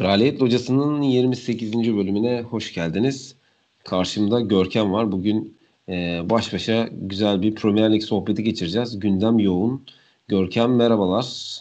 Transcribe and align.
Kraliyet 0.00 0.42
Locası'nın 0.42 1.02
28. 1.02 1.72
bölümüne 1.96 2.42
hoş 2.42 2.74
geldiniz. 2.74 3.36
Karşımda 3.84 4.40
Görkem 4.40 4.92
var. 4.92 5.12
Bugün 5.12 5.58
e, 5.88 6.20
baş 6.30 6.52
başa 6.52 6.88
güzel 6.92 7.42
bir 7.42 7.54
Premier 7.54 7.92
Lig 7.92 8.02
sohbeti 8.02 8.44
geçireceğiz. 8.44 8.98
Gündem 9.00 9.38
yoğun. 9.38 9.86
Görkem 10.28 10.74
merhabalar. 10.76 11.56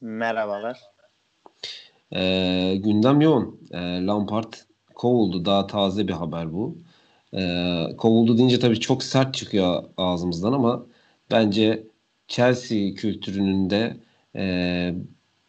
Merhabalar. 0.00 0.80
E, 2.12 2.74
gündem 2.76 3.20
yoğun. 3.20 3.60
E, 3.70 3.78
Lampard 4.06 4.52
kovuldu. 4.94 5.44
Daha 5.44 5.66
taze 5.66 6.08
bir 6.08 6.12
haber 6.12 6.52
bu. 6.52 6.78
E, 7.34 7.42
kovuldu 7.98 8.38
deyince 8.38 8.58
tabii 8.58 8.80
çok 8.80 9.02
sert 9.02 9.34
çıkıyor 9.34 9.84
ağzımızdan 9.96 10.52
ama 10.52 10.86
bence 11.30 11.86
Chelsea 12.28 12.94
kültürünün 12.94 13.70
de 13.70 13.96
e, 14.36 14.94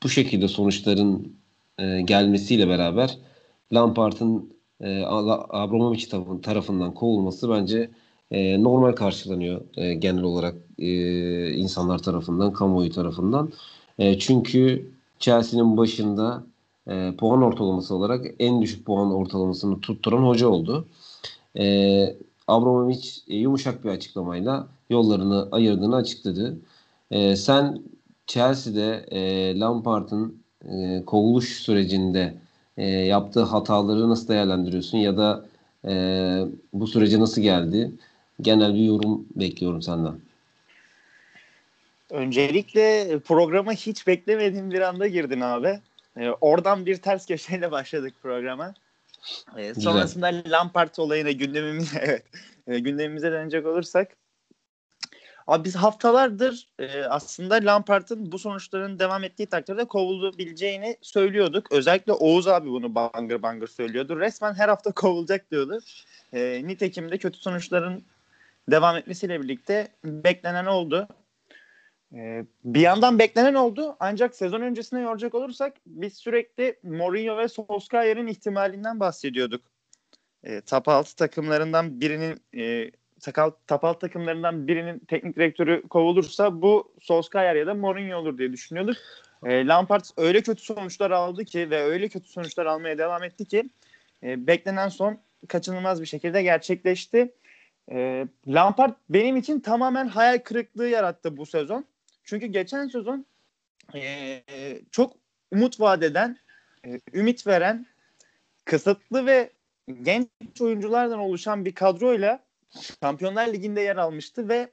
bu 0.04 0.10
şekilde 0.10 0.48
sonuçların 0.48 1.43
e, 1.80 2.02
gelmesiyle 2.02 2.68
beraber 2.68 3.18
Lampard'ın 3.74 4.54
e, 4.82 5.04
Abramovich 5.50 6.10
tarafından 6.44 6.94
kovulması 6.94 7.50
bence 7.50 7.92
e, 8.32 8.64
normal 8.64 8.92
karşılanıyor 8.92 9.62
e, 9.76 9.94
genel 9.94 10.24
olarak 10.24 10.56
e, 10.80 11.52
insanlar 11.52 12.00
tarafından, 12.00 12.54
kamuoyu 12.54 12.92
tarafından. 12.92 13.52
E, 14.00 14.20
çünkü 14.20 14.92
Chelsea'nin 15.20 15.78
başında 15.78 16.44
e, 16.88 17.14
puan 17.18 17.42
ortalaması 17.42 17.96
olarak 17.96 18.26
en 18.40 18.62
düşük 18.62 18.86
puan 18.86 19.14
ortalamasını 19.14 19.82
tutturan 19.82 20.24
hoca 20.24 20.48
oldu. 20.48 20.88
E, 21.58 22.16
Abramovich 22.48 23.08
e, 23.28 23.36
yumuşak 23.36 23.84
bir 23.84 23.90
açıklamayla 23.90 24.68
yollarını 24.90 25.48
ayırdığını 25.52 25.96
açıkladı. 25.96 26.60
E, 27.12 27.36
sen 27.36 27.82
Chelsea'de 28.28 29.06
e, 29.12 29.60
Lampard'ın 29.60 30.43
e, 30.70 31.06
kovuluş 31.06 31.50
sürecinde 31.50 32.34
e, 32.78 32.88
yaptığı 32.88 33.44
hataları 33.44 34.10
nasıl 34.10 34.28
değerlendiriyorsun 34.28 34.98
ya 34.98 35.18
da 35.18 35.46
e, 35.88 35.94
bu 36.74 36.88
sürece 36.88 37.20
nasıl 37.20 37.42
geldi? 37.42 37.92
Genel 38.42 38.74
bir 38.74 38.84
yorum 38.86 39.26
bekliyorum 39.36 39.82
senden. 39.82 40.14
Öncelikle 42.10 43.20
programa 43.20 43.74
hiç 43.74 44.08
beklemediğim 44.08 44.72
bir 44.72 44.82
anda 44.82 45.08
girdin 45.08 45.42
abi. 45.42 45.80
E, 46.18 46.30
oradan 46.30 46.86
bir 46.86 46.98
ters 46.98 47.26
köşeyle 47.26 47.72
başladık 47.72 48.14
programa. 48.22 48.74
E, 49.58 49.74
sonrasında 49.74 50.42
Lampard 50.48 50.98
olayına 50.98 51.32
gündemimize 51.32 52.00
evet, 52.02 52.24
e, 52.68 52.80
gündemimize 52.80 53.32
dönecek 53.32 53.66
olursak 53.66 54.08
Abi 55.48 55.64
biz 55.64 55.76
haftalardır 55.76 56.68
e, 56.80 57.04
aslında 57.04 57.56
Lampard'ın 57.56 58.32
bu 58.32 58.40
sonuçların 58.40 59.00
devam 59.00 59.24
ettiği 59.24 59.46
takdirde 59.46 59.86
kovulabileceğini 59.86 60.98
söylüyorduk. 61.02 61.72
Özellikle 61.72 62.14
Oğuz 62.14 62.48
abi 62.48 62.70
bunu 62.70 62.96
bangır 62.96 63.42
bangır 63.42 63.68
söylüyordu. 63.68 64.20
Resmen 64.20 64.54
her 64.54 64.70
hafta 64.70 64.92
kovulacak 64.96 65.52
diyordu. 65.52 65.80
E, 66.34 66.62
nitekim 66.68 67.12
de 67.12 67.18
kötü 67.18 67.38
sonuçların 67.38 68.04
devam 68.72 68.98
etmesiyle 68.98 69.42
birlikte 69.42 69.88
beklenen 70.04 70.66
oldu. 70.66 71.08
E, 72.14 72.46
bir 72.64 72.80
yandan 72.80 73.20
beklenen 73.20 73.54
oldu 73.54 73.96
ancak 74.00 74.36
sezon 74.36 74.62
öncesine 74.62 75.02
yoracak 75.02 75.36
olursak 75.36 75.74
biz 75.86 76.14
sürekli 76.14 76.80
Mourinho 76.84 77.38
ve 77.38 77.48
Solskjaer'in 77.48 78.28
ihtimalinden 78.28 79.00
bahsediyorduk. 79.00 79.62
E, 80.44 80.62
top 80.62 80.88
6 80.88 81.16
takımlarından 81.16 82.02
birinin 82.02 82.42
e, 82.56 82.92
sakal 83.24 83.52
tapal 83.68 83.94
takımlarından 83.94 84.68
birinin 84.68 85.00
teknik 85.00 85.36
direktörü 85.36 85.88
kovulursa 85.88 86.62
bu 86.62 86.94
Solskjaer 87.02 87.56
ya 87.56 87.68
da 87.68 87.74
Mourinho 87.74 88.18
olur 88.18 88.38
diye 88.38 88.54
düşünüyorduk. 88.54 88.98
E, 89.46 89.68
Lampard 89.68 90.06
öyle 90.18 90.42
kötü 90.42 90.64
sonuçlar 90.64 91.12
aldı 91.12 91.46
ki 91.46 91.70
ve 91.70 91.82
öyle 91.84 92.10
kötü 92.10 92.30
sonuçlar 92.30 92.66
almaya 92.66 92.98
devam 92.98 93.24
etti 93.24 93.46
ki 93.46 93.70
e, 94.24 94.48
beklenen 94.48 94.90
son 94.90 95.20
kaçınılmaz 95.48 96.02
bir 96.02 96.06
şekilde 96.06 96.44
gerçekleşti. 96.44 97.32
E, 97.92 98.28
Lampard 98.48 98.94
benim 99.10 99.38
için 99.38 99.60
tamamen 99.60 100.08
hayal 100.08 100.38
kırıklığı 100.38 100.88
yarattı 100.88 101.38
bu 101.38 101.46
sezon. 101.46 101.86
Çünkü 102.24 102.46
geçen 102.46 102.88
sezon 102.88 103.26
e, 103.96 104.44
çok 104.92 105.14
umut 105.52 105.80
vadeden, 105.80 106.38
e, 106.86 107.00
ümit 107.14 107.48
veren, 107.48 107.86
kısıtlı 108.66 109.26
ve 109.26 109.50
genç 110.02 110.28
oyunculardan 110.62 111.20
oluşan 111.20 111.66
bir 111.66 111.76
kadroyla 111.76 112.44
Şampiyonlar 113.02 113.54
Ligi'nde 113.54 113.82
yer 113.82 113.96
almıştı 113.96 114.50
ve 114.50 114.70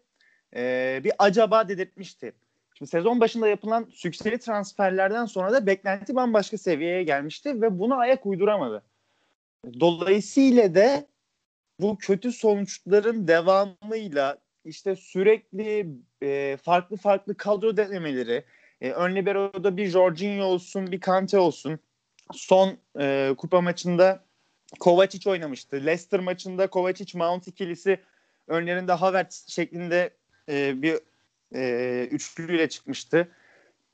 e, 0.56 1.00
bir 1.04 1.12
acaba 1.18 1.68
dedirtmişti. 1.68 2.32
Şimdi 2.78 2.90
sezon 2.90 3.20
başında 3.20 3.48
yapılan 3.48 3.86
sükseli 3.92 4.38
transferlerden 4.38 5.24
sonra 5.24 5.52
da 5.52 5.66
beklenti 5.66 6.14
bambaşka 6.14 6.58
seviyeye 6.58 7.02
gelmişti 7.02 7.62
ve 7.62 7.78
buna 7.78 7.96
ayak 7.96 8.26
uyduramadı. 8.26 8.82
Dolayısıyla 9.80 10.74
da 10.74 11.06
bu 11.80 11.98
kötü 11.98 12.32
sonuçların 12.32 13.28
devamıyla 13.28 14.38
işte 14.64 14.96
sürekli 14.96 15.86
e, 16.22 16.56
farklı 16.62 16.96
farklı 16.96 17.36
kadro 17.36 17.76
denemeleri, 17.76 18.44
e, 18.80 18.90
ön 18.90 19.16
libero'da 19.16 19.76
bir 19.76 19.86
Jorginho 19.86 20.44
olsun, 20.44 20.92
bir 20.92 21.00
Kante 21.00 21.38
olsun. 21.38 21.78
Son 22.32 22.78
e, 23.00 23.34
kupa 23.38 23.60
maçında 23.60 24.24
Kovacic 24.80 25.30
oynamıştı. 25.30 25.76
Leicester 25.76 26.20
maçında 26.20 26.66
Kovacic 26.66 27.18
Mount 27.18 27.48
ikilisi 27.48 28.00
önlerinde 28.48 28.92
Havertz 28.92 29.48
şeklinde 29.48 30.10
e, 30.48 30.82
bir 30.82 30.98
e, 31.54 32.08
üçlüyle 32.10 32.68
çıkmıştı. 32.68 33.28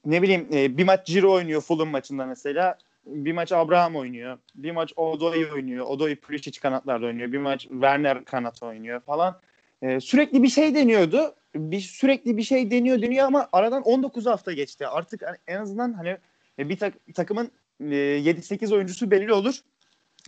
Ne 0.05 0.23
bileyim 0.23 0.49
e, 0.53 0.77
bir 0.77 0.85
maç 0.85 1.07
Ciro 1.07 1.33
oynuyor 1.33 1.61
Fulham 1.61 1.89
maçında 1.89 2.27
mesela. 2.27 2.79
Bir 3.07 3.33
maç 3.33 3.53
Abraham 3.53 3.97
oynuyor. 3.97 4.39
Bir 4.55 4.71
maç 4.71 4.93
Odoi 4.97 5.53
oynuyor. 5.53 5.87
Odoi 5.87 6.17
Pulisic 6.17 6.61
kanatlarda 6.61 7.07
oynuyor. 7.07 7.33
Bir 7.33 7.39
maç 7.39 7.63
Werner 7.63 8.25
kanat 8.25 8.63
oynuyor 8.63 9.01
falan. 9.01 9.41
E, 9.83 10.01
sürekli 10.01 10.43
bir 10.43 10.49
şey 10.49 10.75
deniyordu. 10.75 11.35
Bir 11.55 11.81
sürekli 11.81 12.37
bir 12.37 12.43
şey 12.43 12.71
deniyor 12.71 13.03
deniyor 13.03 13.27
ama 13.27 13.49
aradan 13.53 13.83
19 13.83 14.27
hafta 14.27 14.53
geçti. 14.53 14.87
Artık 14.87 15.23
en 15.47 15.61
azından 15.61 15.93
hani 15.93 16.19
bir 16.59 16.79
tak, 16.79 16.95
takımın 17.15 17.51
e, 17.81 17.85
7-8 17.85 18.75
oyuncusu 18.75 19.11
belli 19.11 19.33
olur. 19.33 19.61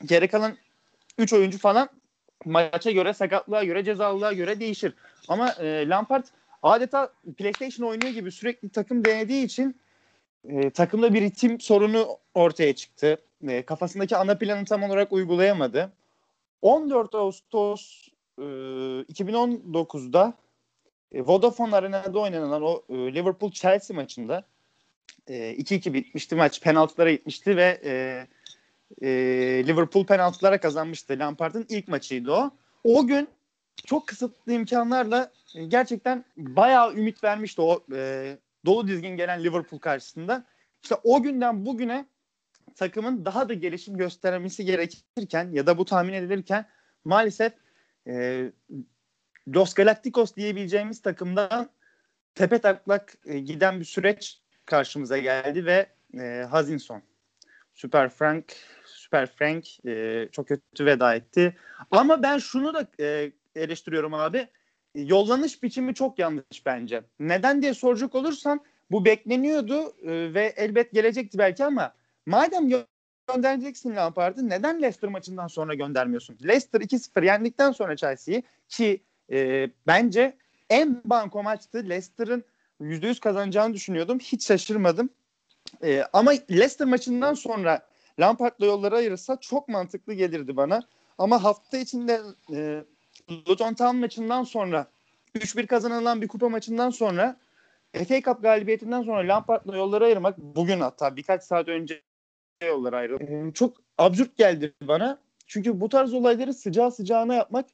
Geri 0.05 0.29
kalan 0.29 0.57
3 1.19 1.33
oyuncu 1.33 1.59
falan 1.59 1.89
maça 2.45 2.91
göre, 2.91 3.15
sakatlığa 3.15 3.65
göre, 3.65 3.85
cezalılığa 3.85 4.33
göre 4.33 4.61
değişir. 4.61 4.95
Ama 5.29 5.51
e, 5.53 5.89
Lampard 5.89 6.25
adeta 6.63 7.13
PlayStation 7.39 7.89
oynuyor 7.89 8.13
gibi 8.13 8.33
sürekli 8.33 8.69
takım 8.69 9.05
denediği 9.05 9.45
için 9.45 9.77
e, 10.49 10.71
takımda 10.71 11.15
bir 11.15 11.23
ritim 11.23 11.61
sorunu 11.61 12.19
ortaya 12.35 12.75
çıktı. 12.75 13.17
E, 13.49 13.63
kafasındaki 13.63 14.17
ana 14.17 14.39
planı 14.39 14.65
tam 14.65 14.83
olarak 14.83 15.13
uygulayamadı. 15.13 15.93
14 16.63 17.15
Ağustos 17.15 18.09
e, 18.39 18.43
2019'da 18.43 20.35
e, 21.13 21.23
Vodafone 21.23 21.77
Arena'da 21.77 22.19
oynanan 22.19 22.63
o 22.63 22.83
e, 22.89 22.95
Liverpool-Chelsea 22.95 23.97
maçında 23.97 24.45
e, 25.27 25.55
2-2 25.55 25.93
bitmişti 25.93 26.35
maç. 26.35 26.61
Penaltılara 26.61 27.11
gitmişti 27.13 27.57
ve 27.57 27.81
e, 27.85 28.27
e, 29.03 29.09
Liverpool 29.67 30.07
penaltılara 30.07 30.61
kazanmıştı. 30.61 31.19
Lampard'ın 31.19 31.67
ilk 31.69 31.89
maçıydı 31.89 32.33
o. 32.33 32.51
O 32.85 33.07
gün 33.07 33.29
çok 33.87 34.07
kısıtlı 34.07 34.53
imkanlarla 34.53 35.33
e, 35.55 35.65
gerçekten 35.65 36.25
bayağı 36.37 36.95
ümit 36.95 37.25
vermişti 37.25 37.61
o 37.61 37.85
e, 37.95 38.39
dolu 38.67 38.89
dizgin 38.89 39.17
gelen 39.17 39.45
Liverpool 39.45 39.81
karşısında. 39.81 40.45
İşte 40.83 40.95
o 41.05 41.23
günden 41.23 41.67
bugüne 41.67 42.07
takımın 42.77 43.25
daha 43.25 43.49
da 43.49 43.55
gelişim 43.55 43.97
göstermesi 43.97 44.65
gerekirken 44.65 45.51
ya 45.53 45.67
da 45.67 45.79
bu 45.79 45.85
tahmin 45.85 46.13
edilirken 46.13 46.69
maalesef 47.05 47.53
e, 48.07 48.45
Los 49.49 49.75
Galacticos 49.75 50.37
diyebileceğimiz 50.37 51.03
takımdan 51.03 51.71
tepe 52.35 52.59
taklak 52.59 53.15
e, 53.25 53.39
giden 53.39 53.81
bir 53.81 53.85
süreç 53.85 54.43
karşımıza 54.67 55.19
geldi 55.19 55.67
ve 55.67 55.87
e, 56.21 56.47
Hazinson, 56.51 57.03
Super 57.75 58.09
Frank 58.09 58.57
Süper 59.09 59.27
Frank 59.27 59.87
e, 59.87 60.29
çok 60.33 60.49
kötü 60.49 60.87
veda 60.87 61.15
etti. 61.15 61.57
Ama 61.91 62.23
ben 62.23 62.39
şunu 62.39 62.75
da 62.75 62.87
e, 63.01 63.33
eleştiriyorum 63.57 64.15
abi. 64.15 64.49
Yollanış 64.95 65.63
biçimi 65.63 65.95
çok 65.95 66.19
yanlış 66.19 66.67
bence. 66.67 67.03
Neden 67.21 67.63
diye 67.63 67.75
soracak 67.75 68.15
olursan 68.15 68.61
bu 68.91 69.05
bekleniyordu 69.05 69.95
e, 70.03 70.35
ve 70.35 70.55
elbet 70.57 70.93
gelecekti 70.93 71.39
belki 71.39 71.65
ama 71.65 71.95
madem 72.27 72.69
göndereceksin 73.29 73.97
Lampard'ı 73.97 74.49
neden 74.49 74.83
Leicester 74.83 75.11
maçından 75.11 75.47
sonra 75.47 75.75
göndermiyorsun? 75.75 76.39
Leicester 76.45 76.81
2-0 76.81 77.25
yendikten 77.25 77.73
sonra 77.73 77.97
Chelsea'yi 77.97 78.43
ki 78.69 79.03
e, 79.33 79.69
bence 79.87 80.37
en 80.71 81.03
banko 81.05 81.43
maçtı. 81.43 81.79
Leicester'ın 81.89 82.45
%100 82.81 83.21
kazanacağını 83.21 83.75
düşünüyordum. 83.75 84.19
Hiç 84.19 84.47
şaşırmadım. 84.47 85.11
E, 85.83 86.05
ama 86.13 86.31
Leicester 86.31 86.87
maçından 86.87 87.35
sonra 87.35 87.88
Lampard'la 88.21 88.67
yolları 88.67 88.97
ayırırsa 88.97 89.37
çok 89.41 89.69
mantıklı 89.69 90.15
gelirdi 90.15 90.57
bana. 90.57 90.83
Ama 91.19 91.45
hafta 91.45 91.79
içinde 91.79 92.21
e, 92.53 92.85
Luton 93.49 93.75
Town 93.75 93.97
maçından 93.97 94.45
sonra 94.45 94.87
3-1 95.35 95.67
kazanılan 95.67 96.23
bir 96.23 96.29
kupa 96.29 96.49
maçından 96.49 96.91
sonra 96.91 97.37
FA 97.93 98.21
Cup 98.21 98.43
galibiyetinden 98.43 99.03
sonra 99.03 99.29
Lampard'la 99.29 99.77
yolları 99.77 100.05
ayırmak 100.05 100.39
bugün 100.39 100.81
hatta 100.81 101.17
birkaç 101.17 101.43
saat 101.43 101.69
önce 101.69 102.03
yollar 102.67 102.93
ayrıldı. 102.93 103.25
Ee, 103.25 103.53
çok 103.53 103.77
absürt 103.99 104.37
geldi 104.37 104.75
bana. 104.83 105.19
Çünkü 105.47 105.81
bu 105.81 105.89
tarz 105.89 106.15
olayları 106.15 106.55
sıcağı 106.55 106.93
sıcağına 106.93 107.35
yapmak 107.35 107.67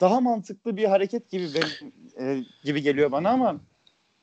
daha 0.00 0.20
mantıklı 0.20 0.76
bir 0.76 0.84
hareket 0.84 1.30
gibi 1.30 1.48
benim, 1.54 1.92
e, 2.20 2.44
gibi 2.64 2.82
geliyor 2.82 3.12
bana 3.12 3.30
ama 3.30 3.60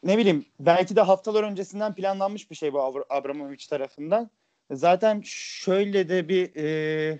ne 0.04 0.18
bileyim 0.18 0.46
belki 0.60 0.96
de 0.96 1.02
haftalar 1.02 1.44
öncesinden 1.44 1.96
planlanmış 1.96 2.52
bir 2.52 2.56
şey 2.56 2.74
bu 2.74 3.06
Abramovich 3.10 3.70
tarafından. 3.70 4.30
Zaten 4.72 5.22
şöyle 5.26 6.10
de 6.10 6.30
bir 6.30 6.56
e, 6.56 7.20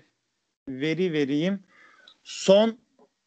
veri 0.68 1.12
vereyim. 1.12 1.62
Son 2.24 2.78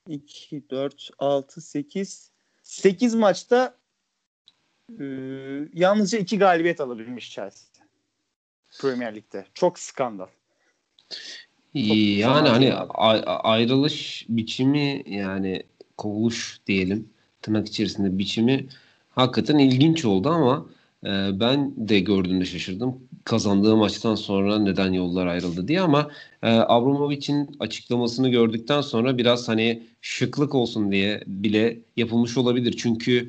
2, 0.07 0.69
4, 0.69 1.09
6, 1.19 1.61
8 1.61 2.31
8 2.63 3.15
maçta 3.15 3.77
e, 4.99 5.03
yalnızca 5.73 6.17
2 6.17 6.37
galibiyet 6.39 6.81
alabilmiş 6.81 7.31
Chelsea. 7.31 7.69
Premier 8.81 9.15
Lig'de. 9.15 9.45
Çok 9.53 9.79
skandal. 9.79 10.27
yani 11.73 12.49
hani 12.49 12.73
ayrılış 13.25 14.25
biçimi 14.29 15.03
yani 15.07 15.63
kovuluş 15.97 16.59
diyelim 16.67 17.09
tırnak 17.41 17.67
içerisinde 17.67 18.17
biçimi 18.17 18.67
hakikaten 19.09 19.57
ilginç 19.57 20.05
oldu 20.05 20.29
ama 20.29 20.65
e, 21.05 21.39
ben 21.39 21.73
de 21.77 21.99
gördüğümde 21.99 22.45
şaşırdım. 22.45 23.09
Kazandığı 23.23 23.77
maçtan 23.77 24.15
sonra 24.15 24.59
neden 24.59 24.93
yollar 24.93 25.27
ayrıldı 25.27 25.67
diye 25.67 25.81
ama 25.81 26.11
e, 26.43 26.49
Abramovich'in 26.49 27.57
açıklamasını 27.59 28.29
gördükten 28.29 28.81
sonra 28.81 29.17
biraz 29.17 29.47
hani 29.47 29.83
şıklık 30.01 30.55
olsun 30.55 30.91
diye 30.91 31.23
bile 31.27 31.79
yapılmış 31.97 32.37
olabilir. 32.37 32.75
Çünkü 32.77 33.27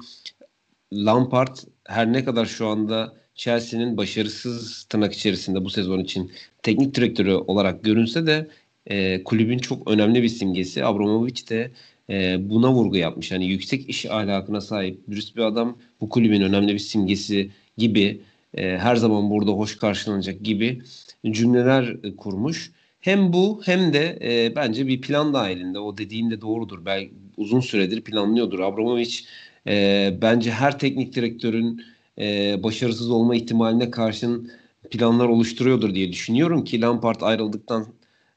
Lampard 0.93 1.57
her 1.85 2.13
ne 2.13 2.25
kadar 2.25 2.47
şu 2.47 2.67
anda 2.67 3.15
Chelsea'nin 3.35 3.97
başarısız 3.97 4.85
tırnak 4.85 5.13
içerisinde 5.13 5.65
bu 5.65 5.71
sezon 5.71 5.99
için 5.99 6.33
teknik 6.63 6.95
direktörü 6.95 7.33
olarak 7.33 7.85
görünse 7.85 8.27
de 8.27 8.49
e, 8.87 9.25
kulübün 9.25 9.59
çok 9.59 9.91
önemli 9.91 10.23
bir 10.23 10.29
simgesi. 10.29 10.85
Abramovich 10.85 11.51
de 11.51 11.71
e, 12.11 12.51
buna 12.51 12.73
vurgu 12.73 12.97
yapmış. 12.97 13.33
Hani 13.33 13.47
yüksek 13.47 13.89
iş 13.89 14.07
ahlakına 14.07 14.61
sahip 14.61 15.11
dürüst 15.11 15.37
bir 15.37 15.43
adam 15.43 15.79
bu 16.01 16.09
kulübün 16.09 16.41
önemli 16.41 16.75
bir 16.75 16.79
simgesi 16.79 17.51
gibi 17.77 18.21
e, 18.55 18.79
her 18.79 18.97
zaman 18.97 19.31
burada 19.31 19.51
hoş 19.51 19.77
karşılanacak 19.77 20.41
gibi 20.41 20.83
cümleler 21.31 21.97
e, 22.05 22.17
kurmuş. 22.17 22.73
Hem 23.01 23.33
bu 23.33 23.63
hem 23.65 23.93
de 23.93 24.19
e, 24.23 24.57
bence 24.57 24.87
bir 24.87 25.01
plan 25.01 25.35
dahilinde. 25.35 25.79
O 25.79 25.99
dediğim 25.99 26.31
de 26.31 26.41
doğrudur. 26.41 26.85
Belki 26.85 27.13
uzun 27.37 27.61
süredir 27.61 28.01
planlıyordur. 28.01 28.61
Abramovich 28.61 29.19
e, 29.67 30.19
bence 30.23 30.51
her 30.51 30.79
teknik 30.79 31.15
direktörün 31.15 31.83
e, 32.19 32.57
başarısız 32.63 33.11
olma 33.11 33.37
ihtimaline 33.37 33.91
karşın 33.91 34.51
planlar 34.91 35.29
oluşturuyordur 35.29 35.95
diye 35.95 36.13
düşünüyorum 36.13 36.65
ki 36.65 36.81
Lampard 36.81 37.21
ayrıldıktan 37.21 37.87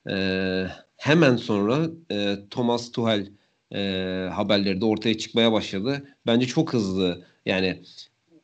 e, 0.10 0.16
hemen 0.98 1.36
sonra 1.36 1.88
e, 2.12 2.36
Thomas 2.50 2.92
Tuchel 2.92 3.28
e, 3.74 3.80
haberleri 4.34 4.81
de 4.81 4.86
ortaya 4.86 5.18
çıkmaya 5.18 5.52
başladı. 5.52 6.04
Bence 6.28 6.46
çok 6.48 6.74
hızlı 6.74 7.25
yani 7.46 7.80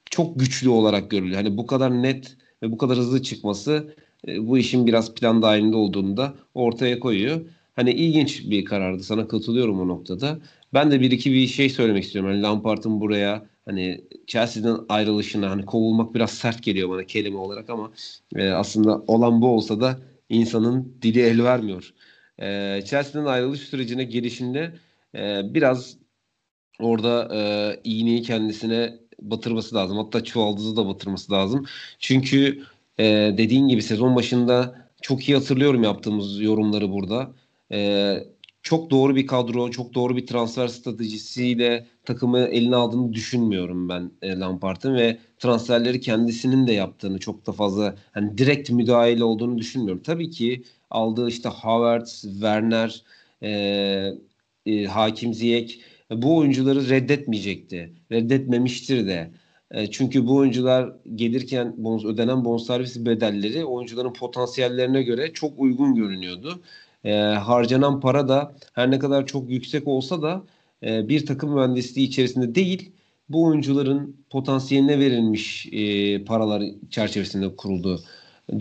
çok 0.10 0.40
güçlü 0.40 0.70
olarak 0.70 1.12
görülüyor. 1.12 1.36
Hani 1.36 1.58
bu 1.58 1.68
kadar 1.68 2.04
net 2.04 2.38
ve 2.64 2.72
bu 2.72 2.78
kadar 2.78 2.98
hızlı 2.98 3.24
çıkması 3.24 3.96
e, 4.28 4.48
bu 4.48 4.58
işin 4.58 4.88
biraz 4.88 5.14
plan 5.14 5.42
dahilinde 5.42 5.76
olduğunu 5.76 6.18
da 6.18 6.34
ortaya 6.54 7.00
koyuyor. 7.00 7.42
Hani 7.76 7.92
ilginç 7.92 8.50
bir 8.50 8.66
karardı. 8.66 9.04
Sana 9.04 9.28
katılıyorum 9.28 9.80
o 9.80 9.88
noktada. 9.88 10.40
Ben 10.74 10.92
de 10.92 11.02
bir 11.02 11.12
iki 11.12 11.32
bir 11.34 11.48
şey 11.48 11.70
söylemek 11.70 12.04
istiyorum. 12.04 12.32
Hani 12.32 12.42
Lampard'ın 12.42 13.02
buraya 13.02 13.46
hani 13.66 14.02
Chelsea'den 14.28 14.78
ayrılışına 14.90 15.50
hani 15.50 15.66
kovulmak 15.66 16.16
biraz 16.16 16.32
sert 16.32 16.64
geliyor 16.64 16.90
bana 16.90 17.04
kelime 17.04 17.38
olarak 17.38 17.70
ama 17.70 17.92
e, 18.36 18.50
aslında 18.50 19.02
olan 19.08 19.42
bu 19.42 19.48
olsa 19.48 19.82
da 19.82 20.00
insanın 20.30 20.94
dili 21.02 21.22
el 21.22 21.44
vermiyor. 21.44 21.94
E, 22.40 22.82
Chelsea'den 22.86 23.26
ayrılış 23.26 23.60
sürecine 23.62 24.04
gelişinde 24.04 24.74
e, 25.16 25.42
biraz 25.54 25.98
orada 26.80 27.30
e, 27.36 27.82
iğneyi 27.84 28.22
kendisine 28.22 29.00
batırması 29.22 29.76
lazım. 29.76 29.98
Hatta 29.98 30.24
çuvaldızı 30.24 30.76
da 30.76 30.88
batırması 30.88 31.32
lazım. 31.32 31.66
Çünkü 32.00 32.64
e, 33.00 33.06
dediğin 33.38 33.68
gibi 33.68 33.82
sezon 33.82 34.16
başında 34.16 34.86
çok 35.02 35.30
iyi 35.30 35.38
hatırlıyorum 35.38 35.84
yaptığımız 35.84 36.42
yorumları 36.42 36.92
burada. 36.92 37.32
E, 37.72 38.18
çok 38.64 38.92
doğru 38.92 39.16
bir 39.16 39.28
kadro, 39.28 39.72
çok 39.72 39.94
doğru 39.94 40.18
bir 40.18 40.28
transfer 40.28 40.68
stratejisiyle 40.68 41.88
takımı 42.06 42.40
eline 42.40 42.76
aldığını 42.76 43.14
düşünmüyorum 43.14 43.90
ben 43.90 44.12
e, 44.22 44.40
Lampard'ın 44.40 44.96
ve 44.96 45.18
transferleri 45.38 46.00
kendisinin 46.02 46.68
de 46.68 46.74
yaptığını 46.74 47.20
çok 47.20 47.46
da 47.48 47.52
fazla 47.52 47.96
hani 48.12 48.38
direkt 48.38 48.70
müdahale 48.70 49.24
olduğunu 49.24 49.58
düşünmüyorum. 49.58 50.04
Tabii 50.04 50.30
ki 50.30 50.64
aldığı 50.90 51.28
işte 51.30 51.50
Havertz, 51.50 52.22
Werner, 52.22 53.04
e, 53.44 54.12
e, 54.66 54.86
Hakim 54.86 55.34
Ziyech 55.34 55.80
bu 56.12 56.38
oyuncuları 56.38 56.90
reddetmeyecekti. 56.90 57.94
Reddetmemiştir 58.12 59.08
de. 59.08 59.32
E, 59.72 59.92
çünkü 59.92 60.28
bu 60.28 60.36
oyuncular 60.36 60.94
gelirken 61.16 61.74
bonus, 61.78 62.06
ödenen 62.06 62.46
bonservis 62.46 63.06
bedelleri 63.06 63.66
oyuncuların 63.66 64.14
potansiyellerine 64.14 65.04
göre 65.04 65.34
çok 65.34 65.60
uygun 65.60 65.96
görünüyordu. 65.96 66.62
E, 67.04 67.14
harcanan 67.22 68.00
para 68.00 68.28
da 68.28 68.56
her 68.74 68.92
ne 68.92 69.00
kadar 69.00 69.26
çok 69.26 69.50
yüksek 69.50 69.88
olsa 69.88 70.22
da 70.22 70.44
e, 70.84 71.10
bir 71.10 71.26
takım 71.26 71.54
mühendisliği 71.54 72.08
içerisinde 72.08 72.56
değil 72.56 72.92
bu 73.30 73.44
oyuncuların 73.46 74.16
potansiyeline 74.30 75.00
verilmiş 75.00 75.68
e, 75.72 76.24
paralar 76.24 76.64
çerçevesinde 76.90 77.56
kuruldu. 77.56 78.02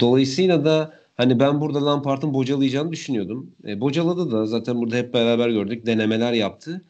Dolayısıyla 0.01 0.65
da 0.65 0.95
hani 1.19 1.41
ben 1.41 1.61
burada 1.61 1.87
Lampard'ın 1.87 2.35
bocalayacağını 2.35 2.93
düşünüyordum. 2.93 3.51
E, 3.67 3.81
bocaladı 3.81 4.31
da 4.33 4.47
zaten 4.47 4.81
burada 4.81 4.97
hep 4.97 5.15
beraber 5.15 5.49
gördük 5.51 5.87
denemeler 5.87 6.33
yaptı. 6.33 6.83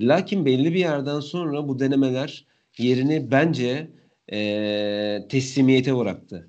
Lakin 0.00 0.46
belli 0.46 0.74
bir 0.74 0.78
yerden 0.78 1.20
sonra 1.20 1.68
bu 1.68 1.78
denemeler 1.80 2.46
yerini 2.78 3.30
bence 3.30 3.90
e, 4.32 5.26
teslimiyete 5.28 5.96
bıraktı. 5.96 6.48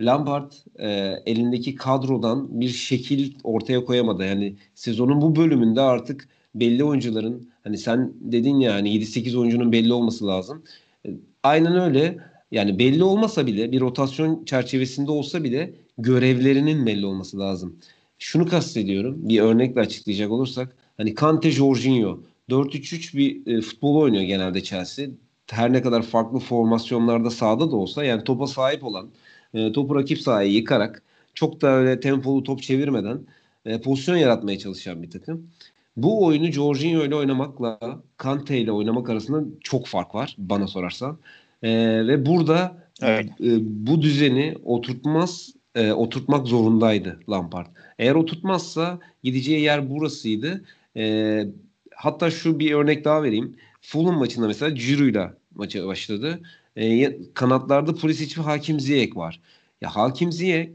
Lampard 0.00 0.52
e, 0.78 0.88
elindeki 1.26 1.74
kadrodan 1.74 2.60
bir 2.60 2.68
şekil 2.68 3.34
ortaya 3.44 3.84
koyamadı. 3.84 4.24
Yani 4.24 4.56
sezonun 4.74 5.20
bu 5.20 5.36
bölümünde 5.36 5.80
artık 5.80 6.28
belli 6.54 6.84
oyuncuların 6.84 7.50
hani 7.64 7.78
sen 7.78 8.12
dedin 8.20 8.60
ya 8.60 8.74
hani 8.74 8.90
7-8 8.90 9.36
oyuncunun 9.38 9.72
belli 9.72 9.92
olması 9.92 10.26
lazım. 10.26 10.64
E, 11.06 11.10
aynen 11.42 11.80
öyle. 11.80 12.18
Yani 12.50 12.78
belli 12.78 13.04
olmasa 13.04 13.46
bile 13.46 13.72
bir 13.72 13.80
rotasyon 13.80 14.44
çerçevesinde 14.44 15.10
olsa 15.10 15.44
bile 15.44 15.74
görevlerinin 15.98 16.86
belli 16.86 17.06
olması 17.06 17.38
lazım. 17.38 17.76
Şunu 18.18 18.48
kastediyorum. 18.48 19.16
Bir 19.18 19.40
örnekle 19.40 19.80
açıklayacak 19.80 20.30
olursak 20.30 20.76
hani 20.96 21.14
Kante 21.14 21.50
Jorginho 21.50 22.20
4-3-3 22.50 23.16
bir 23.16 23.56
e, 23.56 23.60
futbol 23.60 23.96
oynuyor 23.96 24.24
genelde 24.24 24.62
Chelsea. 24.62 25.06
Her 25.50 25.72
ne 25.72 25.82
kadar 25.82 26.02
farklı 26.02 26.38
formasyonlarda 26.38 27.30
sahada 27.30 27.70
da 27.70 27.76
olsa 27.76 28.04
yani 28.04 28.24
topa 28.24 28.46
sahip 28.46 28.84
olan, 28.84 29.08
e, 29.54 29.72
topu 29.72 29.96
rakip 29.96 30.20
sahaya 30.20 30.48
yıkarak 30.48 31.02
çok 31.34 31.60
da 31.60 31.68
öyle 31.68 32.00
tempolu 32.00 32.42
top 32.42 32.62
çevirmeden 32.62 33.20
e, 33.64 33.80
pozisyon 33.80 34.16
yaratmaya 34.16 34.58
çalışan 34.58 35.02
bir 35.02 35.10
takım. 35.10 35.50
Bu 35.96 36.24
oyunu 36.24 36.52
Jorginho 36.52 37.04
ile 37.04 37.14
oynamakla 37.14 37.78
Kante 38.16 38.58
ile 38.58 38.72
oynamak 38.72 39.10
arasında 39.10 39.44
çok 39.60 39.86
fark 39.86 40.14
var 40.14 40.34
bana 40.38 40.66
sorarsan. 40.66 41.18
E, 41.62 41.70
ve 42.06 42.26
burada 42.26 42.76
evet. 43.02 43.26
e, 43.40 43.58
bu 43.86 44.02
düzeni 44.02 44.54
oturtmaz 44.64 45.57
e, 45.78 45.92
oturtmak 45.92 46.46
zorundaydı 46.46 47.20
Lampard. 47.30 47.66
Eğer 47.98 48.14
oturtmazsa 48.14 48.98
gideceği 49.22 49.60
yer 49.60 49.90
burasıydı. 49.90 50.64
E, 50.96 51.44
hatta 51.94 52.30
şu 52.30 52.58
bir 52.58 52.72
örnek 52.72 53.04
daha 53.04 53.22
vereyim. 53.22 53.56
Fulham 53.80 54.18
maçında 54.18 54.46
mesela 54.46 54.70
Giroud'la 54.70 55.36
maça 55.54 55.86
başladı. 55.86 56.40
E, 56.76 57.18
kanatlarda 57.34 57.94
Pulisic 57.94 58.40
ve 58.40 58.44
Hakim 58.44 58.80
Ziyech 58.80 59.16
var. 59.16 59.40
Ya 59.80 59.96
Hakim 59.96 60.32
Ziyech 60.32 60.70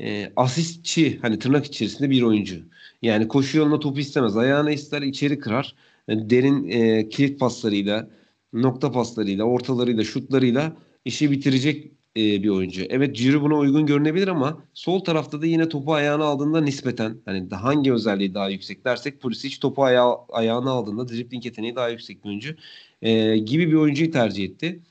e, 0.00 0.32
asistçi 0.36 1.18
hani 1.22 1.38
tırnak 1.38 1.66
içerisinde 1.66 2.10
bir 2.10 2.22
oyuncu. 2.22 2.56
Yani 3.02 3.28
koşu 3.28 3.58
yoluna 3.58 3.80
topu 3.80 4.00
istemez. 4.00 4.36
Ayağına 4.36 4.70
ister 4.70 5.02
içeri 5.02 5.38
kırar. 5.38 5.74
Yani 6.08 6.30
derin 6.30 6.68
e, 6.68 7.08
kilit 7.08 7.40
paslarıyla, 7.40 8.08
nokta 8.52 8.92
paslarıyla, 8.92 9.44
ortalarıyla, 9.44 10.04
şutlarıyla 10.04 10.76
işi 11.04 11.30
bitirecek 11.30 11.92
e, 12.16 12.42
bir 12.42 12.48
oyuncu. 12.48 12.84
Evet 12.88 13.16
Ciro 13.16 13.42
buna 13.42 13.54
uygun 13.54 13.86
görünebilir 13.86 14.28
ama 14.28 14.62
sol 14.74 15.00
tarafta 15.00 15.42
da 15.42 15.46
yine 15.46 15.68
topu 15.68 15.94
ayağına 15.94 16.24
aldığında 16.24 16.60
nispeten 16.60 17.16
hani 17.24 17.48
hangi 17.50 17.92
özelliği 17.92 18.34
daha 18.34 18.48
yüksek 18.48 18.84
dersek 18.84 19.20
Pulisic 19.20 19.60
topu 19.60 19.84
ayağı, 19.84 20.16
ayağına 20.28 20.70
aldığında 20.70 21.08
dribbling 21.08 21.44
yeteneği 21.44 21.76
daha 21.76 21.88
yüksek 21.88 22.24
bir 22.24 22.28
oyuncu 22.28 22.56
e, 23.02 23.38
gibi 23.38 23.68
bir 23.68 23.74
oyuncuyu 23.74 24.10
tercih 24.10 24.44
etti. 24.44 24.82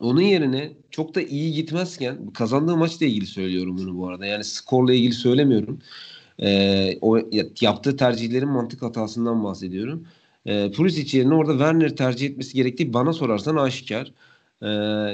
Onun 0.00 0.20
yerine 0.20 0.72
çok 0.90 1.14
da 1.14 1.22
iyi 1.22 1.52
gitmezken 1.52 2.30
kazandığı 2.30 2.76
maçla 2.76 3.06
ilgili 3.06 3.26
söylüyorum 3.26 3.78
bunu 3.78 3.98
bu 3.98 4.08
arada. 4.08 4.26
Yani 4.26 4.44
skorla 4.44 4.94
ilgili 4.94 5.12
söylemiyorum. 5.12 5.78
E, 6.38 6.98
o 7.00 7.18
yaptığı 7.60 7.96
tercihlerin 7.96 8.48
mantık 8.48 8.82
hatasından 8.82 9.44
bahsediyorum. 9.44 10.06
E, 10.46 10.72
Pulisic 10.72 11.18
yerine 11.18 11.34
orada 11.34 11.52
Werner 11.52 11.96
tercih 11.96 12.26
etmesi 12.26 12.54
gerektiği 12.54 12.92
bana 12.94 13.12
sorarsan 13.12 13.56
aşikar. 13.56 14.12
E, 14.62 14.66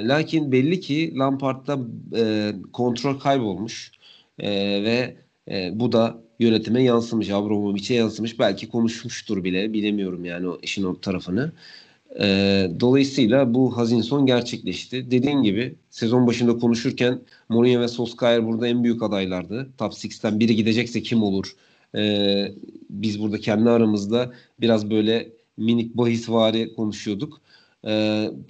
lakin 0.07 0.51
belli 0.51 0.79
ki 0.79 1.13
Lampard'da 1.17 1.79
e, 2.17 2.53
kontrol 2.73 3.19
kaybolmuş. 3.19 3.91
E, 4.39 4.49
ve 4.83 5.15
e, 5.51 5.79
bu 5.79 5.91
da 5.91 6.21
yönetime 6.39 6.83
yansımış. 6.83 7.29
Abramovich'e 7.29 7.93
yansımış. 7.93 8.39
Belki 8.39 8.69
konuşmuştur 8.69 9.43
bile. 9.43 9.73
Bilemiyorum 9.73 10.25
yani 10.25 10.47
o 10.47 10.59
işin 10.61 10.83
o 10.83 11.01
tarafını. 11.01 11.51
E, 12.19 12.25
dolayısıyla 12.79 13.53
bu 13.53 13.77
hazin 13.77 14.01
son 14.01 14.25
gerçekleşti. 14.25 15.11
Dediğin 15.11 15.43
gibi 15.43 15.75
sezon 15.89 16.27
başında 16.27 16.57
konuşurken 16.57 17.21
Mourinho 17.49 17.81
ve 17.81 17.87
Solskjaer 17.87 18.47
burada 18.47 18.67
en 18.67 18.83
büyük 18.83 19.03
adaylardı. 19.03 19.69
Top 19.77 19.93
6'ten 19.93 20.39
biri 20.39 20.55
gidecekse 20.55 21.01
kim 21.01 21.23
olur? 21.23 21.55
E, 21.95 22.45
biz 22.89 23.21
burada 23.21 23.39
kendi 23.39 23.69
aramızda 23.69 24.33
biraz 24.61 24.89
böyle 24.89 25.29
minik 25.57 25.97
bahisvari 25.97 26.73
konuşuyorduk. 26.75 27.41
E, 27.87 27.91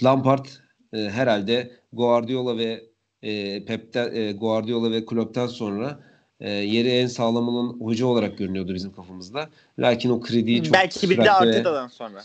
Lampard 0.04 0.46
e, 0.94 0.98
herhalde 0.98 1.72
Guardiola 1.94 2.58
ve 2.58 2.90
e, 3.22 3.66
Pep'ten, 3.66 4.16
e, 4.16 4.32
Guardiola 4.32 4.92
ve 4.92 5.06
Klopp'tan 5.06 5.48
sonra 5.48 6.00
e, 6.40 6.50
yeri 6.50 6.90
en 6.90 7.08
sağlam 7.08 7.48
olan 7.48 7.80
hoca 7.80 8.06
olarak 8.06 8.38
görünüyordu 8.38 8.74
bizim 8.74 8.92
kafamızda. 8.92 9.50
Lakin 9.80 10.10
o 10.10 10.22
krediyi 10.22 10.64
çok 10.64 10.74
Belki 10.74 11.10
bir 11.10 11.18
de 11.18 11.32
Arteta'dan 11.32 11.88
sonra. 11.88 12.22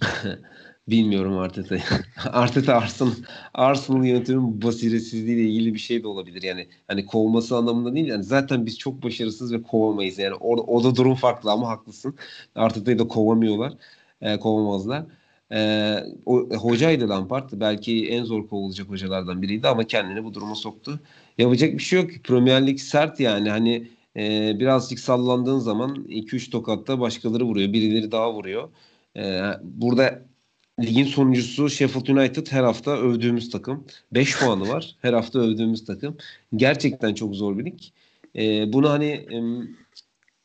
Bilmiyorum 0.88 1.38
Arteta'yı. 1.38 1.82
Arteta 2.32 2.74
Arsenal, 2.74 3.12
Arsenal 3.54 4.04
yönetimin 4.04 4.62
basiretsizliğiyle 4.62 5.42
ilgili 5.42 5.74
bir 5.74 5.78
şey 5.78 6.02
de 6.02 6.08
olabilir. 6.08 6.42
Yani 6.42 6.68
hani 6.86 7.06
kovması 7.06 7.56
anlamında 7.56 7.94
değil. 7.94 8.06
Yani 8.06 8.24
zaten 8.24 8.66
biz 8.66 8.78
çok 8.78 9.02
başarısız 9.02 9.52
ve 9.52 9.62
kovamayız. 9.62 10.18
Yani 10.18 10.34
orada 10.34 10.62
o 10.62 10.84
da 10.84 10.96
durum 10.96 11.14
farklı 11.14 11.50
ama 11.50 11.68
haklısın. 11.68 12.14
Arteta'yı 12.54 12.98
da 12.98 13.08
kovamıyorlar. 13.08 13.72
E, 14.20 14.38
kovamazlar. 14.38 15.04
E, 15.52 15.96
o, 16.26 16.48
hocaydı 16.50 17.08
Lampard. 17.08 17.50
Belki 17.52 18.08
en 18.08 18.24
zor 18.24 18.48
kovulacak 18.48 18.88
hocalardan 18.88 19.42
biriydi 19.42 19.68
ama 19.68 19.84
kendini 19.84 20.24
bu 20.24 20.34
duruma 20.34 20.54
soktu. 20.54 21.00
Yapacak 21.38 21.72
bir 21.72 21.82
şey 21.82 22.00
yok. 22.00 22.10
Premier 22.24 22.66
Lig 22.66 22.78
sert 22.78 23.20
yani. 23.20 23.50
Hani 23.50 23.88
e, 24.16 24.52
birazcık 24.60 24.98
sallandığın 24.98 25.58
zaman 25.58 25.94
2-3 25.94 26.50
tokatta 26.50 27.00
başkaları 27.00 27.44
vuruyor. 27.44 27.72
Birileri 27.72 28.12
daha 28.12 28.34
vuruyor. 28.34 28.68
E, 29.16 29.42
burada 29.62 30.22
ligin 30.80 31.04
sonuncusu 31.04 31.70
Sheffield 31.70 32.06
United 32.06 32.46
her 32.50 32.64
hafta 32.64 32.90
övdüğümüz 32.90 33.50
takım. 33.50 33.84
5 34.12 34.38
puanı 34.38 34.68
var. 34.68 34.96
Her 35.02 35.12
hafta 35.12 35.38
övdüğümüz 35.38 35.84
takım. 35.84 36.16
Gerçekten 36.56 37.14
çok 37.14 37.34
zor 37.34 37.58
bir 37.58 37.64
lig. 37.64 37.80
E, 38.36 38.72
bunu 38.72 38.90
hani 38.90 39.06
e, 39.06 39.38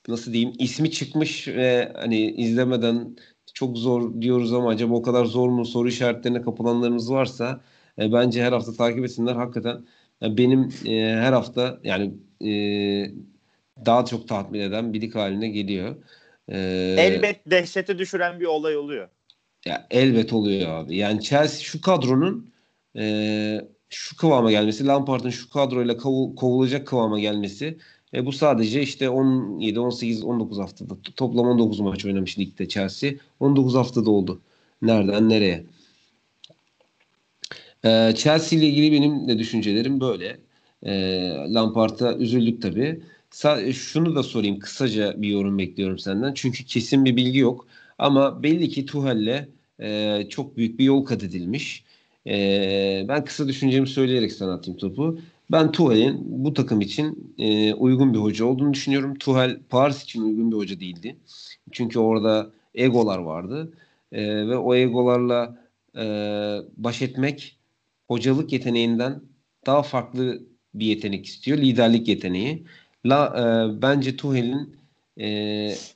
nasıl 0.07 0.33
diyeyim 0.33 0.53
ismi 0.59 0.91
çıkmış 0.91 1.47
ve 1.47 1.93
hani 1.95 2.31
izlemeden 2.31 3.15
çok 3.55 3.77
zor 3.77 4.21
diyoruz 4.21 4.53
ama 4.53 4.69
acaba 4.69 4.93
o 4.93 5.01
kadar 5.01 5.25
zor 5.25 5.49
mu 5.49 5.65
soru 5.65 5.87
işaretlerine 5.87 6.41
kapılanlarımız 6.41 7.11
varsa 7.11 7.61
e, 7.99 8.13
bence 8.13 8.43
her 8.43 8.51
hafta 8.51 8.73
takip 8.73 9.05
etsinler. 9.05 9.35
Hakikaten 9.35 9.85
yani 10.21 10.37
benim 10.37 10.73
e, 10.85 11.15
her 11.15 11.33
hafta 11.33 11.79
yani 11.83 12.13
e, 12.41 12.51
daha 13.85 14.05
çok 14.05 14.27
tatmin 14.27 14.59
eden 14.59 14.93
bir 14.93 15.01
lig 15.01 15.15
haline 15.15 15.47
geliyor. 15.47 15.95
E, 16.49 16.57
Elbet 16.97 17.51
dehşete 17.51 17.97
düşüren 17.97 18.39
bir 18.39 18.45
olay 18.45 18.77
oluyor. 18.77 19.09
Ya 19.65 19.87
elbet 19.91 20.33
oluyor 20.33 20.69
abi. 20.69 20.97
Yani 20.97 21.21
Chelsea 21.21 21.63
şu 21.63 21.81
kadronun 21.81 22.49
e, 22.97 23.61
şu 23.89 24.17
kıvama 24.17 24.51
gelmesi, 24.51 24.87
Lampard'ın 24.87 25.29
şu 25.29 25.49
kadroyla 25.49 25.97
kov, 25.97 26.35
kovulacak 26.35 26.87
kıvama 26.87 27.19
gelmesi 27.19 27.77
e, 28.15 28.25
bu 28.25 28.31
sadece 28.31 28.81
işte 28.81 29.09
17, 29.09 29.79
18, 29.79 30.23
19 30.23 30.59
haftada 30.59 30.93
toplam 31.15 31.47
19 31.47 31.79
maç 31.79 32.05
oynamış 32.05 32.39
ligde 32.39 32.67
Chelsea. 32.67 33.11
19 33.39 33.75
haftada 33.75 34.11
oldu. 34.11 34.41
Nereden 34.81 35.29
nereye? 35.29 35.65
E, 37.85 38.13
Chelsea 38.15 38.59
ile 38.59 38.67
ilgili 38.67 38.91
benim 38.91 39.27
de 39.27 39.39
düşüncelerim 39.39 40.01
böyle. 40.01 40.37
E, 40.83 40.93
Lampard'a 41.53 42.15
üzüldük 42.15 42.61
tabii. 42.61 43.01
Sa- 43.31 43.73
şunu 43.73 44.15
da 44.15 44.23
sorayım. 44.23 44.59
Kısaca 44.59 45.21
bir 45.21 45.27
yorum 45.29 45.57
bekliyorum 45.57 45.99
senden. 45.99 46.33
Çünkü 46.33 46.65
kesin 46.65 47.05
bir 47.05 47.15
bilgi 47.15 47.39
yok. 47.39 47.67
Ama 47.97 48.43
belli 48.43 48.69
ki 48.69 48.85
Tuhel'le 48.85 49.47
e, 49.79 50.21
çok 50.29 50.57
büyük 50.57 50.79
bir 50.79 50.83
yol 50.83 51.05
kat 51.05 51.23
edilmiş. 51.23 51.83
E, 52.27 53.05
ben 53.07 53.25
kısa 53.25 53.47
düşüncemi 53.47 53.87
söyleyerek 53.87 54.31
sana 54.33 54.53
atayım 54.53 54.79
topu. 54.79 55.19
Ben 55.51 55.71
Tuhel'in 55.71 56.21
bu 56.45 56.53
takım 56.53 56.81
için 56.81 57.35
e, 57.37 57.73
uygun 57.73 58.13
bir 58.13 58.19
hoca 58.19 58.45
olduğunu 58.45 58.73
düşünüyorum. 58.73 59.15
Tuhel 59.15 59.59
Paris 59.69 60.03
için 60.03 60.21
uygun 60.21 60.51
bir 60.51 60.57
hoca 60.57 60.79
değildi. 60.79 61.17
Çünkü 61.71 61.99
orada 61.99 62.51
egolar 62.75 63.19
vardı. 63.19 63.73
E, 64.11 64.47
ve 64.47 64.57
o 64.57 64.75
egolarla 64.75 65.57
e, 65.97 66.03
baş 66.77 67.01
etmek 67.01 67.57
hocalık 68.07 68.53
yeteneğinden 68.53 69.21
daha 69.65 69.83
farklı 69.83 70.41
bir 70.73 70.85
yetenek 70.85 71.25
istiyor. 71.25 71.57
Liderlik 71.57 72.07
yeteneği. 72.07 72.65
La, 73.05 73.25
e, 73.27 73.81
bence 73.81 74.17
Tuhel'in 74.17 74.75
e, 75.17 75.27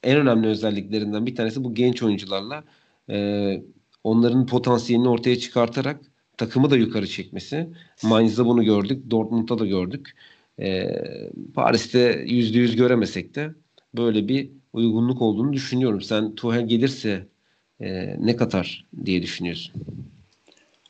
en 0.03 0.17
önemli 0.17 0.47
özelliklerinden 0.47 1.25
bir 1.25 1.35
tanesi 1.35 1.63
bu 1.63 1.73
genç 1.75 2.03
oyuncularla 2.03 2.63
e, 3.09 3.61
onların 4.03 4.45
potansiyelini 4.45 5.09
ortaya 5.09 5.39
çıkartarak 5.39 6.08
takımı 6.39 6.69
da 6.69 6.77
yukarı 6.77 7.07
çekmesi. 7.07 7.67
Mainz'da 8.03 8.45
bunu 8.45 8.63
gördük. 8.63 9.11
Dortmund'da 9.11 9.59
da 9.59 9.65
gördük. 9.65 10.15
E, 10.59 10.89
Paris'te 11.53 12.23
yüzde 12.27 12.57
yüz 12.57 12.75
göremesek 12.75 13.35
de 13.35 13.49
böyle 13.97 14.27
bir 14.27 14.49
uygunluk 14.73 15.21
olduğunu 15.21 15.53
düşünüyorum. 15.53 16.01
Sen 16.01 16.35
Tuchel 16.35 16.67
gelirse 16.67 17.25
e, 17.81 18.15
ne 18.25 18.35
katar 18.35 18.85
diye 19.05 19.21
düşünüyorsun? 19.21 19.73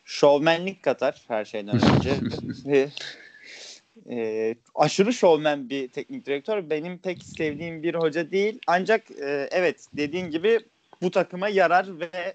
Şovmenlik 0.04 0.84
katar 0.84 1.22
her 1.28 1.46
şeyden 1.46 1.80
önce. 1.96 2.16
e, 4.10 4.56
aşırı 4.76 5.14
şovmen 5.14 5.70
bir 5.70 5.88
teknik 5.88 6.26
direktör. 6.26 6.70
Benim 6.70 6.98
pek 6.98 7.24
sevdiğim 7.24 7.84
bir 7.84 7.96
hoca 7.96 8.32
değil. 8.32 8.60
Ancak 8.68 9.12
e, 9.12 9.50
evet 9.52 9.86
dediğin 9.94 10.32
gibi 10.32 10.60
bu 11.02 11.12
takıma 11.12 11.50
yarar 11.50 12.00
ve 12.00 12.34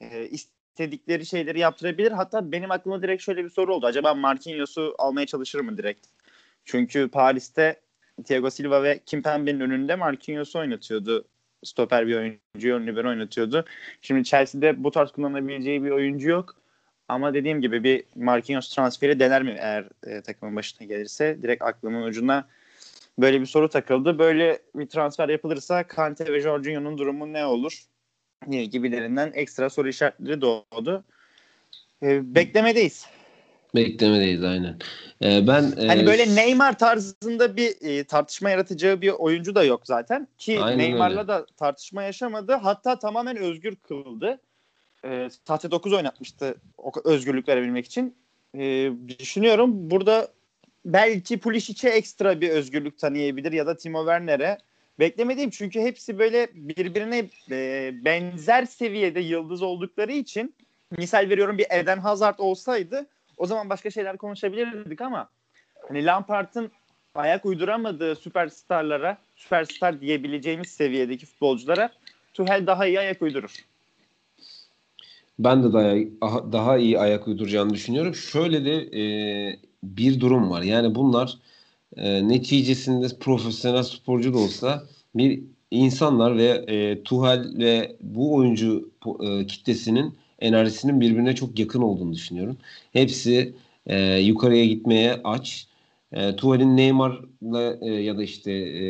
e, 0.00 0.28
istedikleri 0.72 1.26
şeyleri 1.26 1.58
yaptırabilir. 1.58 2.12
Hatta 2.12 2.52
benim 2.52 2.70
aklıma 2.70 3.02
direkt 3.02 3.22
şöyle 3.22 3.44
bir 3.44 3.50
soru 3.50 3.74
oldu. 3.74 3.86
Acaba 3.86 4.14
Marquinhos'u 4.14 4.94
almaya 4.98 5.26
çalışır 5.26 5.60
mı 5.60 5.78
direkt? 5.78 6.06
Çünkü 6.64 7.08
Paris'te 7.08 7.80
Thiago 8.24 8.50
Silva 8.50 8.82
ve 8.82 9.00
Kimpembe'nin 9.06 9.60
önünde 9.60 9.94
Marquinhos'u 9.94 10.58
oynatıyordu. 10.58 11.24
Stoper 11.64 12.06
bir 12.06 12.16
oyuncu, 12.16 12.74
ön 12.74 12.86
libero 12.86 13.08
oynatıyordu. 13.08 13.64
Şimdi 14.02 14.24
Chelsea'de 14.24 14.84
bu 14.84 14.90
tarz 14.90 15.10
kullanabileceği 15.12 15.84
bir 15.84 15.90
oyuncu 15.90 16.28
yok. 16.28 16.56
Ama 17.08 17.34
dediğim 17.34 17.60
gibi 17.60 17.84
bir 17.84 18.04
Marquinhos 18.16 18.74
transferi 18.74 19.20
dener 19.20 19.42
mi 19.42 19.56
eğer 19.58 19.88
e, 20.06 20.22
takımın 20.22 20.56
başına 20.56 20.86
gelirse? 20.86 21.38
Direkt 21.42 21.62
aklımın 21.62 22.02
ucuna 22.02 22.48
böyle 23.18 23.40
bir 23.40 23.46
soru 23.46 23.68
takıldı. 23.68 24.18
Böyle 24.18 24.58
bir 24.74 24.86
transfer 24.86 25.28
yapılırsa 25.28 25.86
Kante 25.86 26.32
ve 26.32 26.40
Jorginho'nun 26.40 26.98
durumu 26.98 27.32
ne 27.32 27.46
olur? 27.46 27.91
Gibilerinden 28.50 29.32
ekstra 29.34 29.70
soru 29.70 29.88
işaretleri 29.88 30.40
doğdu. 30.40 31.04
E, 32.02 32.34
beklemedeyiz. 32.34 33.06
Beklemedeyiz 33.74 34.44
aynen. 34.44 34.78
Ee, 35.22 35.46
ben 35.46 35.72
e, 35.78 35.86
hani 35.86 36.06
böyle 36.06 36.34
Neymar 36.34 36.78
tarzında 36.78 37.56
bir 37.56 37.74
e, 37.80 38.04
tartışma 38.04 38.50
yaratacağı 38.50 39.00
bir 39.00 39.10
oyuncu 39.10 39.54
da 39.54 39.64
yok 39.64 39.80
zaten 39.84 40.28
ki 40.38 40.60
Neymar'la 40.76 41.20
öyle. 41.20 41.28
da 41.28 41.46
tartışma 41.56 42.02
yaşamadı. 42.02 42.52
Hatta 42.52 42.98
tamamen 42.98 43.36
özgür 43.36 43.76
kıldı. 43.76 44.40
E, 45.04 45.28
sahte 45.46 45.70
9 45.70 45.92
oynatmıştı 45.92 46.54
o 46.78 46.92
özgürlük 47.04 47.48
verebilmek 47.48 47.86
için. 47.86 48.16
E, 48.58 48.90
düşünüyorum 49.08 49.90
burada 49.90 50.28
belki 50.84 51.38
Pulisic'e 51.38 51.88
ekstra 51.88 52.40
bir 52.40 52.50
özgürlük 52.50 52.98
tanıyabilir 52.98 53.52
ya 53.52 53.66
da 53.66 53.76
Timo 53.76 54.00
Werner'e 54.00 54.58
beklemediğim 54.98 55.50
çünkü 55.50 55.80
hepsi 55.80 56.18
böyle 56.18 56.48
birbirine 56.54 57.30
e, 57.50 57.90
benzer 58.04 58.64
seviyede 58.64 59.20
yıldız 59.20 59.62
oldukları 59.62 60.12
için 60.12 60.54
misal 60.90 61.28
veriyorum 61.30 61.58
bir 61.58 61.66
Eden 61.70 61.98
Hazard 61.98 62.38
olsaydı 62.38 63.06
o 63.36 63.46
zaman 63.46 63.70
başka 63.70 63.90
şeyler 63.90 64.16
konuşabilirdik 64.16 65.00
ama 65.00 65.28
hani 65.88 66.04
Lampard'ın 66.04 66.70
ayak 67.14 67.44
uyduramadığı 67.44 68.16
süperstarlara, 68.16 69.18
süperstar 69.36 70.00
diyebileceğimiz 70.00 70.68
seviyedeki 70.68 71.26
futbolculara 71.26 71.90
Tuchel 72.34 72.66
daha 72.66 72.86
iyi 72.86 73.00
ayak 73.00 73.22
uydurur. 73.22 73.54
Ben 75.38 75.62
de 75.62 75.72
daha, 75.72 76.52
daha 76.52 76.76
iyi 76.76 76.98
ayak 76.98 77.28
uyduracağını 77.28 77.74
düşünüyorum. 77.74 78.14
Şöyle 78.14 78.64
de 78.64 79.00
e, 79.00 79.02
bir 79.82 80.20
durum 80.20 80.50
var. 80.50 80.62
Yani 80.62 80.94
bunlar 80.94 81.38
e, 81.96 82.28
neticesinde 82.28 83.06
profesyonel 83.20 83.82
sporcu 83.82 84.34
da 84.34 84.38
olsa 84.38 84.86
bir 85.14 85.42
insanlar 85.70 86.36
ve 86.36 86.48
e, 86.48 87.02
Tuhal 87.02 87.44
ve 87.58 87.96
bu 88.00 88.34
oyuncu 88.34 88.90
e, 89.20 89.46
kitlesinin 89.46 90.14
enerjisinin 90.38 91.00
birbirine 91.00 91.34
çok 91.34 91.58
yakın 91.58 91.82
olduğunu 91.82 92.12
düşünüyorum. 92.14 92.56
Hepsi 92.92 93.54
e, 93.86 94.18
yukarıya 94.18 94.64
gitmeye 94.64 95.20
aç. 95.24 95.66
E, 96.12 96.36
Tuhal'in 96.36 96.76
Neymar'la 96.76 97.76
e, 97.80 97.90
ya 97.90 98.18
da 98.18 98.22
işte 98.22 98.52
e, 98.52 98.84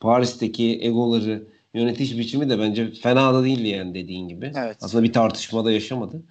Paris'teki 0.00 0.78
egoları 0.82 1.42
yönetiş 1.74 2.18
biçimi 2.18 2.50
de 2.50 2.58
bence 2.58 2.90
fena 2.90 3.34
da 3.34 3.44
değildi 3.44 3.68
yani 3.68 3.94
dediğin 3.94 4.28
gibi. 4.28 4.52
Evet. 4.56 4.76
Aslında 4.80 5.04
bir 5.04 5.12
tartışmada 5.12 5.72
yaşamadı. 5.72 6.22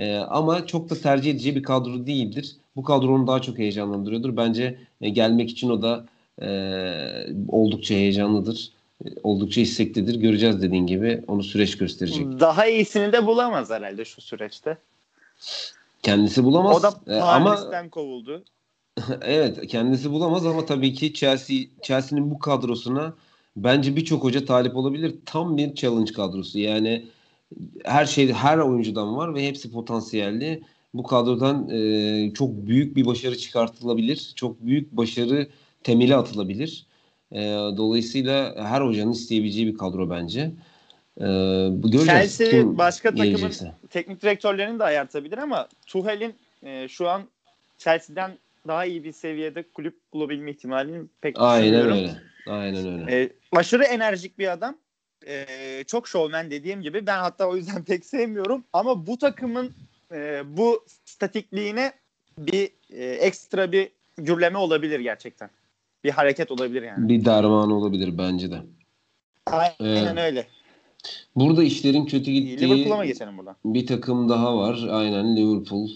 E, 0.00 0.16
ama 0.16 0.66
çok 0.66 0.90
da 0.90 0.94
tercih 0.94 1.30
edeceği 1.30 1.56
bir 1.56 1.62
kadro 1.62 2.06
değildir. 2.06 2.56
Bu 2.76 2.82
kadro 2.82 3.14
onu 3.14 3.26
daha 3.26 3.42
çok 3.42 3.58
heyecanlandırıyordur. 3.58 4.36
Bence 4.36 4.78
e, 5.00 5.08
gelmek 5.08 5.50
için 5.50 5.70
o 5.70 5.82
da 5.82 6.06
e, 6.42 6.48
oldukça 7.48 7.94
heyecanlıdır. 7.94 8.72
E, 9.04 9.08
oldukça 9.22 9.60
isteklidir. 9.60 10.14
Göreceğiz 10.14 10.62
dediğin 10.62 10.86
gibi. 10.86 11.24
Onu 11.28 11.42
süreç 11.42 11.78
gösterecek. 11.78 12.40
Daha 12.40 12.66
iyisini 12.66 13.12
de 13.12 13.26
bulamaz 13.26 13.70
herhalde 13.70 14.04
şu 14.04 14.20
süreçte. 14.20 14.78
Kendisi 16.02 16.44
bulamaz. 16.44 16.76
O 16.76 16.82
da 16.82 17.20
Paris'ten 17.20 17.78
ama, 17.78 17.90
kovuldu. 17.90 18.44
evet 19.22 19.66
kendisi 19.66 20.10
bulamaz 20.10 20.46
ama 20.46 20.66
tabii 20.66 20.94
ki 20.94 21.14
Chelsea 21.14 21.56
Chelsea'nin 21.82 22.30
bu 22.30 22.38
kadrosuna 22.38 23.14
bence 23.56 23.96
birçok 23.96 24.24
hoca 24.24 24.44
talip 24.44 24.76
olabilir. 24.76 25.14
Tam 25.26 25.56
bir 25.56 25.74
challenge 25.74 26.12
kadrosu. 26.12 26.58
Yani 26.58 27.06
her 27.84 28.06
şey 28.06 28.32
her 28.32 28.58
oyuncudan 28.58 29.16
var 29.16 29.34
ve 29.34 29.46
hepsi 29.46 29.72
potansiyelli. 29.72 30.62
Bu 30.94 31.02
kadrodan 31.02 31.68
e, 31.70 32.34
çok 32.34 32.50
büyük 32.66 32.96
bir 32.96 33.06
başarı 33.06 33.38
çıkartılabilir. 33.38 34.32
Çok 34.36 34.60
büyük 34.66 34.92
başarı 34.92 35.48
temeli 35.84 36.16
atılabilir. 36.16 36.86
E, 37.32 37.40
dolayısıyla 37.76 38.54
her 38.64 38.80
hocanın 38.80 39.12
isteyebileceği 39.12 39.66
bir 39.66 39.78
kadro 39.78 40.10
bence. 40.10 40.40
E, 41.20 41.26
göreceğiz. 41.70 42.06
Chelsea 42.06 42.50
Kim 42.50 42.78
başka 42.78 43.10
takımın 43.10 43.26
gelecekse. 43.26 43.72
teknik 43.90 44.22
direktörlerini 44.22 44.78
de 44.78 44.84
ayartabilir 44.84 45.38
ama 45.38 45.68
Tuchel'in 45.86 46.34
e, 46.62 46.88
şu 46.88 47.08
an 47.08 47.22
Chelsea'den 47.78 48.38
daha 48.68 48.84
iyi 48.84 49.04
bir 49.04 49.12
seviyede 49.12 49.62
kulüp 49.62 49.96
bulabilme 50.12 50.50
ihtimalini 50.50 51.06
pek 51.20 51.36
Aynen 51.38 51.86
öyle. 51.86 52.10
Aynen 52.48 52.92
öyle. 52.92 53.22
E, 53.22 53.30
aşırı 53.52 53.84
enerjik 53.84 54.38
bir 54.38 54.52
adam. 54.52 54.76
E, 55.26 55.84
çok 55.86 56.08
şovmen 56.08 56.50
dediğim 56.50 56.82
gibi. 56.82 57.06
Ben 57.06 57.18
hatta 57.18 57.48
o 57.48 57.56
yüzden 57.56 57.84
pek 57.88 58.06
sevmiyorum. 58.06 58.64
Ama 58.72 59.06
bu 59.06 59.18
takımın 59.18 59.72
e, 60.12 60.42
bu 60.56 60.84
statikliğine 61.04 61.92
bir 62.38 62.70
e, 62.90 63.04
ekstra 63.04 63.72
bir 63.72 63.88
gürleme 64.16 64.58
olabilir 64.58 65.00
gerçekten. 65.00 65.50
Bir 66.04 66.10
hareket 66.10 66.50
olabilir 66.50 66.82
yani. 66.82 67.08
Bir 67.08 67.24
darman 67.24 67.70
olabilir 67.70 68.18
bence 68.18 68.50
de. 68.50 68.62
Aynen 69.46 70.16
ee, 70.16 70.22
öyle. 70.22 70.46
Burada 71.36 71.62
işlerin 71.64 72.06
kötü 72.06 72.30
gittiği 72.30 72.68
Liverpool'a 72.68 72.96
mı 72.96 73.06
geçelim 73.06 73.38
buradan? 73.38 73.56
Bir 73.64 73.86
takım 73.86 74.28
daha 74.28 74.58
var. 74.58 74.86
Aynen 74.90 75.36
Liverpool. 75.36 75.88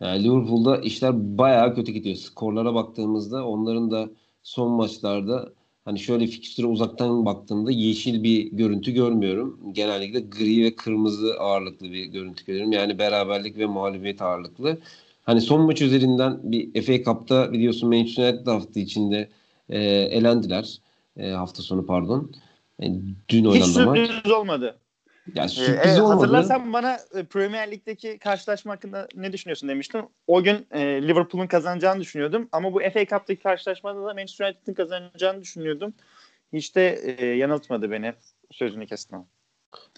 Yani 0.00 0.24
Liverpool'da 0.24 0.78
işler 0.78 1.38
bayağı 1.38 1.74
kötü 1.74 1.92
gidiyor. 1.92 2.16
Skorlara 2.16 2.74
baktığımızda 2.74 3.46
onların 3.46 3.90
da 3.90 4.08
son 4.42 4.70
maçlarda 4.70 5.52
hani 5.86 5.98
şöyle 5.98 6.26
fikstüre 6.26 6.66
uzaktan 6.66 7.26
baktığımda 7.26 7.70
yeşil 7.70 8.22
bir 8.22 8.52
görüntü 8.52 8.92
görmüyorum. 8.92 9.60
Genellikle 9.72 10.20
gri 10.20 10.64
ve 10.64 10.76
kırmızı 10.76 11.34
ağırlıklı 11.40 11.92
bir 11.92 12.04
görüntü 12.04 12.44
görüyorum. 12.44 12.72
Yani 12.72 12.98
beraberlik 12.98 13.58
ve 13.58 13.66
mağlubiyet 13.66 14.22
ağırlıklı. 14.22 14.78
Hani 15.22 15.40
son 15.40 15.60
maç 15.60 15.82
üzerinden 15.82 16.40
bir 16.42 16.82
FA 16.82 17.04
Cup'ta 17.04 17.52
biliyorsun 17.52 17.88
Manchester 17.88 18.32
United 18.32 18.46
hafta 18.46 18.80
içinde 18.80 19.28
e, 19.68 19.78
elendiler. 19.90 20.78
E, 21.16 21.30
hafta 21.30 21.62
sonu 21.62 21.86
pardon. 21.86 22.32
E, 22.82 22.86
dün 23.28 23.44
oynandı 23.44 23.84
maç. 23.86 23.98
Hiç 23.98 24.06
sürpriz 24.10 24.32
olmadı. 24.32 24.78
Yani 25.34 25.48
sürpriz 25.48 25.98
ee, 25.98 26.02
olmadı. 26.02 26.20
Hatırlarsan 26.20 26.72
bana 26.72 26.98
e, 27.14 27.24
Premier 27.24 27.70
Lig'deki 27.70 28.18
karşılaşma 28.18 28.72
hakkında 28.72 29.08
ne 29.14 29.32
düşünüyorsun 29.32 29.68
demiştin. 29.68 30.02
O 30.26 30.42
gün 30.42 30.66
e, 30.70 30.80
Liverpool'un 30.80 31.46
kazanacağını 31.46 32.00
düşünüyordum. 32.00 32.48
Ama 32.52 32.72
bu 32.72 32.80
FA 32.80 33.06
Cup'taki 33.06 33.42
karşılaşmada 33.42 34.06
da 34.06 34.14
Manchester 34.14 34.46
United'ın 34.46 34.74
kazanacağını 34.74 35.40
düşünüyordum. 35.40 35.94
Hiç 36.52 36.76
de 36.76 37.00
e, 37.18 37.26
yanıltmadı 37.26 37.90
beni. 37.90 38.12
Sözünü 38.50 38.86
kestim. 38.86 39.18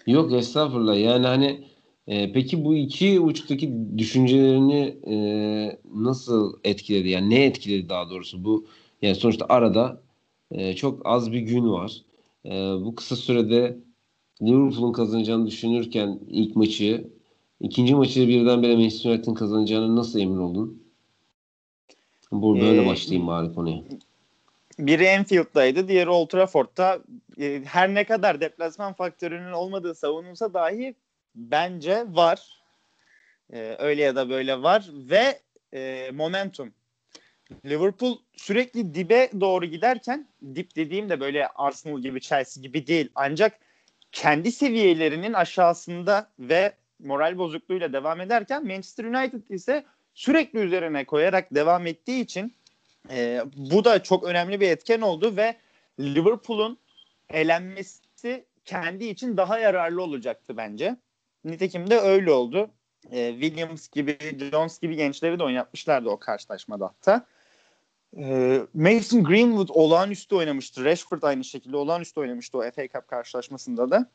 Yok 0.07 0.33
estağfurullah. 0.33 0.99
Yani 0.99 1.27
hani 1.27 1.67
e, 2.07 2.31
peki 2.31 2.65
bu 2.65 2.75
iki 2.75 3.19
uçtaki 3.19 3.73
düşüncelerini 3.97 4.97
e, 5.07 5.15
nasıl 5.95 6.53
etkiledi? 6.63 7.09
Yani 7.09 7.29
ne 7.29 7.45
etkiledi 7.45 7.89
daha 7.89 8.09
doğrusu? 8.09 8.43
Bu 8.43 8.67
yani 9.01 9.15
sonuçta 9.15 9.45
arada 9.49 10.01
e, 10.51 10.75
çok 10.75 11.01
az 11.05 11.31
bir 11.31 11.39
gün 11.39 11.69
var. 11.69 12.01
E, 12.45 12.51
bu 12.85 12.95
kısa 12.95 13.15
sürede 13.15 13.77
Liverpool'un 14.41 14.93
kazanacağını 14.93 15.47
düşünürken 15.47 16.19
ilk 16.27 16.55
maçı 16.55 17.07
ikinci 17.59 17.95
maçı 17.95 18.27
birdenbire 18.27 18.75
Manchester 18.75 19.11
United'ın 19.11 19.33
kazanacağını 19.33 19.95
nasıl 19.95 20.19
emin 20.19 20.37
oldun? 20.37 20.83
Bu 22.31 22.61
böyle 22.61 22.83
ee, 22.83 22.85
başlayayım 22.85 23.27
bari 23.27 23.53
konuya. 23.53 23.83
Biri 24.79 25.03
Enfield'daydı, 25.03 25.87
diğeri 25.87 26.09
Old 26.09 26.27
Trafford'da. 26.27 26.99
Ee, 27.39 27.61
her 27.65 27.93
ne 27.93 28.03
kadar 28.03 28.41
deplasman 28.41 28.93
faktörünün 28.93 29.51
olmadığı 29.51 29.95
savunulsa 29.95 30.53
dahi 30.53 30.95
bence 31.35 32.05
var. 32.09 32.63
Ee, 33.53 33.75
öyle 33.79 34.01
ya 34.01 34.15
da 34.15 34.29
böyle 34.29 34.63
var 34.63 34.89
ve 34.93 35.39
e, 35.73 36.11
momentum. 36.13 36.73
Liverpool 37.65 38.17
sürekli 38.33 38.93
dibe 38.93 39.29
doğru 39.41 39.65
giderken 39.65 40.27
dip 40.55 40.75
dediğim 40.75 41.09
de 41.09 41.19
böyle 41.19 41.47
Arsenal 41.47 41.99
gibi 41.99 42.21
Chelsea 42.21 42.63
gibi 42.63 42.87
değil. 42.87 43.09
Ancak 43.15 43.59
kendi 44.11 44.51
seviyelerinin 44.51 45.33
aşağısında 45.33 46.29
ve 46.39 46.73
moral 46.99 47.37
bozukluğuyla 47.37 47.93
devam 47.93 48.21
ederken 48.21 48.67
Manchester 48.67 49.03
United 49.03 49.49
ise 49.49 49.85
sürekli 50.13 50.59
üzerine 50.59 51.05
koyarak 51.05 51.55
devam 51.55 51.87
ettiği 51.87 52.21
için 52.21 52.53
e, 53.09 53.41
bu 53.55 53.85
da 53.85 54.03
çok 54.03 54.23
önemli 54.23 54.59
bir 54.59 54.69
etken 54.69 55.01
oldu 55.01 55.37
ve 55.37 55.55
Liverpool'un 55.99 56.77
elenmesi 57.29 58.45
kendi 58.65 59.05
için 59.05 59.37
daha 59.37 59.59
yararlı 59.59 60.03
olacaktı 60.03 60.57
bence. 60.57 60.95
Nitekim 61.43 61.89
de 61.89 61.99
öyle 61.99 62.31
oldu. 62.31 62.69
E, 63.11 63.31
Williams 63.41 63.89
gibi, 63.89 64.17
Jones 64.51 64.79
gibi 64.79 64.95
gençleri 64.95 65.39
de 65.39 65.43
oynatmışlardı 65.43 66.09
o 66.09 66.19
karşılaşmada 66.19 66.85
hatta. 66.85 67.25
E, 68.17 68.59
Mason 68.73 69.23
Greenwood 69.23 69.69
olağanüstü 69.69 70.35
oynamıştı. 70.35 70.85
Rashford 70.85 71.23
aynı 71.23 71.43
şekilde 71.43 71.77
olağanüstü 71.77 72.19
oynamıştı 72.19 72.57
o 72.57 72.71
FA 72.71 72.87
Cup 72.87 73.07
karşılaşmasında 73.07 73.91
da. 73.91 74.11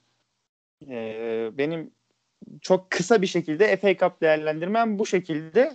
E, 0.88 1.50
benim 1.58 1.90
çok 2.60 2.90
kısa 2.90 3.22
bir 3.22 3.26
şekilde 3.26 3.76
FA 3.76 3.96
Cup 3.96 4.20
değerlendirmem 4.20 4.98
bu 4.98 5.06
şekilde. 5.06 5.72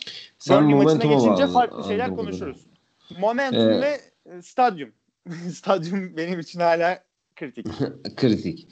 Burnley 0.49 0.75
maçına 0.75 1.13
geçince 1.13 1.47
farklı 1.47 1.83
şeyler 1.83 2.15
konuşuruz. 2.15 2.65
Momentum 3.19 3.69
ee, 3.69 3.81
ve 3.81 3.99
e, 4.25 4.41
stadyum. 4.41 4.91
stadyum 5.53 6.17
benim 6.17 6.39
için 6.39 6.59
hala 6.59 7.03
kritik. 7.35 7.65
kritik. 8.15 8.67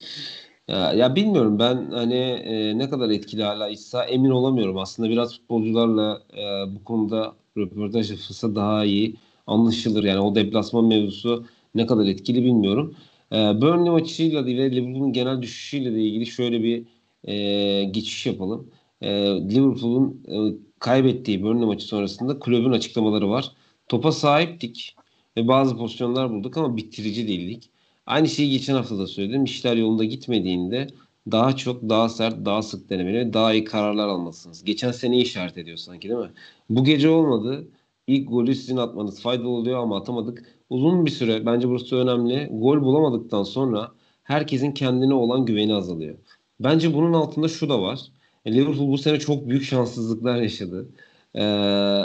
Ya, 0.67 0.93
ya 0.93 1.15
bilmiyorum 1.15 1.59
ben 1.59 1.91
hani 1.91 2.19
e, 2.19 2.77
ne 2.77 2.89
kadar 2.89 3.09
etkili 3.09 3.43
hala 3.43 3.69
İsa 3.69 4.05
emin 4.05 4.29
olamıyorum. 4.29 4.77
Aslında 4.77 5.09
biraz 5.09 5.33
futbolcularla 5.33 6.21
e, 6.33 6.75
bu 6.75 6.83
konuda 6.83 7.35
röportaj 7.57 8.11
yapılsa 8.11 8.55
daha 8.55 8.85
iyi 8.85 9.15
anlaşılır. 9.47 10.03
Yani 10.03 10.19
o 10.19 10.35
deplasman 10.35 10.85
mevzusu 10.85 11.45
ne 11.75 11.87
kadar 11.87 12.05
etkili 12.05 12.43
bilmiyorum. 12.43 12.95
E, 13.31 13.35
Burnley 13.35 13.91
maçıyla 13.91 14.45
ve 14.45 14.71
Liverpool'un 14.71 15.13
genel 15.13 15.41
düşüşüyle 15.41 15.95
de 15.95 16.01
ilgili 16.01 16.25
şöyle 16.25 16.63
bir 16.63 16.85
e, 17.23 17.83
geçiş 17.83 18.25
yapalım. 18.25 18.71
E, 19.01 19.09
Liverpool'un 19.25 20.23
e, 20.27 20.55
kaybettiği 20.79 21.43
Burnley 21.43 21.65
maçı 21.65 21.85
sonrasında 21.85 22.39
kulübün 22.39 22.71
açıklamaları 22.71 23.29
var. 23.29 23.51
Topa 23.89 24.11
sahiptik 24.11 24.95
ve 25.37 25.47
bazı 25.47 25.77
pozisyonlar 25.77 26.29
bulduk 26.31 26.57
ama 26.57 26.77
bitirici 26.77 27.27
değildik. 27.27 27.69
Aynı 28.05 28.27
şeyi 28.27 28.51
geçen 28.51 28.75
hafta 28.75 28.97
da 28.99 29.07
söyledim. 29.07 29.43
İşler 29.43 29.75
yolunda 29.77 30.03
gitmediğinde 30.03 30.87
daha 31.31 31.55
çok, 31.55 31.89
daha 31.89 32.09
sert, 32.09 32.45
daha 32.45 32.61
sık 32.61 32.89
denemeli 32.89 33.33
daha 33.33 33.53
iyi 33.53 33.63
kararlar 33.63 34.07
almalısınız. 34.07 34.63
Geçen 34.63 34.91
seneyi 34.91 35.23
işaret 35.23 35.57
ediyor 35.57 35.77
sanki 35.77 36.09
değil 36.09 36.19
mi? 36.19 36.31
Bu 36.69 36.83
gece 36.83 37.09
olmadı. 37.09 37.67
İlk 38.07 38.29
golü 38.29 38.55
sizin 38.55 38.77
atmanız 38.77 39.21
faydalı 39.21 39.49
oluyor 39.49 39.79
ama 39.79 39.97
atamadık. 39.97 40.43
Uzun 40.69 41.05
bir 41.05 41.11
süre 41.11 41.45
bence 41.45 41.69
burası 41.69 41.95
önemli. 41.95 42.49
Gol 42.51 42.81
bulamadıktan 42.81 43.43
sonra 43.43 43.91
herkesin 44.23 44.71
kendine 44.71 45.13
olan 45.13 45.45
güveni 45.45 45.73
azalıyor. 45.75 46.17
Bence 46.59 46.93
bunun 46.93 47.13
altında 47.13 47.47
şu 47.47 47.69
da 47.69 47.81
var. 47.81 47.99
E, 48.45 48.53
Liverpool 48.53 48.91
bu 48.91 48.97
sene 48.97 49.19
çok 49.19 49.47
büyük 49.49 49.63
şanssızlıklar 49.63 50.41
yaşadı. 50.41 50.89
Ee, 51.35 52.01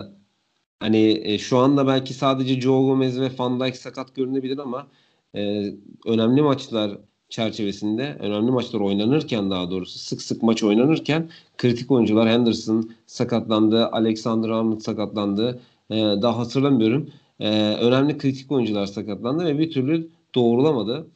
hani 0.81 1.21
e, 1.25 1.39
şu 1.39 1.59
anda 1.59 1.87
belki 1.87 2.15
sadece 2.15 2.61
Joe 2.61 2.87
Gomez 2.87 3.21
ve 3.21 3.31
Van 3.39 3.61
Dijk 3.61 3.77
sakat 3.77 4.15
görünebilir 4.15 4.59
ama 4.59 4.87
e, 5.35 5.73
önemli 6.07 6.43
maçlar 6.43 6.99
çerçevesinde 7.29 8.17
önemli 8.21 8.51
maçlar 8.51 8.81
oynanırken 8.81 9.51
daha 9.51 9.71
doğrusu 9.71 9.99
sık 9.99 10.23
sık 10.23 10.43
maç 10.43 10.63
oynanırken 10.63 11.31
kritik 11.59 11.91
oyuncular 11.91 12.29
Henderson 12.29 12.91
sakatlandı, 13.07 13.87
Alexander 13.87 14.49
Arnold 14.49 14.81
sakatlandı. 14.81 15.61
Ee, 15.91 15.95
daha 15.97 16.39
hatırlamıyorum. 16.39 17.11
Ee, 17.41 17.75
önemli 17.75 18.19
kritik 18.19 18.53
oyuncular 18.53 18.87
sakatlandı 18.87 19.45
ve 19.45 19.59
bir 19.59 19.71
türlü 19.71 20.09
doğrulamadı. 20.35 21.07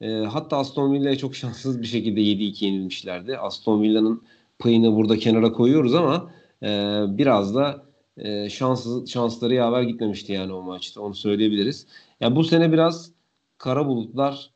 Ee, 0.00 0.08
hatta 0.10 0.56
Aston 0.56 0.92
Villa'ya 0.92 1.18
çok 1.18 1.36
şanssız 1.36 1.82
bir 1.82 1.86
şekilde 1.86 2.20
7-2 2.20 2.64
yenilmişlerdi. 2.64 3.38
Aston 3.38 3.82
Villa'nın 3.82 4.22
payını 4.58 4.96
burada 4.96 5.18
kenara 5.18 5.52
koyuyoruz 5.52 5.94
ama 5.94 6.30
e, 6.62 6.68
biraz 7.08 7.54
da 7.54 7.84
e, 8.18 8.50
şanssız, 8.50 9.10
şansları 9.10 9.54
yaver 9.54 9.82
gitmemişti 9.82 10.32
yani 10.32 10.52
o 10.52 10.62
maçta. 10.62 11.00
Onu 11.00 11.14
söyleyebiliriz. 11.14 11.86
Ya 12.20 12.36
bu 12.36 12.44
sene 12.44 12.72
biraz 12.72 13.10
kara 13.58 13.86
bulutlar 13.86 14.50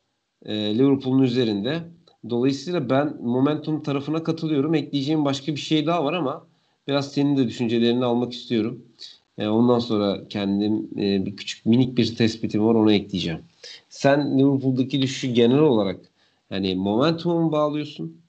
e, 0.45 0.77
Liverpool'un 0.77 1.23
üzerinde. 1.23 1.83
Dolayısıyla 2.29 2.89
ben 2.89 3.17
momentum 3.21 3.83
tarafına 3.83 4.23
katılıyorum. 4.23 4.75
Ekleyeceğim 4.75 5.25
başka 5.25 5.51
bir 5.51 5.59
şey 5.59 5.85
daha 5.87 6.05
var 6.05 6.13
ama 6.13 6.51
Biraz 6.87 7.11
senin 7.11 7.37
de 7.37 7.47
düşüncelerini 7.47 8.05
almak 8.05 8.33
istiyorum. 8.33 8.85
E, 9.37 9.47
ondan 9.47 9.79
sonra 9.79 10.27
kendim 10.27 10.89
e, 10.97 11.25
bir 11.25 11.37
küçük 11.37 11.65
minik 11.65 11.97
bir 11.97 12.15
tespitim 12.15 12.65
var 12.65 12.75
onu 12.75 12.93
ekleyeceğim. 12.93 13.43
Sen 13.89 14.39
Liverpool'daki 14.39 15.01
düşüşü 15.01 15.27
genel 15.27 15.59
olarak 15.59 15.99
hani 16.49 16.75
momentumu 16.75 17.39
mu 17.39 17.51
bağlıyorsun? 17.51 18.21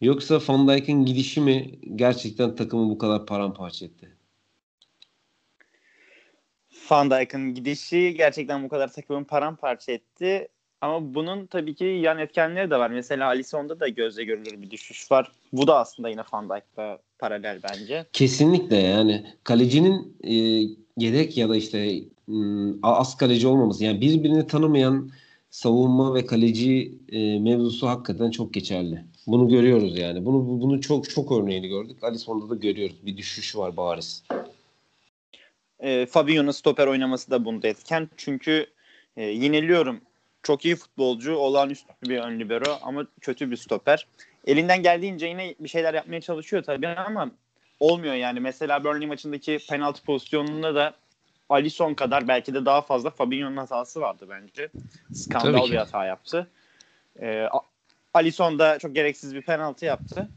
Yoksa 0.00 0.40
Van 0.48 0.68
Dijk'in 0.68 1.04
gidişi 1.04 1.40
mi 1.40 1.78
gerçekten 1.96 2.54
takımı 2.54 2.90
bu 2.90 2.98
kadar 2.98 3.26
paramparça 3.26 3.86
etti? 3.86 4.16
Van 6.90 7.10
Dijk'ın 7.10 7.54
gidişi 7.54 8.14
gerçekten 8.14 8.64
bu 8.64 8.68
kadar 8.68 8.92
takımın 8.92 9.24
paramparça 9.24 9.92
etti. 9.92 10.48
Ama 10.80 11.14
bunun 11.14 11.46
tabii 11.46 11.74
ki 11.74 11.84
yan 11.84 12.18
etkenleri 12.18 12.70
de 12.70 12.76
var. 12.78 12.90
Mesela 12.90 13.26
Alisson'da 13.26 13.80
da 13.80 13.88
gözle 13.88 14.24
görülür 14.24 14.62
bir 14.62 14.70
düşüş 14.70 15.10
var. 15.10 15.32
Bu 15.52 15.66
da 15.66 15.78
aslında 15.78 16.08
yine 16.08 16.22
Van 16.32 16.48
Dijk'la 16.48 16.98
paralel 17.18 17.60
bence. 17.62 18.06
Kesinlikle 18.12 18.76
yani 18.76 19.26
kalecinin 19.44 20.16
e, 20.24 20.34
yedek 20.96 21.36
ya 21.36 21.48
da 21.48 21.56
işte 21.56 22.00
az 22.82 23.16
kaleci 23.16 23.46
olmaması 23.46 23.84
yani 23.84 24.00
birbirini 24.00 24.46
tanımayan 24.46 25.10
savunma 25.50 26.14
ve 26.14 26.26
kaleci 26.26 26.94
e, 27.12 27.38
mevzusu 27.38 27.88
hakikaten 27.88 28.30
çok 28.30 28.54
geçerli. 28.54 29.04
Bunu 29.26 29.48
görüyoruz 29.48 29.98
yani. 29.98 30.24
Bunu 30.26 30.60
bunu 30.60 30.80
çok 30.80 31.10
çok 31.10 31.32
örneğini 31.32 31.68
gördük. 31.68 32.04
Alisson'da 32.04 32.50
da 32.50 32.54
görüyoruz. 32.54 32.96
Bir 33.06 33.16
düşüş 33.16 33.56
var 33.56 33.76
bariz. 33.76 34.22
E, 35.80 36.06
Fabinho'nun 36.06 36.50
stoper 36.50 36.86
oynaması 36.86 37.30
da 37.30 37.44
bunda 37.44 37.68
etken. 37.68 38.08
Çünkü 38.16 38.66
e, 39.16 39.24
yineliyorum. 39.24 40.00
Çok 40.48 40.64
iyi 40.64 40.76
futbolcu, 40.76 41.36
olağanüstü 41.36 41.92
bir 42.02 42.18
ön 42.18 42.40
libero 42.40 42.78
ama 42.82 43.06
kötü 43.20 43.50
bir 43.50 43.56
stoper. 43.56 44.06
Elinden 44.46 44.82
geldiğince 44.82 45.26
yine 45.26 45.54
bir 45.60 45.68
şeyler 45.68 45.94
yapmaya 45.94 46.20
çalışıyor 46.20 46.62
tabii 46.62 46.88
ama 46.88 47.30
olmuyor 47.80 48.14
yani. 48.14 48.40
Mesela 48.40 48.84
Burnley 48.84 49.06
maçındaki 49.06 49.58
penaltı 49.70 50.04
pozisyonunda 50.04 50.74
da 50.74 50.94
Alisson 51.48 51.94
kadar 51.94 52.28
belki 52.28 52.54
de 52.54 52.64
daha 52.64 52.82
fazla 52.82 53.10
Fabinho'nun 53.10 53.56
hatası 53.56 54.00
vardı 54.00 54.26
bence. 54.30 54.68
Skandal 55.14 55.70
bir 55.70 55.76
hata 55.76 56.04
yaptı. 56.04 56.46
Ee, 57.20 57.48
Alisson 58.14 58.58
da 58.58 58.78
çok 58.78 58.94
gereksiz 58.94 59.34
bir 59.34 59.42
penaltı 59.42 59.84
yaptı. 59.84 60.28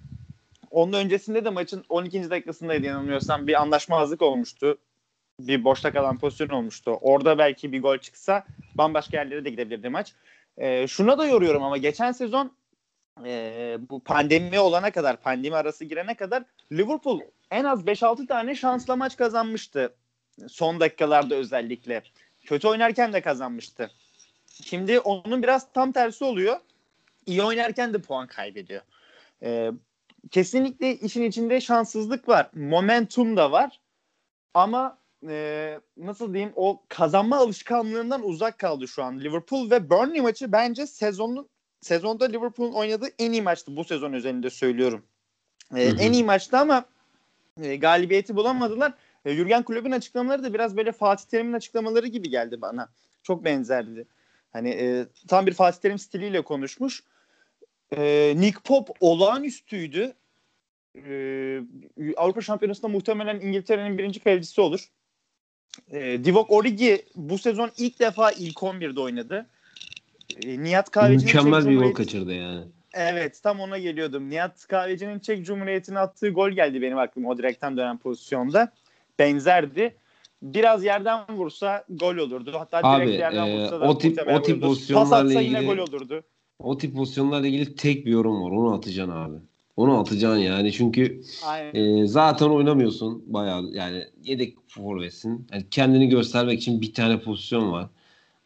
Onun 0.71 0.93
öncesinde 0.93 1.45
de 1.45 1.49
maçın 1.49 1.85
12. 1.89 2.29
dakikasındaydı 2.29 2.85
yanılmıyorsam 2.85 3.47
bir 3.47 3.61
anlaşmazlık 3.61 4.21
olmuştu. 4.21 4.77
Bir 5.47 5.63
boşta 5.63 5.91
kalan 5.91 6.17
pozisyon 6.17 6.49
olmuştu. 6.49 6.91
Orada 7.01 7.37
belki 7.37 7.71
bir 7.71 7.81
gol 7.81 7.97
çıksa 7.97 8.45
bambaşka 8.75 9.17
yerlere 9.17 9.45
de 9.45 9.49
gidebilirdi 9.49 9.89
maç. 9.89 10.13
Ee, 10.57 10.87
şuna 10.87 11.17
da 11.17 11.27
yoruyorum 11.27 11.63
ama 11.63 11.77
geçen 11.77 12.11
sezon 12.11 12.51
e, 13.25 13.77
bu 13.89 14.03
pandemi 14.03 14.59
olana 14.59 14.91
kadar, 14.91 15.21
pandemi 15.21 15.55
arası 15.55 15.85
girene 15.85 16.15
kadar 16.15 16.43
Liverpool 16.71 17.21
en 17.51 17.63
az 17.63 17.85
5-6 17.85 18.27
tane 18.27 18.55
şansla 18.55 18.95
maç 18.95 19.17
kazanmıştı. 19.17 19.93
Son 20.47 20.79
dakikalarda 20.79 21.35
özellikle. 21.35 22.03
Kötü 22.45 22.67
oynarken 22.67 23.13
de 23.13 23.21
kazanmıştı. 23.21 23.91
Şimdi 24.63 24.99
onun 24.99 25.43
biraz 25.43 25.73
tam 25.73 25.91
tersi 25.91 26.23
oluyor. 26.23 26.59
İyi 27.25 27.43
oynarken 27.43 27.93
de 27.93 28.01
puan 28.01 28.27
kaybediyor. 28.27 28.81
Ee, 29.43 29.71
kesinlikle 30.31 30.95
işin 30.95 31.23
içinde 31.23 31.61
şanssızlık 31.61 32.29
var. 32.29 32.49
Momentum 32.53 33.37
da 33.37 33.51
var. 33.51 33.79
Ama 34.53 34.97
e, 35.29 35.79
nasıl 35.97 36.33
diyeyim 36.33 36.53
o 36.55 36.83
kazanma 36.87 37.37
alışkanlığından 37.37 38.23
uzak 38.23 38.59
kaldı 38.59 38.87
şu 38.87 39.03
an 39.03 39.19
Liverpool 39.19 39.71
ve 39.71 39.89
Burnley 39.89 40.21
maçı 40.21 40.51
bence 40.51 40.87
sezonun 40.87 41.49
sezonda 41.81 42.25
Liverpool'un 42.25 42.73
oynadığı 42.73 43.09
en 43.19 43.31
iyi 43.31 43.41
maçtı 43.41 43.75
bu 43.75 43.83
sezon 43.83 44.13
üzerinde 44.13 44.49
söylüyorum. 44.49 45.05
E, 45.75 45.83
en 45.83 46.13
iyi 46.13 46.23
maçtı 46.23 46.57
ama 46.57 46.85
e, 47.61 47.75
galibiyeti 47.75 48.35
bulamadılar. 48.35 48.93
E, 49.25 49.33
Jürgen 49.33 49.63
Klopp'un 49.63 49.91
açıklamaları 49.91 50.43
da 50.43 50.53
biraz 50.53 50.77
böyle 50.77 50.91
Fatih 50.91 51.25
Terim'in 51.25 51.53
açıklamaları 51.53 52.07
gibi 52.07 52.29
geldi 52.29 52.61
bana. 52.61 52.89
Çok 53.23 53.45
benzerdi. 53.45 54.07
Hani 54.53 54.69
e, 54.69 55.05
tam 55.27 55.47
bir 55.47 55.53
Fatih 55.53 55.81
Terim 55.81 55.99
stiliyle 55.99 56.41
konuşmuş. 56.41 57.03
E, 57.97 58.33
Nick 58.37 58.59
Pop 58.63 58.89
olağanüstüydü. 58.99 60.13
E, 60.95 61.61
Avrupa 62.17 62.41
Şampiyonası'nda 62.41 62.87
muhtemelen 62.87 63.39
İngiltere'nin 63.39 63.97
birinci 63.97 64.19
kalecisi 64.19 64.61
olur. 64.61 64.91
E, 65.91 66.25
Divock 66.25 66.51
Origi 66.51 67.05
bu 67.15 67.37
sezon 67.37 67.71
ilk 67.77 67.99
defa 67.99 68.31
ilk 68.31 68.57
11'de 68.57 68.99
oynadı. 68.99 69.45
E, 70.45 70.63
Nihat 70.63 70.91
Kahveci'nin 70.91 71.25
Mükemmel 71.25 71.69
bir 71.69 71.77
gol 71.77 71.93
kaçırdı 71.93 72.33
yani. 72.33 72.63
Evet 72.93 73.39
tam 73.43 73.59
ona 73.59 73.77
geliyordum. 73.77 74.29
Nihat 74.29 74.67
Kahveci'nin 74.67 75.19
Çek 75.19 75.45
Cumhuriyeti'ne 75.45 75.99
attığı 75.99 76.29
gol 76.29 76.49
geldi 76.49 76.81
benim 76.81 76.97
aklıma 76.97 77.29
o 77.29 77.37
direkten 77.37 77.77
dönen 77.77 77.97
pozisyonda. 77.97 78.71
Benzerdi. 79.19 79.95
Biraz 80.41 80.83
yerden 80.83 81.25
vursa 81.29 81.85
gol 81.89 82.15
olurdu. 82.15 82.53
Hatta 82.57 82.77
Abi, 82.83 83.05
direkt 83.05 83.19
yerden 83.19 83.47
e, 83.47 83.61
vursa 83.61 83.79
da 83.79 83.85
o 83.85 83.97
tip 83.97 84.19
o 84.27 84.41
tip 84.41 84.61
pozisyonlarla 84.61 85.33
ilgili 85.33 85.45
yine 85.45 85.73
gol 85.73 85.77
olurdu. 85.77 86.23
O 86.59 86.77
tip 86.77 86.95
pozisyonlarla 86.95 87.47
ilgili 87.47 87.75
tek 87.75 88.05
bir 88.05 88.11
yorum 88.11 88.43
var. 88.43 88.51
Onu 88.51 88.73
atacaksın 88.73 89.11
abi. 89.11 89.37
Onu 89.81 89.99
atacaksın 89.99 90.39
yani 90.39 90.71
çünkü 90.71 91.21
e, 91.73 92.07
zaten 92.07 92.49
oynamıyorsun 92.49 93.23
bayağı 93.25 93.63
yani 93.73 94.07
yedek 94.23 94.57
forvetsin. 94.67 95.47
Yani 95.53 95.65
kendini 95.71 96.09
göstermek 96.09 96.59
için 96.59 96.81
bir 96.81 96.93
tane 96.93 97.19
pozisyon 97.19 97.71
var. 97.71 97.87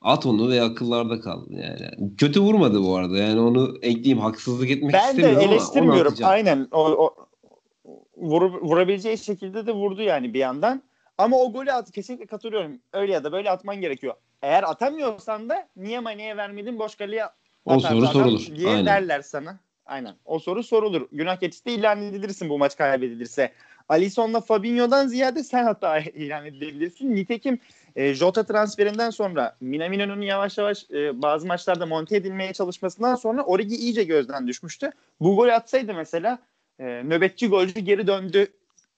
At 0.01 0.25
onu 0.25 0.49
ve 0.49 0.61
akıllarda 0.61 1.19
kal. 1.19 1.41
Yani 1.49 2.15
kötü 2.17 2.39
vurmadı 2.39 2.83
bu 2.83 2.95
arada. 2.95 3.17
Yani 3.17 3.39
onu 3.39 3.77
ekleyeyim 3.81 4.19
haksızlık 4.19 4.71
etmek 4.71 4.93
ben 4.93 5.09
istemiyorum 5.09 5.41
Ben 5.41 5.49
de 5.49 5.53
eleştirmiyorum. 5.53 6.13
Aynen. 6.23 6.67
O, 6.71 6.81
o 6.81 7.15
vur, 8.17 8.41
vurabileceği 8.61 9.17
şekilde 9.17 9.67
de 9.67 9.71
vurdu 9.71 10.01
yani 10.01 10.33
bir 10.33 10.39
yandan. 10.39 10.81
Ama 11.17 11.37
o 11.37 11.51
golü 11.51 11.71
at 11.71 11.91
kesinlikle 11.91 12.25
katılıyorum. 12.25 12.79
Öyle 12.93 13.13
ya 13.13 13.23
da 13.23 13.31
böyle 13.31 13.51
atman 13.51 13.81
gerekiyor. 13.81 14.13
Eğer 14.41 14.63
atamıyorsan 14.63 15.49
da 15.49 15.67
niye 15.75 15.99
Mane'ye 15.99 16.37
vermedin 16.37 16.79
boş 16.79 16.95
kaleye 16.95 17.25
o 17.65 17.79
soru 17.79 18.07
sorulur. 18.07 18.55
diye 18.55 18.69
Aynen. 18.69 18.85
derler 18.85 19.21
sana. 19.21 19.59
Aynen. 19.85 20.15
O 20.25 20.39
soru 20.39 20.63
sorulur. 20.63 21.07
Günah 21.11 21.35
keçisi 21.37 21.65
de 21.65 21.71
ilan 21.71 22.01
edilirsin 22.01 22.49
bu 22.49 22.57
maç 22.57 22.77
kaybedilirse. 22.77 23.51
Alisson'la 23.89 24.41
Fabinho'dan 24.41 25.07
ziyade 25.07 25.43
sen 25.43 25.63
hatta 25.63 25.99
ilan 25.99 26.45
edilebilirsin. 26.45 27.15
Nitekim 27.15 27.59
e, 27.95 28.13
Jota 28.13 28.43
transferinden 28.43 29.09
sonra 29.09 29.55
Minamino'nun 29.61 30.21
yavaş 30.21 30.57
yavaş 30.57 30.85
e, 30.91 31.21
bazı 31.21 31.47
maçlarda 31.47 31.85
monte 31.85 32.15
edilmeye 32.15 32.53
çalışmasından 32.53 33.15
sonra 33.15 33.43
Origi 33.43 33.75
iyice 33.75 34.03
gözden 34.03 34.47
düşmüştü. 34.47 34.91
Bu 35.19 35.35
gol 35.35 35.47
atsaydı 35.47 35.93
mesela 35.93 36.39
e, 36.79 36.85
nöbetçi 36.85 37.47
golcü 37.47 37.79
geri 37.79 38.07
döndü 38.07 38.47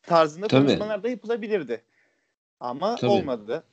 tarzında 0.04 0.48
Tabii. 0.48 0.66
konuşmalar 0.68 1.04
da 1.04 1.10
yapılabilirdi. 1.10 1.82
Ama 2.60 2.96
Tabii. 2.96 3.12
olmadı. 3.12 3.64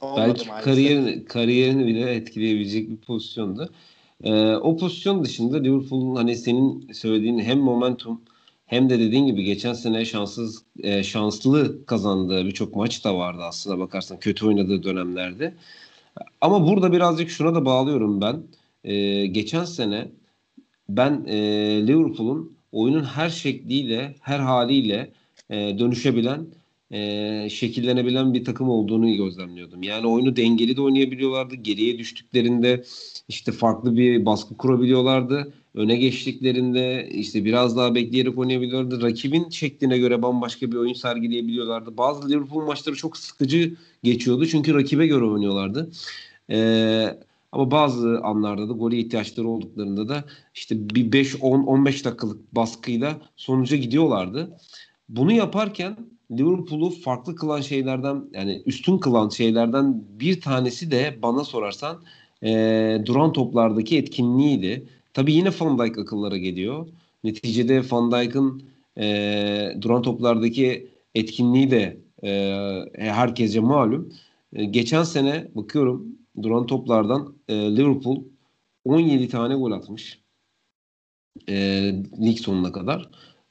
olmadı 0.00 0.28
Belki 0.28 0.48
maalesef. 0.48 0.64
kariyerini, 0.64 1.24
kariyerini 1.24 1.86
bile 1.86 2.14
etkileyebilecek 2.14 2.90
bir 2.90 2.96
pozisyondu. 2.96 3.70
Ee, 4.24 4.56
o 4.56 4.76
pozisyon 4.76 5.24
dışında 5.24 5.56
Liverpool'un 5.56 6.16
hani 6.16 6.36
senin 6.36 6.92
söylediğin 6.92 7.38
hem 7.38 7.58
momentum 7.58 8.20
hem 8.66 8.90
de 8.90 8.98
dediğin 8.98 9.26
gibi 9.26 9.44
geçen 9.44 9.72
sene 9.72 10.04
şanssız 10.04 10.64
e, 10.82 11.02
şanslı 11.02 11.86
kazandığı 11.86 12.46
birçok 12.46 12.76
maç 12.76 13.04
da 13.04 13.16
vardı 13.16 13.42
aslında 13.42 13.78
bakarsan 13.78 14.18
kötü 14.18 14.46
oynadığı 14.46 14.82
dönemlerde. 14.82 15.54
Ama 16.40 16.66
burada 16.66 16.92
birazcık 16.92 17.30
şuna 17.30 17.54
da 17.54 17.64
bağlıyorum 17.64 18.20
ben. 18.20 18.42
E, 18.84 19.26
geçen 19.26 19.64
sene 19.64 20.08
ben 20.88 21.24
e, 21.26 21.36
Liverpool'un 21.86 22.56
oyunun 22.72 23.04
her 23.04 23.30
şekliyle, 23.30 24.14
her 24.20 24.38
haliyle 24.38 25.12
e, 25.50 25.78
dönüşebilen 25.78 26.46
e, 26.90 27.48
şekillenebilen 27.50 28.34
bir 28.34 28.44
takım 28.44 28.68
olduğunu 28.68 29.16
gözlemliyordum. 29.16 29.82
Yani 29.82 30.06
oyunu 30.06 30.36
dengeli 30.36 30.76
de 30.76 30.80
oynayabiliyorlardı. 30.80 31.54
Geriye 31.54 31.98
düştüklerinde 31.98 32.84
işte 33.28 33.52
farklı 33.52 33.96
bir 33.96 34.26
baskı 34.26 34.56
kurabiliyorlardı. 34.56 35.52
Öne 35.74 35.96
geçtiklerinde 35.96 37.08
işte 37.12 37.44
biraz 37.44 37.76
daha 37.76 37.94
bekleyerek 37.94 38.38
oynayabiliyorlardı. 38.38 39.02
Rakibin 39.02 39.50
şekline 39.50 39.98
göre 39.98 40.22
bambaşka 40.22 40.72
bir 40.72 40.76
oyun 40.76 40.92
sergileyebiliyorlardı. 40.92 41.96
Bazı 41.96 42.28
Liverpool 42.28 42.66
maçları 42.66 42.96
çok 42.96 43.16
sıkıcı 43.16 43.76
geçiyordu. 44.02 44.46
Çünkü 44.46 44.74
rakibe 44.74 45.06
göre 45.06 45.24
oynuyorlardı. 45.24 45.90
Eee 46.48 47.18
ama 47.54 47.70
bazı 47.70 48.20
anlarda 48.22 48.68
da 48.68 48.72
gole 48.72 48.96
ihtiyaçları 48.98 49.48
olduklarında 49.48 50.08
da 50.08 50.24
işte 50.54 50.90
bir 50.90 51.12
5-10-15 51.12 52.04
dakikalık 52.04 52.54
baskıyla 52.54 53.20
sonuca 53.36 53.76
gidiyorlardı. 53.76 54.58
Bunu 55.08 55.32
yaparken 55.32 55.96
Liverpool'u 56.30 56.90
farklı 56.90 57.34
kılan 57.36 57.60
şeylerden 57.60 58.24
yani 58.32 58.62
üstün 58.66 58.98
kılan 58.98 59.28
şeylerden 59.28 60.04
bir 60.20 60.40
tanesi 60.40 60.90
de 60.90 61.18
bana 61.22 61.44
sorarsan 61.44 62.02
e, 62.42 63.02
duran 63.06 63.32
toplardaki 63.32 63.98
etkinliğiydi. 63.98 64.88
Tabi 65.14 65.32
yine 65.32 65.48
Van 65.60 65.78
Dijk 65.78 65.98
akıllara 65.98 66.36
geliyor. 66.36 66.88
Neticede 67.24 67.82
Van 67.90 68.12
Dijk'ın 68.12 68.62
e, 68.98 69.76
duran 69.80 70.02
toplardaki 70.02 70.88
etkinliği 71.14 71.70
de 71.70 72.00
e, 72.22 72.32
herkese 72.96 73.60
malum. 73.60 74.12
E, 74.52 74.64
geçen 74.64 75.02
sene 75.02 75.48
bakıyorum 75.54 76.06
duran 76.42 76.66
toplardan 76.66 77.34
e, 77.48 77.54
Liverpool 77.54 78.22
17 78.84 79.28
tane 79.28 79.54
gol 79.54 79.72
atmış. 79.72 80.20
E, 81.48 81.54
lig 82.22 82.38
sonuna 82.38 82.72
kadar. 82.72 83.08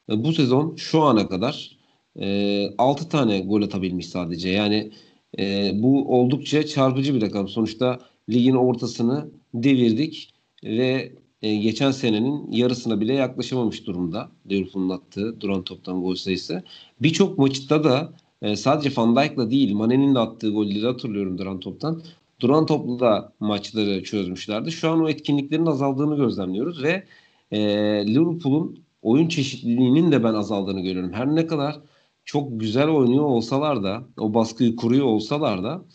E, 0.09 0.23
bu 0.23 0.33
sezon 0.33 0.75
şu 0.75 1.01
ana 1.01 1.27
kadar 1.27 1.83
e, 2.19 2.69
6 2.78 3.10
tane 3.10 3.39
gol 3.39 3.62
atabilmiş 3.62 4.08
sadece. 4.10 4.49
Yani 4.49 4.91
e, 5.39 5.71
bu 5.76 6.19
oldukça 6.19 6.65
çarpıcı 6.65 7.15
bir 7.15 7.21
rakam. 7.21 7.47
Sonuçta 7.47 7.99
ligin 8.30 8.56
ortasını 8.56 9.32
devirdik 9.54 10.34
ve 10.63 11.13
e, 11.41 11.56
geçen 11.56 11.91
senenin 11.91 12.52
yarısına 12.52 13.02
bile 13.02 13.13
yaklaşamamış 13.13 13.88
durumda. 13.88 14.32
Liverpool'un 14.52 14.89
attığı 14.89 15.41
duran 15.41 15.63
toptan 15.63 16.02
gol 16.02 16.15
sayısı. 16.15 16.63
Birçok 17.02 17.38
maçta 17.38 17.84
da 17.84 18.13
e, 18.41 18.56
sadece 18.56 18.91
Van 18.97 19.15
Dijk'la 19.15 19.52
değil 19.52 19.73
Mane'nin 19.73 20.15
de 20.15 20.19
attığı 20.19 20.49
golleri 20.49 20.86
hatırlıyorum 20.86 21.38
duran 21.38 21.60
toptan. 21.60 22.04
Duran 22.39 22.65
toplu 22.65 22.99
da 22.99 23.34
maçları 23.39 24.04
çözmüşlerdi. 24.04 24.71
Şu 24.71 24.89
an 24.89 25.02
o 25.02 25.10
etkinliklerin 25.10 25.65
azaldığını 25.65 26.17
gözlemliyoruz 26.17 26.84
ve 26.84 27.04
e, 27.52 27.60
Liverpool'un 28.08 28.80
oyun 29.02 29.28
çeşitliliğinin 29.28 30.12
de 30.12 30.23
ben 30.23 30.34
azaldığını 30.34 30.82
görüyorum. 30.82 31.13
Her 31.13 31.36
ne 31.36 31.47
kadar 31.47 31.80
çok 32.25 32.59
güzel 32.59 32.88
oynuyor 32.88 33.23
olsalar 33.23 33.83
da 33.83 34.03
o 34.17 34.33
baskıyı 34.33 34.75
kuruyor 34.75 35.05
olsalar 35.05 35.63
da 35.63 35.86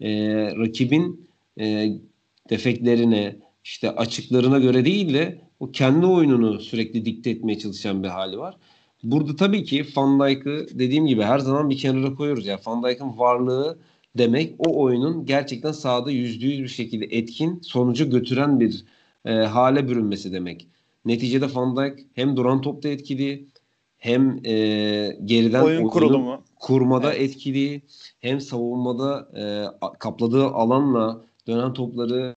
e, 0.00 0.10
rakibin 0.56 1.28
e, 1.60 1.88
defeklerine 2.50 3.36
işte 3.64 3.90
açıklarına 3.90 4.58
göre 4.58 4.84
değil 4.84 5.14
de 5.14 5.40
o 5.60 5.70
kendi 5.70 6.06
oyununu 6.06 6.60
sürekli 6.60 7.04
dikte 7.04 7.30
etmeye 7.30 7.58
çalışan 7.58 8.02
bir 8.02 8.08
hali 8.08 8.38
var. 8.38 8.56
Burada 9.02 9.36
tabii 9.36 9.64
ki 9.64 9.86
Van 9.96 10.20
Dijk'ı 10.20 10.66
dediğim 10.72 11.06
gibi 11.06 11.22
her 11.22 11.38
zaman 11.38 11.70
bir 11.70 11.78
kenara 11.78 12.14
koyuyoruz. 12.14 12.46
Ya 12.46 12.60
Van 12.66 12.82
Dijk'ın 12.82 13.18
varlığı 13.18 13.78
demek 14.18 14.54
o 14.58 14.82
oyunun 14.82 15.26
gerçekten 15.26 15.72
sahada 15.72 16.10
yüzde 16.10 16.46
yüz 16.46 16.62
bir 16.62 16.68
şekilde 16.68 17.04
etkin 17.04 17.60
sonucu 17.60 18.10
götüren 18.10 18.60
bir 18.60 18.84
e, 19.24 19.32
hale 19.32 19.88
bürünmesi 19.88 20.32
demek. 20.32 20.68
Neticede 21.04 21.54
Van 21.54 21.76
Dijk 21.76 22.06
hem 22.14 22.36
duran 22.36 22.60
topta 22.60 22.88
etkili 22.88 23.46
hem 24.06 24.40
e, 24.44 24.54
geriden 25.24 25.62
oyun 25.62 25.88
kurulumu 25.88 26.42
kurmada 26.56 27.12
evet. 27.12 27.30
etkili 27.30 27.82
hem 28.20 28.40
savunmada 28.40 29.28
e, 29.36 29.42
kapladığı 29.98 30.46
alanla 30.46 31.24
dönen 31.46 31.72
topları 31.72 32.34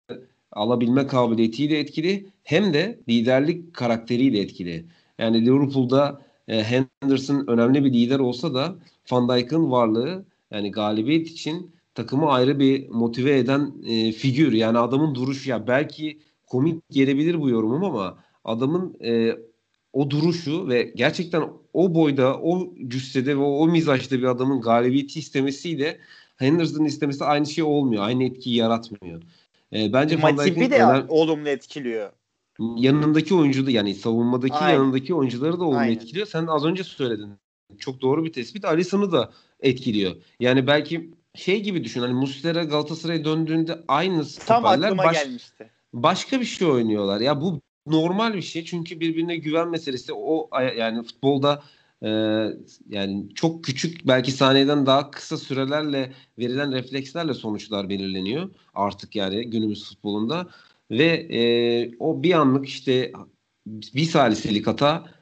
alabilme 0.51 1.07
kabiliyetiyle 1.07 1.79
etkili 1.79 2.27
hem 2.43 2.73
de 2.73 2.99
liderlik 3.09 3.73
karakteriyle 3.73 4.39
etkili. 4.39 4.85
Yani 5.19 5.45
Liverpool'da 5.45 6.21
e, 6.47 6.63
Henderson 6.63 7.43
önemli 7.47 7.85
bir 7.85 7.93
lider 7.93 8.19
olsa 8.19 8.53
da 8.53 8.75
Van 9.11 9.29
Dijk'ın 9.29 9.71
varlığı 9.71 10.25
yani 10.51 10.71
galibiyet 10.71 11.27
için 11.27 11.71
takımı 11.95 12.29
ayrı 12.29 12.59
bir 12.59 12.89
motive 12.89 13.37
eden 13.37 13.73
e, 13.87 14.11
figür. 14.11 14.53
Yani 14.53 14.77
adamın 14.77 15.15
duruşu 15.15 15.49
ya 15.49 15.67
belki 15.67 16.19
komik 16.47 16.89
gelebilir 16.89 17.41
bu 17.41 17.49
yorumum 17.49 17.83
ama 17.83 18.17
adamın 18.43 18.97
e, 19.03 19.37
o 19.93 20.09
duruşu 20.09 20.67
ve 20.67 20.93
gerçekten 20.95 21.43
o 21.73 21.95
boyda, 21.95 22.39
o 22.39 22.73
cüssede 22.87 23.37
ve 23.37 23.41
o 23.41 23.67
mizaçta 23.67 24.17
bir 24.17 24.23
adamın 24.23 24.61
galibiyeti 24.61 25.19
istemesiyle 25.19 25.99
Henderson'ın 26.37 26.85
istemesi 26.85 27.25
aynı 27.25 27.45
şey 27.45 27.63
olmuyor. 27.63 28.03
Aynı 28.03 28.23
etkiyi 28.23 28.55
yaratmıyor. 28.55 29.21
E, 29.73 29.93
bence 29.93 30.15
Matip'i 30.15 30.71
de 30.71 30.75
önem... 30.75 31.05
olumlu 31.09 31.49
etkiliyor. 31.49 32.11
Yanındaki 32.59 33.35
oyuncu 33.35 33.65
da 33.65 33.71
yani 33.71 33.95
savunmadaki 33.95 34.53
Aynen. 34.53 34.73
yanındaki 34.73 35.13
oyuncuları 35.13 35.59
da 35.59 35.63
olumlu 35.63 35.79
Aynen. 35.79 35.95
etkiliyor. 35.95 36.27
Sen 36.27 36.47
az 36.47 36.65
önce 36.65 36.83
söyledin. 36.83 37.29
Çok 37.79 38.01
doğru 38.01 38.25
bir 38.25 38.33
tespit. 38.33 38.65
Alisson'u 38.65 39.11
da 39.11 39.31
etkiliyor. 39.59 40.15
Yani 40.39 40.67
belki 40.67 41.11
şey 41.35 41.63
gibi 41.63 41.83
düşün. 41.83 42.01
Hani 42.01 42.13
Muslera 42.13 42.63
Galatasaray'a 42.63 43.25
döndüğünde 43.25 43.79
aynı 43.87 44.23
Tam 44.45 44.65
aklıma 44.65 45.03
baş, 45.03 45.23
gelmişti. 45.23 45.69
Başka 45.93 46.39
bir 46.39 46.45
şey 46.45 46.67
oynuyorlar. 46.67 47.21
Ya 47.21 47.41
bu 47.41 47.61
normal 47.89 48.33
bir 48.33 48.41
şey. 48.41 48.65
Çünkü 48.65 48.99
birbirine 48.99 49.37
güven 49.37 49.69
meselesi. 49.69 50.13
O 50.13 50.49
yani 50.77 51.03
futbolda 51.03 51.63
e, 52.03 52.09
yani 52.89 53.35
çok 53.35 53.63
küçük 53.63 54.07
belki 54.07 54.31
saniyeden 54.31 54.85
daha 54.85 55.11
kısa 55.11 55.37
sürelerle 55.37 56.13
verilen 56.39 56.71
reflekslerle 56.71 57.33
sonuçlar 57.33 57.89
belirleniyor. 57.89 58.49
Artık 58.73 59.15
yani 59.15 59.49
günümüz 59.49 59.89
futbolunda. 59.89 60.47
Ve 60.91 61.05
e, 61.05 61.91
o 61.99 62.23
bir 62.23 62.33
anlık 62.33 62.67
işte 62.67 63.11
bir 63.67 64.05
saliselik 64.05 64.67
hata 64.67 65.19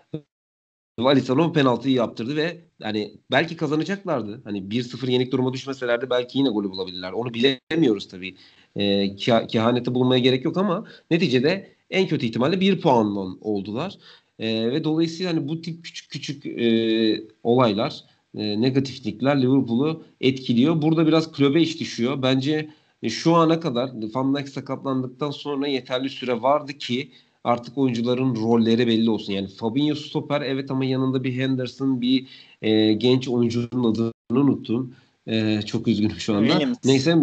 Alisson 0.97 1.53
penaltıyı 1.53 1.95
yaptırdı 1.95 2.36
ve 2.36 2.62
hani 2.82 3.13
belki 3.32 3.58
kazanacaklardı. 3.58 4.41
Hani 4.43 4.60
1-0 4.71 5.12
yenik 5.12 5.32
duruma 5.32 5.53
düşmeselerdi 5.53 6.10
belki 6.10 6.38
yine 6.38 6.49
golü 6.49 6.69
bulabilirler. 6.69 7.12
Onu 7.12 7.34
bilemiyoruz 7.34 8.08
tabii. 8.08 8.36
E, 8.75 9.15
kehanete 9.47 9.95
bulmaya 9.95 10.19
gerek 10.19 10.45
yok 10.45 10.58
ama 10.58 10.86
neticede 11.12 11.76
en 11.89 12.08
kötü 12.08 12.26
ihtimalle 12.26 12.60
bir 12.60 12.82
puanla 12.82 13.36
oldular. 13.41 13.97
E, 14.39 14.71
ve 14.71 14.84
dolayısıyla 14.84 15.32
hani 15.32 15.47
bu 15.47 15.62
tip 15.62 15.84
küçük 15.84 16.10
küçük 16.10 16.45
e, 16.45 17.28
olaylar, 17.43 18.04
e, 18.36 18.62
negatiflikler 18.62 19.41
Liverpool'u 19.41 20.04
etkiliyor. 20.21 20.82
Burada 20.82 21.08
biraz 21.08 21.32
klöbe 21.32 21.62
iş 21.62 21.80
düşüyor. 21.80 22.21
Bence 22.21 22.69
e, 23.04 23.10
şu 23.10 23.36
ana 23.36 23.60
kadar 23.60 23.91
Van 24.15 24.36
Dijk 24.36 24.50
sakatlandıktan 24.50 25.32
sonra 25.32 25.67
yeterli 25.67 26.10
süre 26.10 26.41
vardı 26.41 26.73
ki 26.73 27.12
artık 27.43 27.78
oyuncuların 27.78 28.36
rolleri 28.36 28.88
belli 28.88 29.10
olsun. 29.10 29.34
Yani 29.34 29.47
Fabinho 29.47 29.95
stoper 29.95 30.41
evet 30.41 30.71
ama 30.71 30.86
yanında 30.86 31.23
bir 31.23 31.34
Henderson 31.34 32.02
bir 32.02 32.28
e, 32.62 32.93
genç 32.93 33.28
oyuncunun 33.28 33.91
adını 33.91 34.12
unuttum. 34.32 34.95
E, 35.28 35.62
çok 35.62 35.88
üzgünüm 35.88 36.19
şu 36.19 36.36
anda. 36.36 36.47
Williams. 36.47 36.78
Neyse 36.86 37.17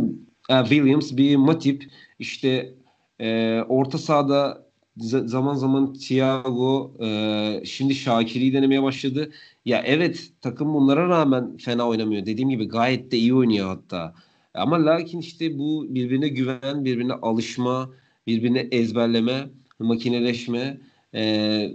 e, 0.50 0.64
Williams 0.64 1.16
bir 1.16 1.36
Matip 1.36 1.90
işte 2.18 2.74
e, 3.24 3.62
orta 3.68 3.98
sahada 3.98 4.64
zaman 4.96 5.54
zaman 5.54 5.94
Thiago 5.94 6.92
e, 7.00 7.62
şimdi 7.64 7.94
Şakir'i 7.94 8.52
denemeye 8.52 8.82
başladı. 8.82 9.32
Ya 9.64 9.82
evet 9.86 10.30
takım 10.40 10.74
bunlara 10.74 11.08
rağmen 11.08 11.56
fena 11.56 11.88
oynamıyor. 11.88 12.26
Dediğim 12.26 12.50
gibi 12.50 12.68
gayet 12.68 13.12
de 13.12 13.18
iyi 13.18 13.34
oynuyor 13.34 13.68
hatta. 13.68 14.14
Ama 14.54 14.86
lakin 14.86 15.18
işte 15.18 15.58
bu 15.58 15.86
birbirine 15.88 16.28
güven, 16.28 16.84
birbirine 16.84 17.12
alışma, 17.12 17.90
birbirine 18.26 18.68
ezberleme 18.70 19.48
makineleşme 19.78 20.80
e, 21.14 21.70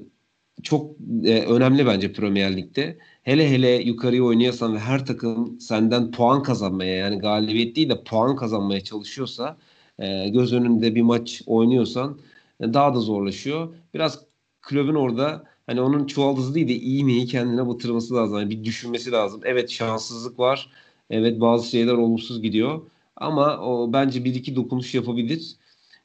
çok 0.64 0.92
e, 1.26 1.42
önemli 1.42 1.86
bence 1.86 2.14
Premier 2.14 2.58
Lig'de. 2.58 2.98
Hele 3.24 3.50
hele 3.52 3.70
yukarıya 3.70 4.24
oynuyorsan 4.24 4.76
ve 4.76 4.80
her 4.80 5.06
takım 5.06 5.60
senden 5.60 6.12
puan 6.12 6.44
kazanmaya 6.44 6.96
yani 6.96 7.20
galibiyet 7.20 7.76
değil 7.76 7.90
de 7.90 8.04
puan 8.04 8.36
kazanmaya 8.36 8.82
çalışıyorsa 8.82 9.58
e, 10.00 10.30
göz 10.30 10.54
önünde 10.54 10.96
bir 10.96 11.02
maç 11.02 11.42
oynuyorsan 11.46 12.18
e, 12.62 12.74
daha 12.74 12.96
da 12.96 13.00
zorlaşıyor. 13.00 13.74
Biraz 13.94 14.20
kulübün 14.62 14.96
orada 14.96 15.44
hani 15.68 15.82
onun 15.82 16.06
çuvaldızı 16.08 16.56
değil 16.56 16.68
de 16.68 16.76
iyi 16.76 17.04
miyi 17.04 17.26
kendine 17.26 17.68
batırması 17.68 18.14
lazım. 18.16 18.40
Yani 18.40 18.50
bir 18.50 18.64
düşünmesi 18.64 19.12
lazım. 19.12 19.42
Evet 19.44 19.70
şanssızlık 19.70 20.40
var. 20.40 20.70
Evet 21.10 21.42
bazı 21.42 21.70
şeyler 21.70 21.94
olumsuz 21.94 22.42
gidiyor. 22.42 22.82
Ama 23.16 23.58
o 23.58 23.94
bence 23.94 24.26
bir 24.26 24.36
iki 24.36 24.56
dokunuş 24.56 24.96
yapabilir. 24.96 25.56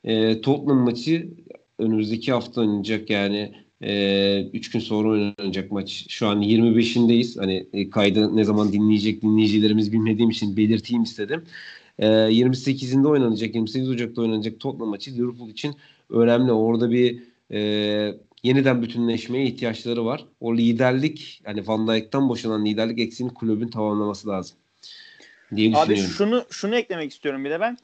E, 0.05 0.41
Tottenham 0.41 0.79
maçı 0.79 1.29
önümüzdeki 1.79 2.33
hafta 2.33 2.61
oynanacak 2.61 3.11
yani 3.11 3.53
3 3.81 4.69
e, 4.69 4.71
gün 4.73 4.81
sonra 4.81 5.09
oynanacak 5.09 5.73
maç. 5.73 6.07
Şu 6.09 6.27
an 6.27 6.43
25'indeyiz. 6.43 7.41
Hani 7.41 7.67
e, 7.73 7.91
kaydı 7.91 8.37
ne 8.37 8.45
zaman 8.45 8.73
dinleyecek 8.73 9.23
dinleyicilerimiz 9.23 9.93
bilmediğim 9.93 10.31
için 10.31 10.57
belirteyim 10.57 11.03
istedim. 11.03 11.45
E, 11.99 12.07
28'inde 12.07 13.09
oynanacak, 13.09 13.55
28 13.55 13.91
Ocak'ta 13.91 14.23
oynanacak 14.23 14.61
Tottenham 14.61 14.89
maçı 14.89 15.15
Liverpool 15.15 15.49
için 15.49 15.77
önemli. 16.11 16.53
Orada 16.53 16.91
bir 16.91 17.23
e, 17.51 17.59
yeniden 18.43 18.83
bütünleşmeye 18.83 19.45
ihtiyaçları 19.45 20.05
var. 20.05 20.25
O 20.41 20.57
liderlik 20.57 21.43
hani 21.45 21.67
Van 21.67 21.89
Dijk'tan 21.89 22.29
boşalan 22.29 22.65
liderlik 22.67 22.99
eksiğini 22.99 23.35
kulübün 23.35 23.69
tamamlaması 23.69 24.29
lazım. 24.29 24.57
Diye 25.57 25.77
Abi 25.77 25.97
şunu 25.97 26.45
şunu 26.51 26.77
eklemek 26.77 27.13
istiyorum 27.13 27.45
bir 27.45 27.51
de 27.51 27.61
ben. 27.61 27.79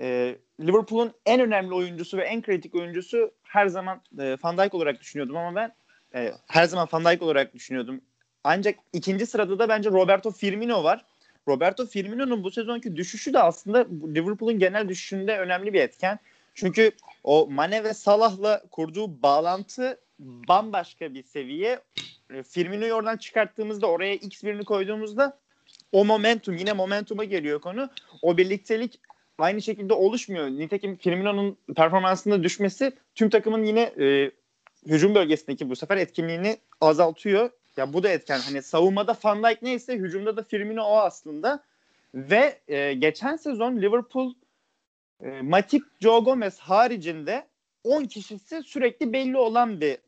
E, 0.00 0.36
Liverpool'un 0.60 1.12
en 1.26 1.40
önemli 1.40 1.74
oyuncusu 1.74 2.16
ve 2.16 2.22
en 2.22 2.42
kritik 2.42 2.74
oyuncusu 2.74 3.30
her 3.42 3.66
zaman 3.66 4.00
e, 4.18 4.36
Van 4.42 4.58
Dijk 4.58 4.74
olarak 4.74 5.00
düşünüyordum 5.00 5.36
ama 5.36 5.54
ben 5.54 5.74
e, 6.14 6.32
her 6.46 6.64
zaman 6.64 6.88
Van 6.92 7.04
Dijk 7.04 7.22
olarak 7.22 7.54
düşünüyordum. 7.54 8.00
Ancak 8.44 8.78
ikinci 8.92 9.26
sırada 9.26 9.58
da 9.58 9.68
bence 9.68 9.90
Roberto 9.90 10.30
Firmino 10.30 10.84
var. 10.84 11.04
Roberto 11.48 11.86
Firmino'nun 11.86 12.44
bu 12.44 12.50
sezonki 12.50 12.96
düşüşü 12.96 13.32
de 13.32 13.38
aslında 13.38 13.86
Liverpool'un 14.14 14.58
genel 14.58 14.88
düşüşünde 14.88 15.38
önemli 15.38 15.72
bir 15.72 15.80
etken. 15.80 16.18
Çünkü 16.54 16.90
o 17.24 17.46
Mane 17.50 17.84
ve 17.84 17.94
Salah'la 17.94 18.62
kurduğu 18.70 19.22
bağlantı 19.22 20.00
bambaşka 20.18 21.14
bir 21.14 21.22
seviye. 21.22 21.80
E, 22.34 22.42
Firmino'yu 22.42 22.92
oradan 22.92 23.16
çıkarttığımızda 23.16 23.86
oraya 23.86 24.14
X 24.14 24.44
birini 24.44 24.64
koyduğumuzda 24.64 25.38
o 25.92 26.04
momentum 26.04 26.56
yine 26.56 26.72
momentuma 26.72 27.24
geliyor 27.24 27.60
konu. 27.60 27.90
O 28.22 28.36
birliktelik 28.36 29.00
aynı 29.38 29.62
şekilde 29.62 29.94
oluşmuyor. 29.94 30.46
Nitekim 30.46 30.96
Firmino'nun 30.96 31.56
performansında 31.76 32.42
düşmesi 32.42 32.92
tüm 33.14 33.30
takımın 33.30 33.64
yine 33.64 33.80
e, 33.80 34.30
hücum 34.86 35.14
bölgesindeki 35.14 35.70
bu 35.70 35.76
sefer 35.76 35.96
etkinliğini 35.96 36.56
azaltıyor. 36.80 37.50
Ya 37.76 37.92
bu 37.92 38.02
da 38.02 38.08
etken. 38.08 38.38
Hani 38.38 38.62
savunmada 38.62 39.16
Van 39.24 39.42
Dijk 39.42 39.62
neyse 39.62 39.94
hücumda 39.94 40.36
da 40.36 40.42
Firmino 40.42 40.82
o 40.82 40.96
aslında. 40.96 41.62
Ve 42.14 42.60
e, 42.68 42.94
geçen 42.94 43.36
sezon 43.36 43.76
Liverpool 43.76 44.34
e, 45.22 45.40
Matip, 45.42 45.82
Joe 46.00 46.20
Gomez 46.20 46.58
haricinde 46.58 47.46
10 47.84 48.04
kişisi 48.04 48.62
sürekli 48.62 49.12
belli 49.12 49.36
olan 49.36 49.80
bir 49.80 49.98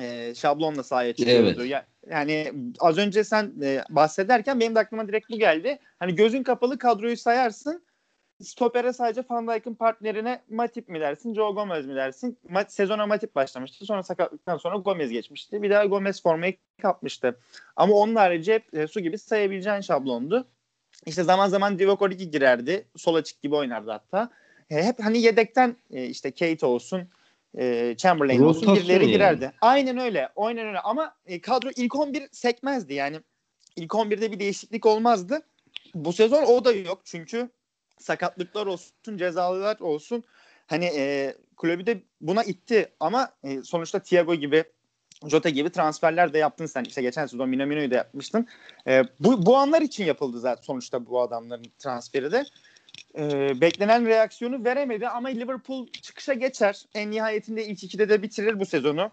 e, 0.00 0.34
şablonla 0.34 0.82
sahaya 0.82 1.12
çıkıyordu. 1.14 1.62
Evet. 1.64 1.84
Yani 2.10 2.52
az 2.80 2.98
önce 2.98 3.24
sen 3.24 3.52
e, 3.62 3.84
bahsederken 3.90 4.60
benim 4.60 4.74
de 4.74 4.78
aklıma 4.78 5.08
direkt 5.08 5.30
bu 5.30 5.38
geldi. 5.38 5.78
Hani 5.98 6.14
gözün 6.14 6.42
kapalı 6.42 6.78
kadroyu 6.78 7.16
sayarsın. 7.16 7.82
Stopere 8.42 8.92
sadece 8.92 9.24
Van 9.30 9.48
Dijk'ın 9.48 9.74
partnerine 9.74 10.42
Matip 10.50 10.88
mi 10.88 11.00
dersin, 11.00 11.34
Joe 11.34 11.52
Gomez 11.52 11.86
mi 11.86 11.94
dersin? 11.94 12.38
Mat 12.48 12.72
sezona 12.72 13.06
Matip 13.06 13.34
başlamıştı. 13.34 13.86
Sonra 13.86 14.02
sakatlıktan 14.02 14.56
sonra 14.56 14.76
Gomez 14.76 15.10
geçmişti. 15.10 15.62
Bir 15.62 15.70
daha 15.70 15.84
Gomez 15.84 16.22
formayı 16.22 16.56
kapmıştı. 16.82 17.40
Ama 17.76 17.94
onun 17.94 18.14
harici 18.14 18.52
hep 18.52 18.74
e, 18.74 18.86
su 18.86 19.00
gibi 19.00 19.18
sayabileceğin 19.18 19.80
şablondu. 19.80 20.48
İşte 21.06 21.22
zaman 21.22 21.48
zaman 21.48 21.78
Divock 21.78 22.02
Origi 22.02 22.30
girerdi. 22.30 22.88
Sol 22.96 23.14
açık 23.14 23.42
gibi 23.42 23.54
oynardı 23.54 23.90
hatta. 23.90 24.30
E, 24.70 24.82
hep 24.82 25.04
hani 25.04 25.18
yedekten 25.18 25.76
e, 25.90 26.06
işte 26.06 26.30
Kate 26.30 26.66
olsun, 26.66 27.08
e, 27.58 27.94
Chamberlain 27.96 28.42
olsun 28.42 28.74
birileri 28.74 29.02
yani. 29.02 29.12
girerdi. 29.12 29.52
Aynen 29.60 29.98
öyle. 29.98 30.28
Aynen 30.36 30.66
öyle. 30.66 30.80
Ama 30.80 31.14
e, 31.26 31.40
kadro 31.40 31.70
ilk 31.76 31.96
11 31.96 32.28
sekmezdi. 32.32 32.94
Yani 32.94 33.20
ilk 33.76 33.90
11'de 33.90 34.32
bir 34.32 34.40
değişiklik 34.40 34.86
olmazdı. 34.86 35.42
Bu 35.94 36.12
sezon 36.12 36.42
o 36.42 36.64
da 36.64 36.72
yok. 36.72 37.00
Çünkü 37.04 37.50
sakatlıklar 38.00 38.66
olsun, 38.66 39.16
cezalılar 39.16 39.80
olsun. 39.80 40.24
Hani 40.66 40.84
e, 40.84 41.34
kulübü 41.56 41.86
de 41.86 42.02
buna 42.20 42.44
itti 42.44 42.92
ama 43.00 43.32
e, 43.44 43.62
sonuçta 43.62 43.98
Thiago 43.98 44.34
gibi 44.34 44.64
Jota 45.26 45.48
gibi 45.48 45.70
transferler 45.70 46.32
de 46.32 46.38
yaptın 46.38 46.66
sen. 46.66 46.84
İşte 46.84 47.02
geçen 47.02 47.26
sezon 47.26 47.48
Minamino'yu 47.48 47.90
da 47.90 47.94
yapmıştın. 47.94 48.46
E, 48.86 49.02
bu, 49.20 49.46
bu 49.46 49.56
anlar 49.56 49.82
için 49.82 50.04
yapıldı 50.04 50.40
zaten 50.40 50.62
sonuçta 50.62 51.06
bu 51.06 51.20
adamların 51.20 51.66
transferi 51.78 52.32
de. 52.32 52.44
E, 53.18 53.60
beklenen 53.60 54.06
reaksiyonu 54.06 54.64
veremedi 54.64 55.08
ama 55.08 55.28
Liverpool 55.28 55.86
çıkışa 55.86 56.34
geçer. 56.34 56.84
En 56.94 57.10
nihayetinde 57.10 57.66
ilk 57.66 57.84
ikide 57.84 58.08
de 58.08 58.22
bitirir 58.22 58.60
bu 58.60 58.66
sezonu. 58.66 59.10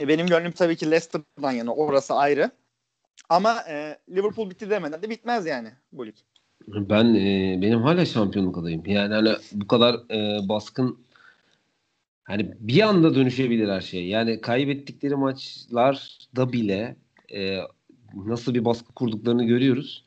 E, 0.00 0.08
benim 0.08 0.26
gönlüm 0.26 0.52
tabii 0.52 0.76
ki 0.76 0.90
Leicester'dan 0.90 1.52
yana 1.52 1.74
orası 1.74 2.14
ayrı. 2.14 2.50
Ama 3.28 3.64
e, 3.68 3.98
Liverpool 4.10 4.50
bitti 4.50 4.70
demeden 4.70 5.02
de 5.02 5.10
bitmez 5.10 5.46
yani 5.46 5.72
bu 5.92 6.06
lig. 6.06 6.16
Ben 6.68 7.14
e, 7.14 7.58
benim 7.62 7.82
hala 7.82 8.06
şampiyonluk 8.06 8.58
adayım. 8.58 8.86
Yani 8.86 9.14
hani 9.14 9.30
bu 9.52 9.66
kadar 9.66 9.94
e, 9.94 10.48
baskın 10.48 10.98
hani 12.24 12.54
bir 12.60 12.82
anda 12.82 13.14
dönüşebilir 13.14 13.68
her 13.68 13.80
şey. 13.80 14.06
Yani 14.06 14.40
kaybettikleri 14.40 15.16
maçlarda 15.16 16.52
bile 16.52 16.96
e, 17.34 17.58
nasıl 18.14 18.54
bir 18.54 18.64
baskı 18.64 18.92
kurduklarını 18.92 19.44
görüyoruz. 19.44 20.04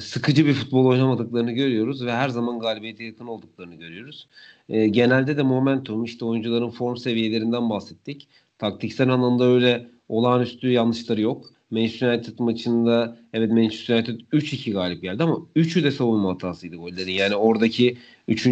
Sıkıcı 0.00 0.46
bir 0.46 0.52
futbol 0.52 0.86
oynamadıklarını 0.86 1.52
görüyoruz 1.52 2.06
ve 2.06 2.12
her 2.12 2.28
zaman 2.28 2.60
galibiyete 2.60 3.04
yakın 3.04 3.26
olduklarını 3.26 3.74
görüyoruz. 3.74 4.28
E, 4.68 4.88
genelde 4.88 5.36
de 5.36 5.42
momentum 5.42 6.04
işte 6.04 6.24
oyuncuların 6.24 6.70
form 6.70 6.96
seviyelerinden 6.96 7.70
bahsettik. 7.70 8.28
Taktiksel 8.58 9.08
anlamda 9.08 9.44
öyle 9.44 9.90
olağanüstü 10.08 10.70
yanlışları 10.70 11.20
yok. 11.20 11.50
Manchester 11.70 12.14
United 12.14 12.38
maçında 12.38 13.16
evet 13.32 13.52
Manchester 13.52 13.94
United 13.94 14.20
3-2 14.32 14.72
galip 14.72 15.02
geldi 15.02 15.22
ama 15.22 15.36
3'ü 15.56 15.84
de 15.84 15.90
savunma 15.90 16.32
hatasıydı 16.34 16.76
golleri. 16.76 17.12
Yani 17.12 17.36
oradaki 17.36 17.98
3. 18.28 18.46
E, 18.46 18.50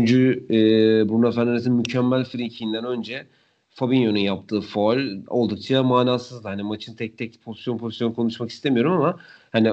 Bruno 1.09 1.33
Fernandes'in 1.33 1.73
mükemmel 1.75 2.25
free 2.25 2.87
önce 2.87 3.27
Fabinho'nun 3.71 4.19
yaptığı 4.19 4.61
foul 4.61 5.23
oldukça 5.29 5.83
manasızdı. 5.83 6.49
Hani 6.49 6.63
maçın 6.63 6.95
tek 6.97 7.19
tek 7.19 7.43
pozisyon 7.43 7.79
pozisyon 7.79 8.13
konuşmak 8.13 8.51
istemiyorum 8.51 8.93
ama 8.93 9.17
hani 9.53 9.73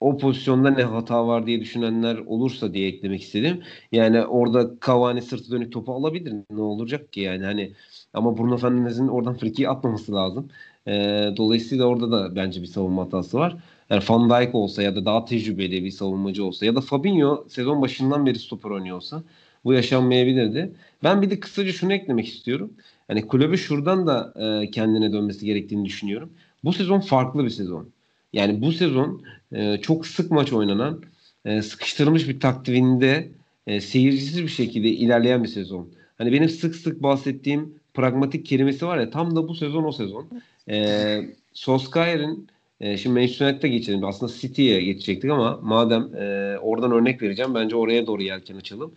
o 0.00 0.16
pozisyonda 0.18 0.70
ne 0.70 0.82
hata 0.82 1.26
var 1.26 1.46
diye 1.46 1.60
düşünenler 1.60 2.18
olursa 2.18 2.74
diye 2.74 2.88
eklemek 2.88 3.22
istedim. 3.22 3.62
Yani 3.92 4.24
orada 4.26 4.70
Cavani 4.86 5.22
sırtı 5.22 5.50
dönük 5.50 5.72
topu 5.72 5.92
alabilir. 5.94 6.34
Ne 6.50 6.60
olacak 6.60 7.12
ki 7.12 7.20
yani 7.20 7.44
hani 7.44 7.72
ama 8.12 8.38
Bruno 8.38 8.56
Fernandes'in 8.56 9.08
oradan 9.08 9.34
frikiyi 9.34 9.68
atmaması 9.68 10.14
lazım. 10.14 10.48
E, 10.88 10.92
dolayısıyla 11.36 11.84
orada 11.84 12.12
da 12.12 12.36
bence 12.36 12.62
bir 12.62 12.66
savunma 12.66 13.04
hatası 13.04 13.38
var. 13.38 13.56
Yani 13.90 14.02
Van 14.08 14.30
Dijk 14.30 14.54
olsa 14.54 14.82
ya 14.82 14.96
da 14.96 15.04
daha 15.04 15.24
tecrübeli 15.24 15.84
bir 15.84 15.90
savunmacı 15.90 16.44
olsa 16.44 16.66
ya 16.66 16.74
da 16.74 16.80
Fabinho 16.80 17.44
sezon 17.48 17.82
başından 17.82 18.26
beri 18.26 18.38
stoper 18.38 18.70
oynuyorsa 18.70 19.22
bu 19.64 19.72
yaşanmayabilirdi. 19.72 20.72
Ben 21.04 21.22
bir 21.22 21.30
de 21.30 21.40
kısaca 21.40 21.72
şunu 21.72 21.92
eklemek 21.92 22.28
istiyorum. 22.28 22.72
Hani 23.08 23.26
kulübü 23.26 23.58
şuradan 23.58 24.06
da 24.06 24.34
e, 24.36 24.70
kendine 24.70 25.12
dönmesi 25.12 25.46
gerektiğini 25.46 25.84
düşünüyorum. 25.84 26.30
Bu 26.64 26.72
sezon 26.72 27.00
farklı 27.00 27.44
bir 27.44 27.50
sezon. 27.50 27.88
Yani 28.32 28.62
bu 28.62 28.72
sezon 28.72 29.22
e, 29.52 29.78
çok 29.82 30.06
sık 30.06 30.30
maç 30.30 30.52
oynanan, 30.52 31.02
e, 31.44 31.62
sıkıştırılmış 31.62 32.28
bir 32.28 32.40
takvimde 32.40 33.28
e, 33.66 33.80
seyircisiz 33.80 34.42
bir 34.42 34.48
şekilde 34.48 34.88
ilerleyen 34.88 35.42
bir 35.42 35.48
sezon. 35.48 35.88
Hani 36.18 36.32
benim 36.32 36.48
sık 36.48 36.76
sık 36.76 37.02
bahsettiğim 37.02 37.74
pragmatik 37.94 38.46
kelimesi 38.46 38.86
var 38.86 38.98
ya 38.98 39.10
tam 39.10 39.36
da 39.36 39.48
bu 39.48 39.54
sezon 39.54 39.84
o 39.84 39.92
sezon. 39.92 40.42
E, 40.68 41.20
Solskjaer'in 41.52 42.48
e, 42.80 42.96
şimdi 42.96 43.20
Manchester 43.20 43.46
United'a 43.46 43.68
geçelim. 43.68 44.04
Aslında 44.04 44.32
City'ye 44.32 44.82
geçecektik 44.82 45.30
ama 45.30 45.58
madem 45.62 46.14
e, 46.16 46.58
oradan 46.58 46.92
örnek 46.92 47.22
vereceğim 47.22 47.54
bence 47.54 47.76
oraya 47.76 48.06
doğru 48.06 48.22
yelken 48.22 48.56
açalım. 48.56 48.94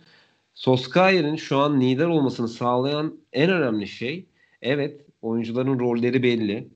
Solskjaer'in 0.54 1.36
şu 1.36 1.58
an 1.58 1.80
lider 1.80 2.06
olmasını 2.06 2.48
sağlayan 2.48 3.18
en 3.32 3.50
önemli 3.50 3.88
şey 3.88 4.26
evet 4.62 5.00
oyuncuların 5.22 5.78
rolleri 5.78 6.22
belli. 6.22 6.68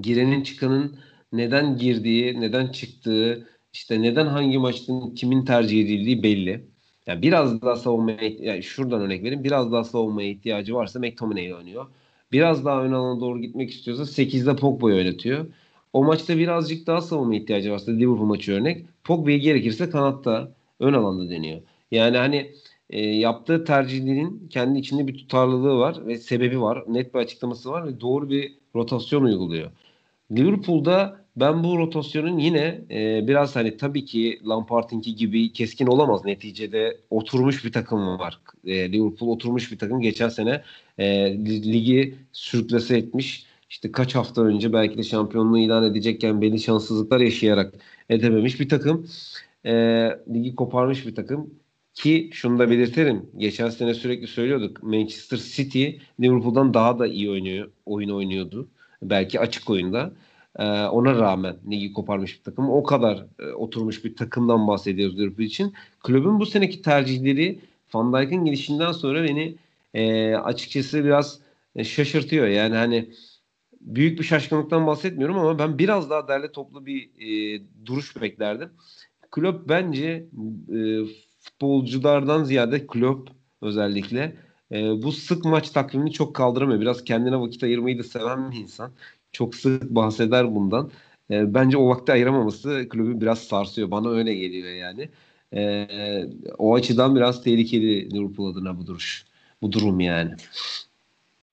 Girenin 0.00 0.42
çıkanın 0.42 0.98
neden 1.32 1.76
girdiği, 1.76 2.40
neden 2.40 2.66
çıktığı, 2.66 3.48
işte 3.72 4.02
neden 4.02 4.26
hangi 4.26 4.58
maçın 4.58 5.14
kimin 5.14 5.44
tercih 5.44 5.84
edildiği 5.84 6.22
belli. 6.22 6.70
Yani 7.06 7.22
biraz 7.22 7.62
daha 7.62 7.76
savunmaya 7.76 8.18
yani 8.38 8.62
şuradan 8.62 9.00
örnek 9.00 9.22
vereyim. 9.22 9.44
Biraz 9.44 9.72
daha 9.72 9.84
savunmaya 9.84 10.28
ihtiyacı 10.28 10.74
varsa 10.74 10.98
McTominay 10.98 11.54
oynuyor. 11.54 11.86
Biraz 12.32 12.64
daha 12.64 12.82
ön 12.84 12.92
alana 12.92 13.20
doğru 13.20 13.40
gitmek 13.40 13.70
istiyorsa 13.70 14.06
8'de 14.06 14.56
Pogba'yı 14.56 14.96
oynatıyor. 14.96 15.46
O 15.92 16.04
maçta 16.04 16.38
birazcık 16.38 16.86
daha 16.86 17.00
savunma 17.00 17.34
ihtiyacı 17.34 17.72
varsa 17.72 17.92
Liverpool 17.92 18.26
maçı 18.26 18.52
örnek. 18.52 18.86
Pogba'yı 19.04 19.40
gerekirse 19.40 19.90
kanatta 19.90 20.52
ön 20.80 20.92
alanda 20.92 21.30
deniyor. 21.30 21.60
Yani 21.90 22.16
hani 22.16 22.54
e, 22.90 23.00
yaptığı 23.00 23.64
tercihlerin 23.64 24.48
kendi 24.50 24.78
içinde 24.78 25.06
bir 25.06 25.18
tutarlılığı 25.18 25.78
var 25.78 26.06
ve 26.06 26.18
sebebi 26.18 26.60
var. 26.62 26.84
Net 26.88 27.14
bir 27.14 27.18
açıklaması 27.18 27.70
var 27.70 27.86
ve 27.86 28.00
doğru 28.00 28.30
bir 28.30 28.58
rotasyon 28.74 29.22
uyguluyor. 29.22 29.70
Liverpool'da 30.32 31.19
ben 31.36 31.64
bu 31.64 31.78
rotasyonun 31.78 32.38
yine 32.38 32.80
e, 32.90 33.28
biraz 33.28 33.56
hani 33.56 33.76
tabii 33.76 34.04
ki 34.04 34.40
Lampard'inki 34.48 35.14
gibi 35.14 35.52
keskin 35.52 35.86
olamaz. 35.86 36.24
Neticede 36.24 36.96
oturmuş 37.10 37.64
bir 37.64 37.72
takım 37.72 38.18
var. 38.18 38.40
E, 38.64 38.92
Liverpool 38.92 39.30
oturmuş 39.30 39.72
bir 39.72 39.78
takım. 39.78 40.00
Geçen 40.00 40.28
sene 40.28 40.62
e, 40.98 41.34
ligi 41.44 42.14
sürüklese 42.32 42.96
etmiş. 42.96 43.46
İşte 43.70 43.92
kaç 43.92 44.14
hafta 44.14 44.42
önce 44.42 44.72
belki 44.72 44.98
de 44.98 45.02
şampiyonluğu 45.02 45.58
ilan 45.58 45.84
edecekken 45.84 46.40
belli 46.40 46.60
şanssızlıklar 46.60 47.20
yaşayarak 47.20 47.74
edememiş 48.10 48.60
bir 48.60 48.68
takım. 48.68 49.06
E, 49.66 49.72
ligi 50.34 50.54
koparmış 50.56 51.06
bir 51.06 51.14
takım. 51.14 51.54
Ki 51.94 52.30
şunu 52.32 52.58
da 52.58 52.70
belirtelim. 52.70 53.30
Geçen 53.36 53.68
sene 53.68 53.94
sürekli 53.94 54.26
söylüyorduk. 54.26 54.82
Manchester 54.82 55.36
City 55.36 55.90
Liverpool'dan 56.20 56.74
daha 56.74 56.98
da 56.98 57.06
iyi 57.06 57.30
oynuyor, 57.30 57.70
oyun 57.86 58.10
oynuyordu. 58.10 58.68
Belki 59.02 59.40
açık 59.40 59.70
oyunda. 59.70 60.12
Ee, 60.58 60.64
ona 60.84 61.14
rağmen 61.14 61.56
ligi 61.70 61.92
koparmış 61.92 62.38
bir 62.38 62.44
takım. 62.44 62.70
O 62.70 62.82
kadar 62.82 63.26
e, 63.38 63.46
oturmuş 63.52 64.04
bir 64.04 64.16
takımdan 64.16 64.68
bahsediyoruz 64.68 65.18
Liverpool 65.18 65.46
için. 65.46 65.74
Kulübün 66.02 66.40
bu 66.40 66.46
seneki 66.46 66.82
tercihleri 66.82 67.58
Van 67.94 68.12
Dijk'ın 68.12 68.44
gidişinden 68.44 68.92
sonra 68.92 69.24
beni 69.24 69.54
e, 69.94 70.34
açıkçası 70.34 71.04
biraz 71.04 71.40
e, 71.76 71.84
şaşırtıyor. 71.84 72.46
Yani 72.46 72.76
hani 72.76 73.10
büyük 73.80 74.18
bir 74.18 74.24
şaşkınlıktan 74.24 74.86
bahsetmiyorum 74.86 75.38
ama 75.38 75.58
ben 75.58 75.78
biraz 75.78 76.10
daha 76.10 76.28
derli 76.28 76.52
toplu 76.52 76.86
bir 76.86 77.10
e, 77.18 77.62
duruş 77.86 78.20
beklerdim. 78.20 78.70
Klopp 79.30 79.68
bence 79.68 80.26
e, 80.74 81.04
futbolculardan 81.40 82.44
ziyade 82.44 82.86
Klopp 82.86 83.30
özellikle 83.62 84.36
e, 84.72 85.02
bu 85.02 85.12
sık 85.12 85.44
maç 85.44 85.70
takvimini 85.70 86.12
çok 86.12 86.36
kaldıramıyor. 86.36 86.80
Biraz 86.80 87.04
kendine 87.04 87.40
vakit 87.40 87.62
ayırmayı 87.62 87.98
da 87.98 88.02
seven 88.02 88.50
bir 88.50 88.56
insan. 88.56 88.92
Çok 89.32 89.54
sık 89.54 89.90
bahseder 89.90 90.54
bundan. 90.54 90.90
E, 91.30 91.54
bence 91.54 91.76
o 91.76 91.88
vakti 91.88 92.12
ayıramaması 92.12 92.88
kulübü 92.88 93.20
biraz 93.20 93.38
sarsıyor. 93.38 93.90
Bana 93.90 94.10
öyle 94.10 94.34
geliyor 94.34 94.68
yani. 94.68 95.08
E, 95.54 95.86
o 96.58 96.74
açıdan 96.74 97.16
biraz 97.16 97.42
tehlikeli 97.42 98.14
Liverpool 98.14 98.52
adına 98.52 98.78
bu 98.78 98.86
duruş. 98.86 99.24
Bu 99.62 99.72
durum 99.72 100.00
yani. 100.00 100.30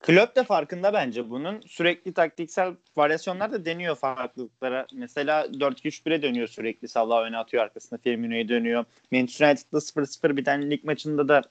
Klopp 0.07 0.35
de 0.35 0.43
farkında 0.43 0.93
bence 0.93 1.29
bunun. 1.29 1.61
Sürekli 1.61 2.13
taktiksel 2.13 2.73
varyasyonlar 2.95 3.51
da 3.51 3.65
deniyor 3.65 3.95
farklılıklara. 3.95 4.87
Mesela 4.93 5.45
4-2-3-1'e 5.45 6.21
dönüyor 6.21 6.47
sürekli. 6.47 6.87
Salah 6.87 7.23
öne 7.23 7.37
atıyor 7.37 7.63
arkasında 7.63 7.99
Firmino'ya 8.03 8.49
dönüyor. 8.49 8.85
Manchester 9.11 9.49
United'da 9.49 9.77
0-0 9.77 10.37
biten 10.37 10.71
lig 10.71 10.83
maçında 10.83 11.27
da 11.27 11.41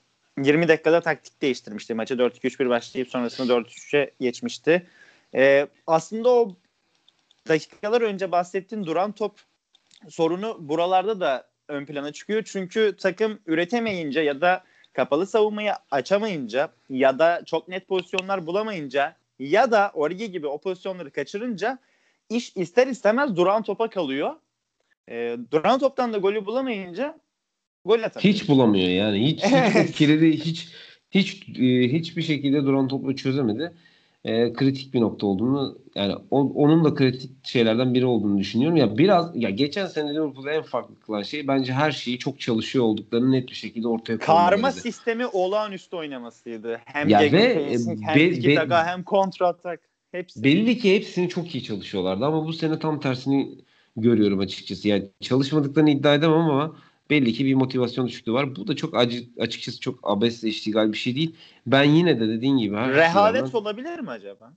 20 0.43 0.69
dakikada 0.69 1.01
taktik 1.01 1.43
değiştirmişti. 1.43 1.95
Maça 1.95 2.15
4-2-3-1 2.15 2.69
başlayıp 2.69 3.09
sonrasında 3.09 3.53
4-3-3'e 3.53 4.11
geçmişti. 4.21 4.87
Ee, 5.35 5.67
aslında 5.87 6.29
o 6.29 6.57
dakikalar 7.49 8.01
önce 8.01 8.33
bahsettiğin 8.33 8.85
duran 8.85 9.13
top 9.13 9.41
sorunu 10.09 10.57
buralarda 10.61 11.21
da 11.21 11.49
ön 11.69 11.87
plana 11.87 12.13
çıkıyor. 12.13 12.43
Çünkü 12.47 12.97
takım 12.99 13.39
üretemeyince 13.47 14.21
ya 14.21 14.41
da 14.41 14.65
kapalı 14.93 15.27
savunmayı 15.27 15.73
açamayınca 15.91 16.73
ya 16.91 17.19
da 17.19 17.43
çok 17.47 17.69
net 17.69 17.89
pozisyonlar 17.89 18.47
bulamayınca 18.47 19.17
ya 19.39 19.71
da 19.71 19.91
Origi 19.95 20.31
gibi 20.31 20.47
o 20.47 20.59
pozisyonları 20.59 21.11
kaçırınca 21.11 21.79
iş 22.31 22.57
ister 22.57 22.87
istemez 22.87 23.37
duran 23.37 23.63
topa 23.63 23.91
kalıyor. 23.91 24.35
E, 25.11 25.37
duran 25.53 25.79
toptan 25.79 26.13
da 26.13 26.19
golü 26.19 26.47
bulamayınca 26.47 27.19
gol 27.85 28.03
atamıyor. 28.03 28.35
Hiç 28.35 28.49
bulamıyor 28.49 28.89
yani. 28.89 29.27
Hiç, 29.27 29.45
hiç 29.45 29.93
kilidi 29.97 30.33
hiç 30.45 30.69
hiç 31.11 31.49
e, 31.49 31.93
hiçbir 31.93 32.23
şekilde 32.23 32.65
duran 32.65 32.89
topu 32.89 33.17
çözemedi. 33.17 33.73
E, 34.27 34.53
kritik 34.53 34.95
bir 34.95 35.01
nokta 35.01 35.27
olduğunu 35.27 35.79
yani 35.95 36.15
o, 36.31 36.41
onun 36.41 36.85
da 36.85 36.95
kritik 36.95 37.47
şeylerden 37.47 37.95
biri 37.95 38.07
olduğunu 38.07 38.39
düşünüyorum. 38.39 38.77
Ya 38.77 38.99
biraz 38.99 39.31
ya 39.35 39.51
geçen 39.51 39.87
sene 39.87 40.15
Liverpool'da 40.15 40.53
en 40.53 40.63
farklı 40.63 41.01
kılan 41.01 41.23
şey 41.23 41.49
bence 41.49 41.73
her 41.73 41.91
şeyi 41.91 42.19
çok 42.19 42.41
çalışıyor 42.41 42.85
olduklarını 42.85 43.33
net 43.33 43.49
bir 43.49 43.55
şekilde 43.55 43.89
ortaya 43.89 44.19
koymalarıydı. 44.19 44.63
Karma 44.63 44.73
sistemi 44.73 45.27
olağanüstü 45.27 45.97
oynamasıydı. 45.97 46.81
Hem 46.85 47.09
ya 47.09 47.21
ve, 47.21 47.43
e, 47.43 47.79
hem 48.03 48.17
be, 48.17 48.45
be, 48.45 48.57
daga, 48.57 48.87
hem 48.87 49.03
kontra 49.03 49.49
atak. 49.49 49.81
Hepsi. 50.13 50.45
Belli 50.45 50.79
ki 50.79 50.95
hepsini 50.95 51.29
çok 51.29 51.55
iyi 51.55 51.65
çalışıyorlardı 51.65 52.25
ama 52.25 52.47
bu 52.47 52.53
sene 52.53 52.79
tam 52.79 53.01
tersini 53.01 53.49
görüyorum 53.97 54.39
açıkçası. 54.39 54.89
Yani 54.89 55.09
çalışmadıklarını 55.21 55.91
iddia 55.91 56.15
edemem 56.15 56.39
ama 56.39 56.77
belli 57.11 57.33
ki 57.33 57.45
bir 57.45 57.55
motivasyon 57.55 58.07
düşüklüğü 58.07 58.33
var. 58.33 58.57
Bu 58.57 58.67
da 58.69 58.77
çok 58.77 58.97
acı, 58.97 59.25
açıkçası 59.39 59.81
çok 59.81 59.99
abesle 60.03 60.49
iştigal 60.49 60.93
bir 60.93 60.99
şey 60.99 61.17
değil. 61.17 61.37
Ben 61.67 61.85
yine 61.85 62.21
de 62.21 62.29
dediğin 62.29 62.57
gibi. 62.57 62.77
Rehavet 62.77 63.43
rağmen, 63.43 63.53
olabilir 63.53 63.99
mi 63.99 64.11
acaba? 64.11 64.53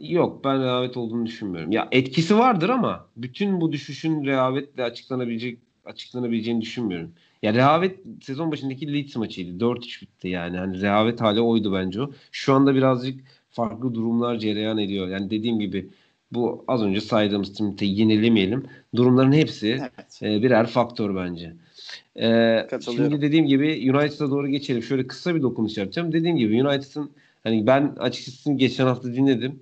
Yok 0.00 0.44
ben 0.44 0.62
rehavet 0.62 0.96
olduğunu 0.96 1.26
düşünmüyorum. 1.26 1.72
Ya 1.72 1.88
etkisi 1.92 2.38
vardır 2.38 2.68
ama 2.68 3.06
bütün 3.16 3.60
bu 3.60 3.72
düşüşün 3.72 4.24
rehavetle 4.24 4.84
açıklanabilecek 4.84 5.58
açıklanabileceğini 5.84 6.60
düşünmüyorum. 6.60 7.12
Ya 7.42 7.54
rehavet 7.54 8.00
sezon 8.22 8.52
başındaki 8.52 8.92
Leeds 8.92 9.16
maçıydı. 9.16 9.64
4-3 9.64 10.02
bitti 10.02 10.28
yani. 10.28 10.56
Hani 10.56 10.80
rehavet 10.80 11.20
hali 11.20 11.40
oydu 11.40 11.72
bence 11.72 12.02
o. 12.02 12.10
Şu 12.32 12.54
anda 12.54 12.74
birazcık 12.74 13.20
farklı 13.50 13.94
durumlar 13.94 14.38
cereyan 14.38 14.78
ediyor. 14.78 15.08
Yani 15.08 15.30
dediğim 15.30 15.60
gibi 15.60 15.90
bu 16.32 16.64
az 16.68 16.82
önce 16.82 17.00
saydığımız 17.00 17.54
Timothy'yi 17.54 18.00
yenilemeyelim. 18.00 18.66
Durumların 18.94 19.32
hepsi 19.32 19.68
evet. 19.68 20.22
e, 20.22 20.42
birer 20.42 20.66
faktör 20.66 21.16
bence. 21.16 21.54
Ee, 22.16 22.66
şimdi 22.84 23.20
dediğim 23.22 23.46
gibi 23.46 23.92
United'a 23.94 24.30
doğru 24.30 24.48
geçelim. 24.48 24.82
Şöyle 24.82 25.06
kısa 25.06 25.34
bir 25.34 25.42
dokunuş 25.42 25.76
yapacağım. 25.76 26.12
Dediğim 26.12 26.36
gibi 26.36 26.64
United'ın 26.64 27.10
hani 27.44 27.66
ben 27.66 27.96
açıkçası 27.98 28.52
geçen 28.52 28.86
hafta 28.86 29.14
dinledim. 29.14 29.60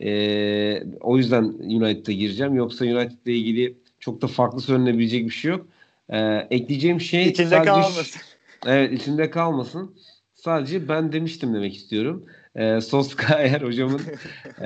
Ee, 0.00 0.82
o 1.00 1.16
yüzden 1.18 1.44
United'a 1.44 2.12
gireceğim. 2.12 2.54
Yoksa 2.54 2.84
United'la 2.84 3.30
ilgili 3.30 3.74
çok 4.00 4.22
da 4.22 4.26
farklı 4.26 4.60
söylenebilecek 4.60 5.24
bir 5.24 5.30
şey 5.30 5.50
yok. 5.50 5.66
Ee, 6.08 6.46
ekleyeceğim 6.50 7.00
şey 7.00 7.28
içinde 7.28 7.48
sadece 7.48 7.70
kalmasın. 7.70 8.20
Evet 8.66 8.92
içinde 8.92 9.30
kalmasın. 9.30 9.94
Sadece 10.34 10.88
ben 10.88 11.12
demiştim 11.12 11.54
demek 11.54 11.76
istiyorum. 11.76 12.24
Ee, 12.56 12.80
Soskayer 12.80 13.60
hocamın 13.60 14.00
e, 14.60 14.62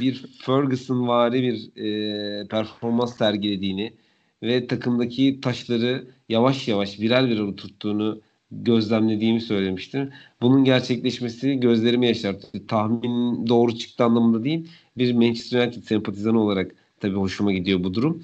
bir 0.00 0.26
Ferguson 0.38 1.08
vari 1.08 1.42
bir 1.42 1.82
e, 1.82 2.46
performans 2.46 3.16
sergilediğini 3.16 3.92
ve 4.42 4.66
takımdaki 4.66 5.40
taşları 5.40 6.04
yavaş 6.32 6.68
yavaş 6.68 7.00
viral 7.00 7.26
viral 7.28 7.48
oturttuğunu 7.48 8.20
gözlemlediğimi 8.50 9.40
söylemiştim. 9.40 10.10
Bunun 10.40 10.64
gerçekleşmesi 10.64 11.60
gözlerimi 11.60 12.06
yaşarttı. 12.06 12.66
Tahmin 12.66 13.46
doğru 13.46 13.76
çıktı 13.76 14.04
anlamında 14.04 14.44
değil. 14.44 14.68
Bir 14.98 15.12
Manchester 15.12 15.66
United 15.66 15.82
sempatizanı 15.82 16.40
olarak 16.40 16.74
tabii 17.00 17.16
hoşuma 17.16 17.52
gidiyor 17.52 17.84
bu 17.84 17.94
durum. 17.94 18.22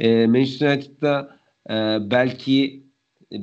E, 0.00 0.26
Manchester 0.26 0.76
United'da 0.76 1.36
e, 1.70 1.74
belki 2.10 2.82
e, 3.32 3.38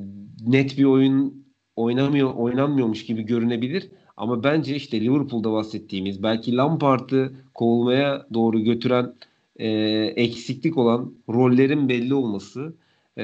net 0.47 0.77
bir 0.77 0.83
oyun 0.83 1.45
oynamıyor 1.75 2.33
oynanmıyormuş 2.33 3.05
gibi 3.05 3.23
görünebilir. 3.23 3.89
Ama 4.17 4.43
bence 4.43 4.75
işte 4.75 5.01
Liverpool'da 5.01 5.51
bahsettiğimiz 5.51 6.23
belki 6.23 6.55
Lampard'ı 6.55 7.33
kovulmaya 7.53 8.27
doğru 8.33 8.59
götüren 8.59 9.13
e, 9.55 9.69
eksiklik 10.15 10.77
olan 10.77 11.13
rollerin 11.29 11.89
belli 11.89 12.13
olması 12.13 12.75
e, 13.17 13.23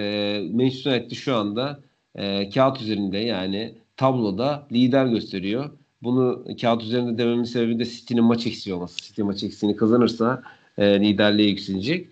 Manchester 0.54 0.92
United 0.92 1.16
şu 1.16 1.36
anda 1.36 1.80
e, 2.16 2.50
kağıt 2.50 2.82
üzerinde 2.82 3.18
yani 3.18 3.74
tabloda 3.98 4.68
lider 4.72 5.06
gösteriyor. 5.06 5.70
Bunu 6.04 6.46
kağıt 6.62 6.84
üzerinde 6.84 7.18
dememin 7.18 7.44
sebebi 7.44 7.80
de 7.80 7.86
City'nin 7.86 8.24
maç 8.24 8.48
eksiği 8.48 8.76
olması. 8.76 8.98
City 8.98 9.22
maç 9.22 9.44
eksiğini 9.44 9.76
kazanırsa 9.76 10.44
e, 10.78 11.00
liderliğe 11.00 11.50
yükselecek. 11.50 12.08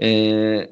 E, 0.00 0.70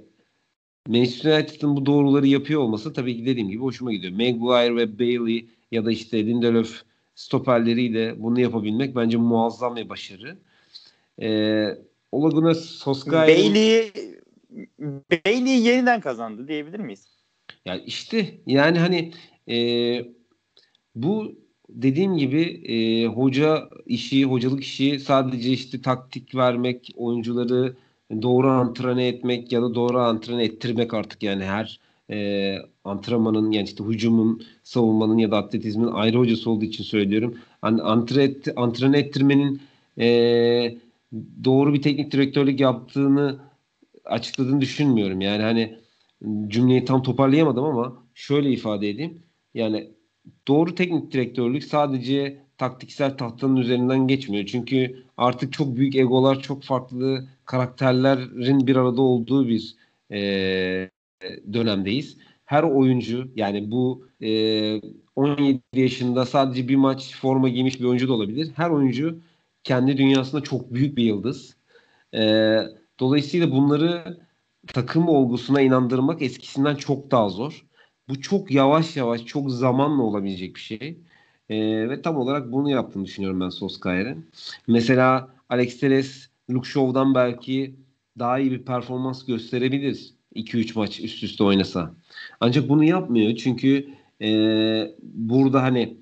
Manchester 0.88 1.38
United'ın 1.38 1.76
bu 1.76 1.86
doğruları 1.86 2.26
yapıyor 2.26 2.61
olması 2.61 2.92
tabii 2.92 3.16
ki 3.16 3.26
dediğim 3.26 3.48
gibi 3.48 3.62
hoşuma 3.62 3.92
gidiyor. 3.92 4.12
Maguire 4.12 4.76
ve 4.76 4.98
Bailey 4.98 5.46
ya 5.72 5.84
da 5.84 5.92
işte 5.92 6.26
Lindelöf 6.26 6.82
stoperleriyle 7.14 8.22
bunu 8.22 8.40
yapabilmek 8.40 8.96
bence 8.96 9.16
muazzam 9.16 9.76
bir 9.76 9.88
başarı. 9.88 10.36
E, 11.22 11.68
Ola 12.12 12.28
Gunnar 12.28 12.54
Solskjaer 12.54 13.28
Bailey 13.28 13.92
Bailey 14.78 15.61
yeniden 15.61 16.00
kazandı 16.00 16.48
diyebilir 16.48 16.78
miyiz? 16.78 17.06
Ya 17.64 17.76
işte 17.76 18.34
yani 18.46 18.78
hani 18.78 19.12
e, 19.48 19.59
bu 20.94 21.34
dediğim 21.68 22.16
gibi 22.16 22.42
e, 22.42 23.06
hoca 23.06 23.68
işi, 23.86 24.24
hocalık 24.24 24.62
işi 24.62 25.00
sadece 25.00 25.50
işte 25.50 25.82
taktik 25.82 26.34
vermek, 26.34 26.90
oyuncuları 26.96 27.76
doğru 28.22 28.48
antrenman 28.48 28.98
etmek 28.98 29.52
ya 29.52 29.62
da 29.62 29.74
doğru 29.74 29.98
antrenman 29.98 30.44
ettirmek 30.44 30.94
artık 30.94 31.22
yani 31.22 31.44
her 31.44 31.80
e, 32.11 32.56
antrenmanın 32.84 33.50
yani 33.50 33.64
işte 33.64 33.84
hücumun, 33.84 34.42
savunmanın 34.62 35.18
ya 35.18 35.30
da 35.30 35.36
atletizmin 35.36 35.86
ayrı 35.86 36.18
hocası 36.18 36.50
olduğu 36.50 36.64
için 36.64 36.84
söylüyorum. 36.84 37.38
Hani 37.62 37.82
antren, 37.82 38.34
antrenman 38.56 39.00
ettirmenin 39.00 39.61
e, 39.98 40.78
doğru 41.44 41.74
bir 41.74 41.82
teknik 41.82 42.12
direktörlük 42.12 42.61
yaptığını 42.61 43.47
açıkladığını 44.09 44.61
düşünmüyorum. 44.61 45.20
Yani 45.20 45.42
hani 45.42 45.78
cümleyi 46.48 46.84
tam 46.84 47.02
toparlayamadım 47.02 47.64
ama 47.64 48.02
şöyle 48.14 48.50
ifade 48.50 48.88
edeyim. 48.90 49.22
Yani 49.54 49.90
doğru 50.48 50.74
teknik 50.74 51.12
direktörlük 51.12 51.64
sadece 51.64 52.38
taktiksel 52.59 53.16
tahtanın 53.16 53.56
üzerinden 53.56 54.09
geçmiyor. 54.09 54.46
Çünkü 54.46 55.04
artık 55.16 55.52
çok 55.52 55.76
büyük 55.76 55.96
egolar, 55.96 56.42
çok 56.42 56.62
farklı 56.62 57.28
karakterlerin 57.44 58.66
bir 58.66 58.76
arada 58.76 59.02
olduğu 59.02 59.48
bir 59.48 59.76
e, 60.12 60.90
dönemdeyiz. 61.52 62.18
Her 62.44 62.62
oyuncu 62.62 63.28
yani 63.36 63.70
bu 63.70 64.09
e, 64.22 64.80
17 65.16 65.61
yaşında 65.72 66.26
sadece 66.26 66.68
bir 66.68 66.76
maç 66.76 67.16
forma 67.16 67.48
giymiş 67.48 67.80
bir 67.80 67.84
oyuncu 67.84 68.09
da 68.09 68.12
olabilir. 68.12 68.50
Her 68.56 68.70
oyuncu 68.70 69.20
kendi 69.64 69.98
dünyasında 69.98 70.42
çok 70.42 70.74
büyük 70.74 70.96
bir 70.96 71.04
yıldız. 71.04 71.56
E, 72.14 72.22
dolayısıyla 73.01 73.51
bunları 73.51 74.18
takım 74.66 75.09
olgusuna 75.09 75.61
inandırmak 75.61 76.22
eskisinden 76.22 76.74
çok 76.74 77.11
daha 77.11 77.28
zor. 77.28 77.66
Bu 78.09 78.20
çok 78.20 78.51
yavaş 78.51 78.96
yavaş, 78.96 79.24
çok 79.24 79.51
zamanla 79.51 80.03
olabilecek 80.03 80.55
bir 80.55 80.61
şey. 80.61 80.99
E, 81.49 81.88
ve 81.88 82.03
tam 82.03 82.16
olarak 82.16 82.53
bunu 82.53 82.70
yaptığını 82.70 83.05
düşünüyorum 83.05 83.40
ben 83.40 83.49
Solskjaer'in. 83.49 84.30
Mesela 84.66 85.28
Alex 85.49 85.80
Teres, 85.80 86.28
Luke 86.51 86.68
Shaw'dan 86.68 87.14
belki 87.14 87.74
daha 88.18 88.38
iyi 88.38 88.51
bir 88.51 88.64
performans 88.64 89.26
gösterebilir 89.26 90.14
2-3 90.34 90.78
maç 90.78 91.01
üst 91.01 91.22
üste 91.22 91.44
oynasa. 91.44 91.94
Ancak 92.40 92.68
bunu 92.68 92.84
yapmıyor 92.84 93.36
çünkü 93.36 93.88
e, 94.22 94.28
burada 95.03 95.62
hani 95.62 95.96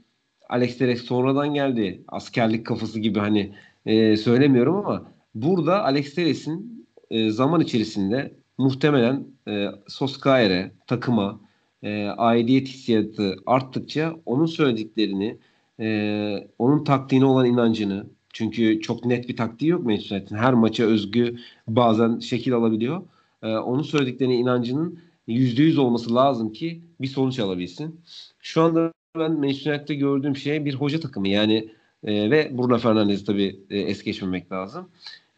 Alex 0.48 0.78
Teres 0.78 1.02
sonradan 1.02 1.54
geldi. 1.54 2.04
Askerlik 2.08 2.66
kafası 2.66 3.00
gibi 3.00 3.18
hani 3.18 3.54
e, 3.86 4.16
söylemiyorum 4.16 4.76
ama 4.76 5.12
burada 5.34 5.84
Alex 5.84 6.14
Teres'in 6.14 6.75
e, 7.10 7.30
zaman 7.30 7.60
içerisinde 7.60 8.34
muhtemelen 8.58 9.24
e, 9.48 9.66
Soskaer'e, 9.88 10.72
takıma 10.86 11.40
e, 11.82 12.06
aidiyet 12.06 12.68
hissiyatı 12.68 13.36
arttıkça 13.46 14.14
onun 14.26 14.46
söylediklerini, 14.46 15.38
e, 15.80 16.48
onun 16.58 16.84
taktiğine 16.84 17.24
olan 17.24 17.46
inancını, 17.46 18.06
çünkü 18.32 18.80
çok 18.80 19.04
net 19.04 19.28
bir 19.28 19.36
taktiği 19.36 19.70
yok 19.70 19.84
Manchester 19.84 20.16
United'in. 20.16 20.36
Her 20.36 20.54
maça 20.54 20.84
özgü 20.84 21.36
bazen 21.68 22.18
şekil 22.18 22.54
alabiliyor. 22.54 23.02
E, 23.42 23.56
onun 23.56 23.82
söylediklerine 23.82 24.36
inancının 24.36 24.98
%100 25.28 25.78
olması 25.80 26.14
lazım 26.14 26.52
ki 26.52 26.82
bir 27.00 27.06
sonuç 27.06 27.38
alabilsin. 27.38 28.00
Şu 28.40 28.62
anda 28.62 28.92
ben 29.18 29.32
Manchester 29.32 29.72
United'de 29.72 29.94
gördüğüm 29.94 30.36
şey 30.36 30.64
bir 30.64 30.74
hoca 30.74 31.00
takımı. 31.00 31.28
Yani 31.28 31.68
e, 32.04 32.30
ve 32.30 32.58
Bruno 32.58 32.78
Fernandes'i 32.78 33.24
tabii 33.24 33.60
e, 33.70 33.78
es 33.78 34.02
geçmemek 34.02 34.52
lazım. 34.52 34.88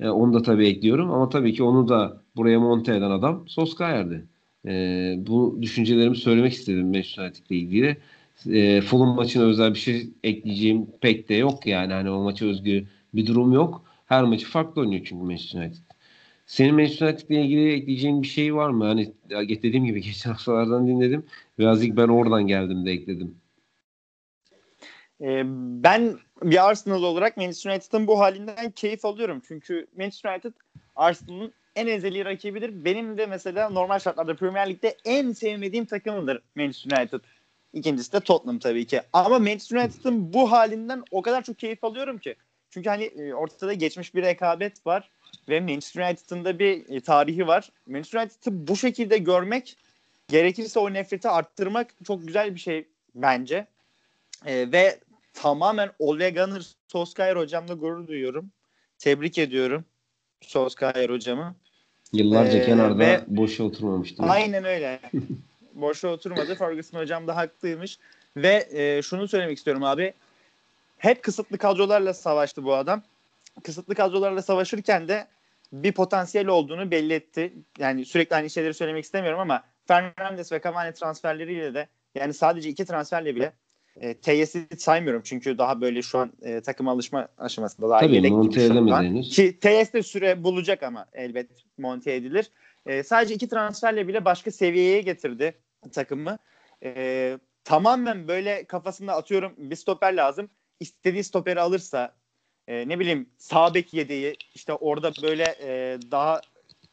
E, 0.00 0.08
onu 0.08 0.34
da 0.34 0.42
tabii 0.42 0.66
ekliyorum 0.66 1.10
ama 1.10 1.28
tabii 1.28 1.54
ki 1.54 1.62
onu 1.62 1.88
da 1.88 2.22
buraya 2.36 2.60
monte 2.60 2.92
eden 2.96 3.10
adam 3.10 3.48
Solskjaer'di. 3.48 4.26
E, 4.66 5.14
bu 5.26 5.58
düşüncelerimi 5.62 6.16
söylemek 6.16 6.52
istedim 6.52 6.86
Manchester 6.86 7.24
United'le 7.24 7.50
ilgili. 7.50 7.96
E, 8.50 8.80
Fulham 8.80 9.16
maçına 9.16 9.42
özel 9.44 9.74
bir 9.74 9.78
şey 9.78 10.10
ekleyeceğim 10.24 10.86
pek 11.00 11.28
de 11.28 11.34
yok 11.34 11.66
yani. 11.66 11.92
Hani 11.92 12.10
o 12.10 12.22
maça 12.22 12.46
özgü 12.46 12.86
bir 13.14 13.26
durum 13.26 13.52
yok. 13.52 13.84
Her 14.06 14.24
maçı 14.24 14.46
farklı 14.46 14.80
oynuyor 14.82 15.04
çünkü 15.04 15.24
Manchester 15.24 15.60
United. 15.60 15.82
Senin 16.46 16.74
Manchester 16.74 17.08
United 17.08 17.28
ile 17.30 17.42
ilgili 17.44 17.72
ekleyeceğin 17.72 18.22
bir 18.22 18.26
şey 18.26 18.54
var 18.54 18.70
mı? 18.70 18.84
Hani 18.84 19.14
dediğim 19.30 19.84
gibi 19.84 20.02
geçen 20.02 20.30
haftalardan 20.30 20.86
dinledim. 20.88 21.26
Birazcık 21.58 21.96
ben 21.96 22.08
oradan 22.08 22.46
geldim 22.46 22.86
de 22.86 22.90
ekledim. 22.92 23.34
E, 25.20 25.42
ben 25.84 26.18
bir 26.42 26.68
Arsenal 26.68 27.02
olarak 27.02 27.36
Manchester 27.36 27.70
United'ın 27.70 28.06
bu 28.06 28.20
halinden 28.20 28.70
keyif 28.70 29.04
alıyorum. 29.04 29.42
Çünkü 29.48 29.86
Manchester 29.96 30.32
United 30.32 30.52
Arsenal'ın 30.96 31.52
en 31.76 31.86
ezeli 31.86 32.24
rakibidir. 32.24 32.84
Benim 32.84 33.18
de 33.18 33.26
mesela 33.26 33.70
normal 33.70 33.98
şartlarda 33.98 34.36
Premier 34.36 34.70
Lig'de 34.70 34.96
en 35.04 35.32
sevmediğim 35.32 35.84
takımıdır 35.84 36.42
Manchester 36.54 36.98
United. 36.98 37.20
İkincisi 37.72 38.12
de 38.12 38.20
Tottenham 38.20 38.58
tabii 38.58 38.86
ki. 38.86 39.00
Ama 39.12 39.38
Manchester 39.38 39.76
United'ın 39.76 40.32
bu 40.32 40.52
halinden 40.52 41.02
o 41.10 41.22
kadar 41.22 41.42
çok 41.42 41.58
keyif 41.58 41.84
alıyorum 41.84 42.18
ki. 42.18 42.34
Çünkü 42.70 42.88
hani 42.88 43.04
e, 43.04 43.34
ortada 43.34 43.72
geçmiş 43.72 44.14
bir 44.14 44.22
rekabet 44.22 44.86
var 44.86 45.10
ve 45.48 45.60
Manchester 45.60 46.08
United'ın 46.08 46.44
da 46.44 46.58
bir 46.58 46.96
e, 46.96 47.00
tarihi 47.00 47.46
var. 47.46 47.70
Manchester 47.86 48.20
United'ı 48.20 48.68
bu 48.68 48.76
şekilde 48.76 49.18
görmek 49.18 49.76
gerekirse 50.28 50.78
o 50.78 50.92
nefreti 50.92 51.28
arttırmak 51.28 51.94
çok 52.06 52.26
güzel 52.26 52.54
bir 52.54 52.60
şey 52.60 52.88
bence. 53.14 53.66
E, 54.46 54.72
ve 54.72 54.98
tamamen 55.42 55.90
Ole 55.98 56.30
Gunnar 56.30 56.62
Solskjaer 56.88 57.36
hocamla 57.36 57.74
gurur 57.74 58.06
duyuyorum. 58.06 58.50
Tebrik 58.98 59.38
ediyorum 59.38 59.84
Solskjaer 60.40 61.10
hocamı. 61.10 61.54
Yıllarca 62.12 62.58
ee, 62.58 62.66
kenarda 62.66 62.98
ve, 62.98 63.24
boşa 63.26 63.64
oturmamıştı. 63.64 64.22
Aynen 64.22 64.64
öyle. 64.64 65.00
boşa 65.74 66.08
oturmadı. 66.08 66.54
Ferguson 66.54 66.98
hocam 66.98 67.26
da 67.26 67.36
haklıymış. 67.36 67.98
Ve 68.36 68.68
e, 68.72 69.02
şunu 69.02 69.28
söylemek 69.28 69.58
istiyorum 69.58 69.84
abi. 69.84 70.14
Hep 70.98 71.22
kısıtlı 71.22 71.58
kadrolarla 71.58 72.14
savaştı 72.14 72.64
bu 72.64 72.74
adam. 72.74 73.02
Kısıtlı 73.62 73.94
kadrolarla 73.94 74.42
savaşırken 74.42 75.08
de 75.08 75.26
bir 75.72 75.92
potansiyel 75.92 76.46
olduğunu 76.46 76.90
belli 76.90 77.12
etti. 77.12 77.52
Yani 77.78 78.04
sürekli 78.04 78.36
aynı 78.36 78.50
şeyleri 78.50 78.74
söylemek 78.74 79.04
istemiyorum 79.04 79.40
ama 79.40 79.62
Fernandes 79.86 80.52
ve 80.52 80.60
Cavani 80.64 80.94
transferleriyle 80.94 81.74
de 81.74 81.88
yani 82.14 82.34
sadece 82.34 82.68
iki 82.68 82.84
transferle 82.84 83.36
bile 83.36 83.52
e, 84.00 84.14
TYS'i 84.14 84.66
saymıyorum 84.78 85.22
çünkü 85.24 85.58
daha 85.58 85.80
böyle 85.80 86.02
şu 86.02 86.18
an 86.18 86.32
e, 86.42 86.60
takım 86.60 86.88
alışma 86.88 87.28
aşamasında 87.38 87.88
daha 87.88 88.00
Tabii 88.00 88.14
yedek 88.14 88.30
monte 88.30 89.20
Ki 89.22 89.58
TYS 89.60 89.92
de 89.92 90.02
süre 90.02 90.44
bulacak 90.44 90.82
ama 90.82 91.06
elbet 91.12 91.50
monte 91.78 92.14
edilir. 92.14 92.50
E, 92.86 93.02
sadece 93.02 93.34
iki 93.34 93.48
transferle 93.48 94.08
bile 94.08 94.24
başka 94.24 94.50
seviyeye 94.50 95.00
getirdi 95.00 95.54
takımı. 95.92 96.38
E, 96.84 97.38
tamamen 97.64 98.28
böyle 98.28 98.64
kafasında 98.64 99.14
atıyorum 99.14 99.54
bir 99.58 99.76
stoper 99.76 100.12
lazım. 100.12 100.50
İstediği 100.80 101.24
stoperi 101.24 101.60
alırsa 101.60 102.14
e, 102.68 102.88
ne 102.88 102.98
bileyim 102.98 103.28
sağ 103.38 103.74
bek 103.74 103.94
yedeği 103.94 104.36
işte 104.54 104.72
orada 104.72 105.12
böyle 105.22 105.56
e, 105.62 105.98
daha 106.10 106.40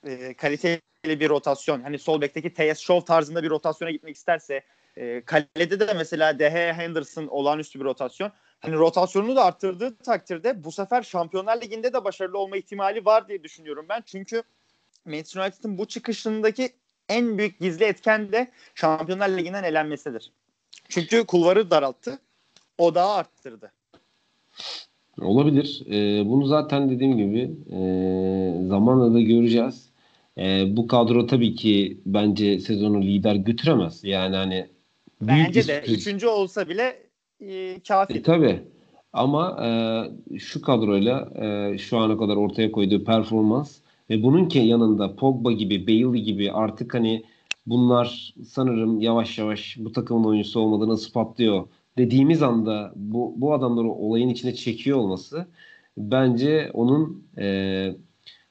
e, 0.07 0.33
kaliteli 0.33 0.79
bir 1.05 1.29
rotasyon 1.29 1.81
hani 1.81 1.99
sol 1.99 2.21
bekteki 2.21 2.53
TS 2.53 2.79
Show 2.79 3.05
tarzında 3.05 3.43
bir 3.43 3.49
rotasyona 3.49 3.91
gitmek 3.91 4.15
isterse 4.15 4.63
e, 4.97 5.21
kalede 5.21 5.79
de 5.79 5.93
mesela 5.93 6.39
Dehe 6.39 6.73
Henderson 6.73 7.27
olağanüstü 7.27 7.79
bir 7.79 7.85
rotasyon. 7.85 8.31
Hani 8.59 8.75
rotasyonunu 8.75 9.35
da 9.35 9.45
arttırdığı 9.45 9.97
takdirde 9.97 10.63
bu 10.63 10.71
sefer 10.71 11.01
Şampiyonlar 11.01 11.61
Ligi'nde 11.61 11.93
de 11.93 12.03
başarılı 12.03 12.37
olma 12.37 12.57
ihtimali 12.57 13.05
var 13.05 13.27
diye 13.27 13.43
düşünüyorum 13.43 13.85
ben. 13.89 14.03
Çünkü 14.05 14.43
Manchester 15.05 15.41
United'ın 15.41 15.77
bu 15.77 15.85
çıkışındaki 15.85 16.69
en 17.09 17.37
büyük 17.37 17.59
gizli 17.59 17.85
etken 17.85 18.31
de 18.31 18.51
Şampiyonlar 18.75 19.29
Ligi'nden 19.29 19.63
elenmesidir. 19.63 20.31
Çünkü 20.89 21.25
kulvarı 21.25 21.71
daralttı. 21.71 22.19
O 22.77 22.95
daha 22.95 23.15
arttırdı. 23.15 23.71
Olabilir. 25.21 25.83
Ee, 25.87 26.25
bunu 26.25 26.45
zaten 26.45 26.89
dediğim 26.89 27.17
gibi 27.17 27.41
e, 27.71 27.79
zamanla 28.67 29.13
da 29.13 29.21
göreceğiz. 29.21 29.89
E, 30.37 30.75
bu 30.77 30.87
kadro 30.87 31.27
tabii 31.27 31.55
ki 31.55 31.97
bence 32.05 32.59
sezonu 32.59 33.01
lider 33.01 33.35
götüremez. 33.35 34.03
Yani 34.03 34.35
hani 34.35 34.67
Bence 35.21 35.67
de. 35.67 35.81
Sürpriz. 35.81 35.93
Üçüncü 35.93 36.27
olsa 36.27 36.69
bile 36.69 37.03
e, 37.39 37.79
kafi. 37.87 38.13
E, 38.13 38.21
tabii. 38.21 38.59
Ama 39.13 39.65
e, 39.65 39.69
şu 40.39 40.61
kadroyla 40.61 41.29
e, 41.35 41.77
şu 41.77 41.97
ana 41.97 42.17
kadar 42.17 42.35
ortaya 42.35 42.71
koyduğu 42.71 43.03
performans 43.03 43.77
ve 44.09 44.23
bunun 44.23 44.45
ki 44.45 44.59
yanında 44.59 45.15
Pogba 45.15 45.51
gibi, 45.51 45.87
Bailey 45.87 46.21
gibi 46.21 46.51
artık 46.51 46.93
hani 46.93 47.25
bunlar 47.65 48.33
sanırım 48.47 49.01
yavaş 49.01 49.37
yavaş 49.37 49.77
bu 49.79 49.91
takımın 49.91 50.23
oyuncusu 50.23 50.59
olmadığını 50.59 50.93
ispatlıyor 50.93 51.67
dediğimiz 51.97 52.41
anda 52.41 52.93
bu, 52.95 53.33
bu 53.37 53.53
adamları 53.53 53.87
olayın 53.87 54.29
içine 54.29 54.55
çekiyor 54.55 54.97
olması 54.97 55.47
bence 55.97 56.69
onun 56.73 57.27
e, 57.37 57.95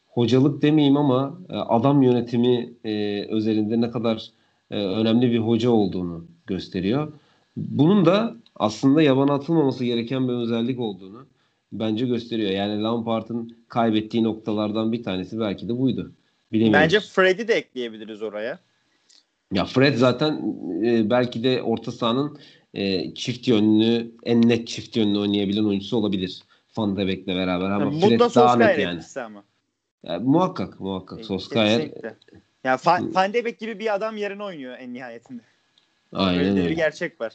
hocalık 0.06 0.62
demeyeyim 0.62 0.96
ama 0.96 1.38
e, 1.50 1.56
adam 1.56 2.02
yönetimi 2.02 2.72
e, 2.84 3.22
özelinde 3.30 3.80
ne 3.80 3.90
kadar 3.90 4.30
e, 4.70 4.76
önemli 4.76 5.32
bir 5.32 5.38
hoca 5.38 5.70
olduğunu 5.70 6.24
gösteriyor. 6.46 7.12
Bunun 7.56 8.06
da 8.06 8.36
aslında 8.56 9.02
yabana 9.02 9.34
atılmaması 9.34 9.84
gereken 9.84 10.28
bir 10.28 10.32
özellik 10.32 10.80
olduğunu 10.80 11.26
bence 11.72 12.06
gösteriyor. 12.06 12.50
Yani 12.50 12.82
Lampard'ın 12.82 13.56
kaybettiği 13.68 14.22
noktalardan 14.22 14.92
bir 14.92 15.02
tanesi 15.02 15.40
belki 15.40 15.68
de 15.68 15.78
buydu. 15.78 16.12
Bilemiyoruz. 16.52 16.82
Bence 16.82 17.00
Fred'i 17.00 17.48
de 17.48 17.54
ekleyebiliriz 17.54 18.22
oraya. 18.22 18.58
Ya 19.52 19.64
Fred 19.64 19.96
zaten 19.96 20.56
e, 20.84 21.10
belki 21.10 21.44
de 21.44 21.62
orta 21.62 21.92
sahanın 21.92 22.38
e, 22.74 23.14
çift 23.14 23.48
yönlü, 23.48 24.12
en 24.24 24.48
net 24.48 24.68
çift 24.68 24.96
yönlü 24.96 25.18
oynayabilen 25.18 25.64
oyuncusu 25.64 25.96
olabilir. 25.96 26.42
Van 26.76 26.96
de 26.96 27.06
Beek'le 27.06 27.26
beraber 27.26 27.70
ama 27.70 27.84
yani 27.84 28.00
Fred 28.00 28.20
daha 28.20 28.56
net 28.56 28.78
yani. 28.78 29.00
Ama. 29.24 29.44
Ya, 30.02 30.20
muhakkak 30.20 30.80
muhakkak. 30.80 31.20
E, 31.20 31.24
Solskjaer. 31.24 31.90
Ya 32.64 32.78
Van, 32.86 33.14
Van 33.14 33.32
de 33.32 33.44
Beek 33.44 33.58
gibi 33.58 33.78
bir 33.78 33.94
adam 33.94 34.16
yerine 34.16 34.42
oynuyor 34.42 34.78
en 34.78 34.94
nihayetinde. 34.94 35.42
Aynen 36.14 36.56
öyle. 36.56 36.70
bir 36.70 36.76
gerçek 36.76 37.20
var. 37.20 37.32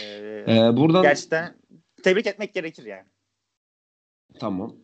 Ee, 0.00 0.44
ee, 0.48 0.76
buradan 0.76 1.02
gerçekten 1.02 1.54
tebrik 2.02 2.26
etmek 2.26 2.54
gerekir 2.54 2.84
yani. 2.84 3.06
Tamam. 4.38 4.74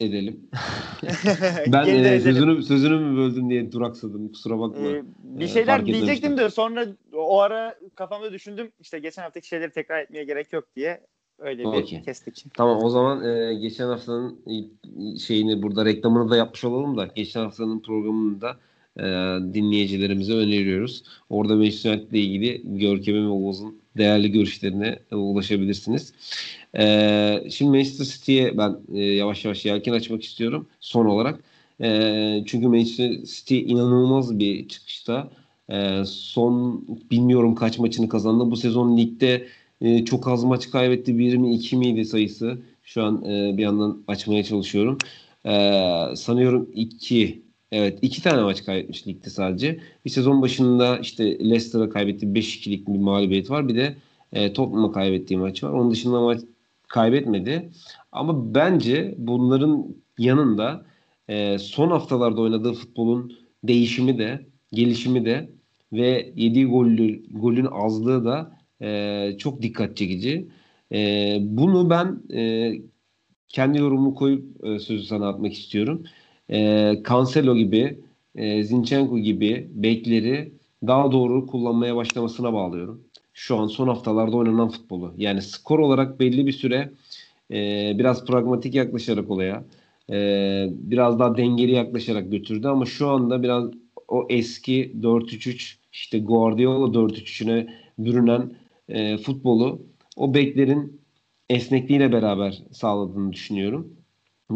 Edelim. 0.00 0.50
ben 1.66 1.86
e, 1.86 2.20
sözünü 2.20 2.62
sözünü 2.62 2.98
mü 2.98 3.16
böldüm 3.16 3.50
diye 3.50 3.72
duraksadım. 3.72 4.28
Kusura 4.28 4.58
bakma. 4.58 4.88
Ee, 4.88 5.02
bir 5.22 5.48
şeyler 5.48 5.80
ee, 5.80 5.86
diyecektim 5.86 6.36
de 6.36 6.50
sonra 6.50 6.86
o 7.14 7.40
ara 7.40 7.74
kafamda 7.94 8.32
düşündüm. 8.32 8.72
İşte 8.80 8.98
geçen 8.98 9.22
haftaki 9.22 9.48
şeyleri 9.48 9.70
tekrar 9.70 10.02
etmeye 10.02 10.24
gerek 10.24 10.52
yok 10.52 10.64
diye 10.76 11.00
öyle 11.38 11.62
bir 11.62 11.68
okay. 11.68 12.02
kestik. 12.02 12.44
Tamam 12.54 12.78
o 12.82 12.88
zaman 12.88 13.24
e, 13.24 13.54
geçen 13.54 13.86
haftanın 13.86 14.44
şeyini 15.18 15.62
burada 15.62 15.84
reklamını 15.84 16.30
da 16.30 16.36
yapmış 16.36 16.64
olalım 16.64 16.96
da 16.96 17.06
geçen 17.06 17.40
haftanın 17.40 17.80
programını 17.80 18.40
da 18.40 18.56
e, 18.98 19.02
dinleyicilerimize 19.54 20.32
öneriyoruz. 20.32 21.02
Orada 21.30 21.56
Manchester 21.56 21.94
United 21.94 22.10
ile 22.12 22.20
ilgili 22.20 22.62
Görkem'in 22.64 23.24
ve 23.26 23.28
Oğuz'un 23.28 23.82
değerli 23.96 24.32
görüşlerine 24.32 24.98
ulaşabilirsiniz. 25.10 26.12
E, 26.78 27.44
şimdi 27.50 27.70
Manchester 27.70 28.04
City'ye 28.04 28.58
ben 28.58 28.76
e, 28.94 29.00
yavaş 29.00 29.44
yavaş 29.44 29.64
yelken 29.64 29.92
açmak 29.92 30.22
istiyorum 30.22 30.66
son 30.80 31.06
olarak. 31.06 31.40
E, 31.80 32.42
çünkü 32.46 32.68
Manchester 32.68 33.24
City 33.24 33.58
inanılmaz 33.60 34.38
bir 34.38 34.68
çıkışta. 34.68 35.30
E, 35.70 36.04
son 36.06 36.84
bilmiyorum 37.10 37.54
kaç 37.54 37.78
maçını 37.78 38.08
kazandı. 38.08 38.50
Bu 38.50 38.56
sezon 38.56 38.96
ligde 38.96 39.46
e, 39.80 40.04
çok 40.04 40.28
az 40.28 40.44
maç 40.44 40.70
kaybetti. 40.70 41.18
Bir 41.18 41.36
mi 41.36 41.54
iki 41.54 41.76
miydi 41.76 42.04
sayısı? 42.04 42.58
Şu 42.84 43.02
an 43.02 43.24
e, 43.24 43.56
bir 43.56 43.62
yandan 43.62 44.02
açmaya 44.08 44.44
çalışıyorum. 44.44 44.98
E, 45.46 45.52
sanıyorum 46.16 46.70
iki 46.74 47.41
Evet 47.72 47.98
iki 48.02 48.22
tane 48.22 48.42
maç 48.42 48.64
kaybetmiş 48.64 49.06
ligde 49.06 49.30
sadece. 49.30 49.80
Bir 50.04 50.10
sezon 50.10 50.42
başında 50.42 50.98
işte 50.98 51.38
Leicester'a 51.38 51.90
kaybettiği 51.90 52.32
5-2'lik 52.32 52.88
bir 52.88 52.98
mağlubiyet 52.98 53.50
var. 53.50 53.68
Bir 53.68 53.76
de 53.76 53.96
e, 54.32 54.52
Tottenham'a 54.52 54.92
kaybettiği 54.92 55.40
maç 55.40 55.64
var. 55.64 55.70
Onun 55.70 55.90
dışında 55.90 56.20
maç 56.20 56.40
kaybetmedi. 56.88 57.70
Ama 58.12 58.54
bence 58.54 59.14
bunların 59.18 59.86
yanında 60.18 60.84
e, 61.28 61.58
son 61.58 61.90
haftalarda 61.90 62.40
oynadığı 62.40 62.72
futbolun 62.72 63.32
değişimi 63.64 64.18
de, 64.18 64.46
gelişimi 64.72 65.24
de 65.24 65.50
ve 65.92 66.32
yediği 66.36 66.66
golü, 66.66 67.22
golün 67.30 67.68
azlığı 67.70 68.24
da 68.24 68.56
e, 68.82 69.34
çok 69.38 69.62
dikkat 69.62 69.96
çekici. 69.96 70.48
E, 70.92 71.38
bunu 71.40 71.90
ben 71.90 72.22
e, 72.38 72.72
kendi 73.48 73.78
yorumumu 73.78 74.14
koyup 74.14 74.64
e, 74.66 74.78
sözü 74.78 75.04
sana 75.04 75.28
atmak 75.28 75.52
istiyorum 75.52 76.04
e, 76.50 76.92
Cancelo 77.08 77.56
gibi, 77.56 77.98
e, 78.34 78.64
Zinchenko 78.64 79.18
gibi 79.18 79.68
bekleri 79.74 80.52
daha 80.86 81.12
doğru 81.12 81.46
kullanmaya 81.46 81.96
başlamasına 81.96 82.52
bağlıyorum. 82.52 83.04
Şu 83.34 83.56
an 83.58 83.66
son 83.66 83.88
haftalarda 83.88 84.36
oynanan 84.36 84.68
futbolu. 84.68 85.14
Yani 85.16 85.42
skor 85.42 85.78
olarak 85.78 86.20
belli 86.20 86.46
bir 86.46 86.52
süre 86.52 86.90
e, 87.50 87.92
biraz 87.98 88.26
pragmatik 88.26 88.74
yaklaşarak 88.74 89.30
olaya, 89.30 89.64
e, 90.10 90.68
biraz 90.72 91.18
daha 91.18 91.36
dengeli 91.36 91.72
yaklaşarak 91.72 92.30
götürdü 92.30 92.68
ama 92.68 92.86
şu 92.86 93.08
anda 93.08 93.42
biraz 93.42 93.70
o 94.08 94.26
eski 94.30 94.92
4-3-3 95.02 95.76
işte 95.92 96.18
Guardiola 96.18 96.94
4-3-3'üne 96.94 97.74
bürünen 97.98 98.52
e, 98.88 99.16
futbolu 99.18 99.82
o 100.16 100.34
beklerin 100.34 101.00
esnekliğiyle 101.50 102.12
beraber 102.12 102.62
sağladığını 102.72 103.32
düşünüyorum 103.32 103.96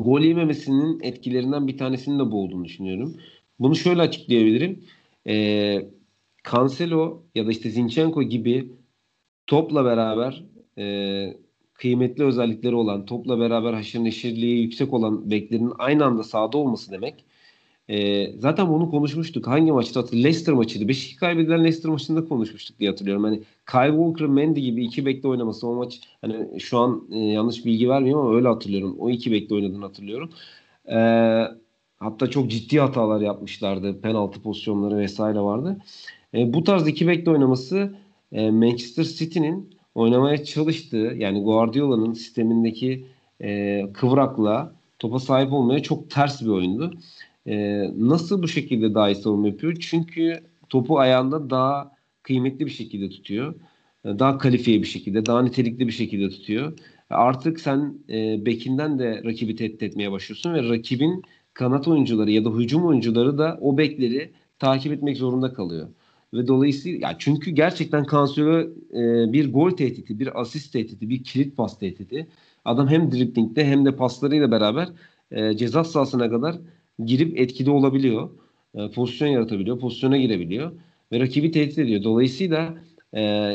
gol 0.03 0.21
yememesinin 0.21 1.01
etkilerinden 1.03 1.69
bir 1.69 1.79
tanesinin 1.79 2.19
de 2.19 2.31
bu 2.31 2.43
olduğunu 2.43 2.65
düşünüyorum. 2.65 3.17
Bunu 3.59 3.77
şöyle 3.77 4.03
açıklayabilirim. 4.03 4.85
Ee, 5.27 5.91
Cancelo 6.53 7.23
ya 7.35 7.47
da 7.47 7.51
işte 7.51 7.71
Zinchenko 7.71 8.23
gibi 8.23 8.73
topla 9.47 9.85
beraber 9.85 10.45
e, 10.79 11.37
kıymetli 11.75 12.25
özellikleri 12.25 12.75
olan, 12.75 13.07
topla 13.07 13.39
beraber 13.39 13.73
haşır 13.73 14.05
neşirliği 14.05 14.63
yüksek 14.63 14.93
olan 14.93 15.31
beklerin 15.31 15.73
aynı 15.79 16.05
anda 16.05 16.23
sahada 16.25 16.59
olması 16.59 16.93
demek. 16.93 17.25
E, 17.89 18.33
zaten 18.39 18.69
bunu 18.69 18.91
konuşmuştuk. 18.91 19.47
Hangi 19.47 19.73
maçta 19.73 20.01
hatırlıyorum? 20.01 20.25
Leicester 20.25 20.55
maçıydı. 20.55 20.85
5-2 20.85 21.17
kaybedilen 21.17 21.65
Leicester 21.65 21.93
maçında 21.93 22.25
konuşmuştuk 22.25 22.79
diye 22.79 22.91
hatırlıyorum. 22.91 23.25
Hani 23.25 23.43
Kyle 23.71 23.91
Walker, 23.97 24.27
Mendy 24.27 24.61
gibi 24.61 24.85
iki 24.85 25.07
bekle 25.07 25.29
oynaması 25.29 25.69
o 25.69 25.75
maç 25.75 26.01
hani 26.21 26.61
şu 26.61 26.79
an 26.79 27.09
e, 27.13 27.19
yanlış 27.19 27.65
bilgi 27.65 27.89
vermiyorum 27.89 28.27
ama 28.27 28.37
öyle 28.37 28.49
hatırlıyorum. 28.49 28.97
O 28.99 29.11
iki 29.11 29.33
bekle 29.33 29.55
oynadığını 29.55 29.85
hatırlıyorum. 29.85 30.31
E, 30.89 30.97
hatta 31.99 32.31
çok 32.31 32.51
ciddi 32.51 32.81
hatalar 32.81 33.21
yapmışlardı. 33.21 34.01
Penaltı 34.01 34.43
pozisyonları 34.43 34.99
vesaire 34.99 35.41
vardı. 35.41 35.79
E, 36.35 36.53
bu 36.55 36.65
tarz 36.65 36.89
iki 36.89 37.09
bekle 37.09 37.31
oynaması 37.31 37.95
e, 38.33 38.51
Manchester 38.51 39.05
City'nin 39.05 39.71
oynamaya 39.95 40.45
çalıştığı 40.45 41.15
yani 41.17 41.43
Guardiola'nın 41.43 42.13
sistemindeki 42.13 43.07
e, 43.41 43.83
kıvrakla 43.93 44.73
topa 44.99 45.19
sahip 45.19 45.53
olmaya 45.53 45.83
çok 45.83 46.11
ters 46.11 46.43
bir 46.43 46.49
oyundu. 46.49 46.93
E, 47.47 47.85
nasıl 47.99 48.43
bu 48.43 48.49
şekilde 48.49 48.95
daha 48.95 49.11
iyi 49.11 49.15
savunma 49.15 49.47
yapıyor? 49.47 49.77
Çünkü 49.81 50.41
topu 50.69 50.99
ayağında 50.99 51.51
daha 51.51 51.93
kıymetli 52.23 52.67
bir 52.67 52.71
şekilde 52.71 53.09
tutuyor. 53.09 53.55
E, 54.05 54.19
daha 54.19 54.39
kalifiye 54.39 54.83
bir 54.83 54.87
şekilde, 54.87 55.27
daha 55.27 55.43
nitelikli 55.43 55.87
bir 55.87 55.93
şekilde 55.93 56.31
tutuyor. 56.31 56.79
Artık 57.11 57.61
sen 57.61 57.99
e, 58.09 58.47
bekinden 58.47 58.99
de 58.99 59.23
rakibi 59.25 59.57
tehdit 59.57 59.83
etmeye 59.83 60.13
başlıyorsun 60.13 60.55
ve 60.55 60.69
rakibin 60.69 61.23
kanat 61.55 61.89
oyuncuları 61.89 62.31
ya 62.31 62.45
da 62.45 62.51
hücum 62.51 62.87
oyuncuları 62.87 63.39
da 63.39 63.59
o 63.61 63.79
bekleri 63.79 64.33
takip 64.59 64.93
etmek 64.93 65.17
zorunda 65.17 65.53
kalıyor. 65.53 65.89
Ve 66.35 66.47
dolayısıyla 66.47 67.09
ya 67.09 67.17
çünkü 67.19 67.51
gerçekten 67.51 68.07
Cancelo 68.11 68.61
e, 68.93 69.33
bir 69.33 69.53
gol 69.53 69.71
tehdidi, 69.71 70.19
bir 70.19 70.41
asist 70.41 70.73
tehdidi, 70.73 71.11
bir 71.11 71.25
kilit 71.25 71.57
pas 71.57 71.79
tehdidi. 71.79 72.27
Adam 72.65 72.89
hem 72.89 73.13
driblingde 73.13 73.65
hem 73.65 73.85
de 73.85 73.97
paslarıyla 73.97 74.51
beraber 74.51 74.89
e, 75.31 75.57
ceza 75.57 75.85
sahasına 75.85 76.31
kadar 76.31 76.57
girip 77.05 77.41
etkili 77.41 77.71
olabiliyor. 77.71 78.31
E, 78.75 78.91
pozisyon 78.91 79.29
yaratabiliyor, 79.29 79.81
pozisyona 79.81 80.17
girebiliyor 80.17 80.73
ve 81.13 81.21
rakibi 81.21 81.51
tehdit 81.51 81.79
ediyor. 81.79 82.03
Dolayısıyla 82.03 82.75
e, 83.17 83.53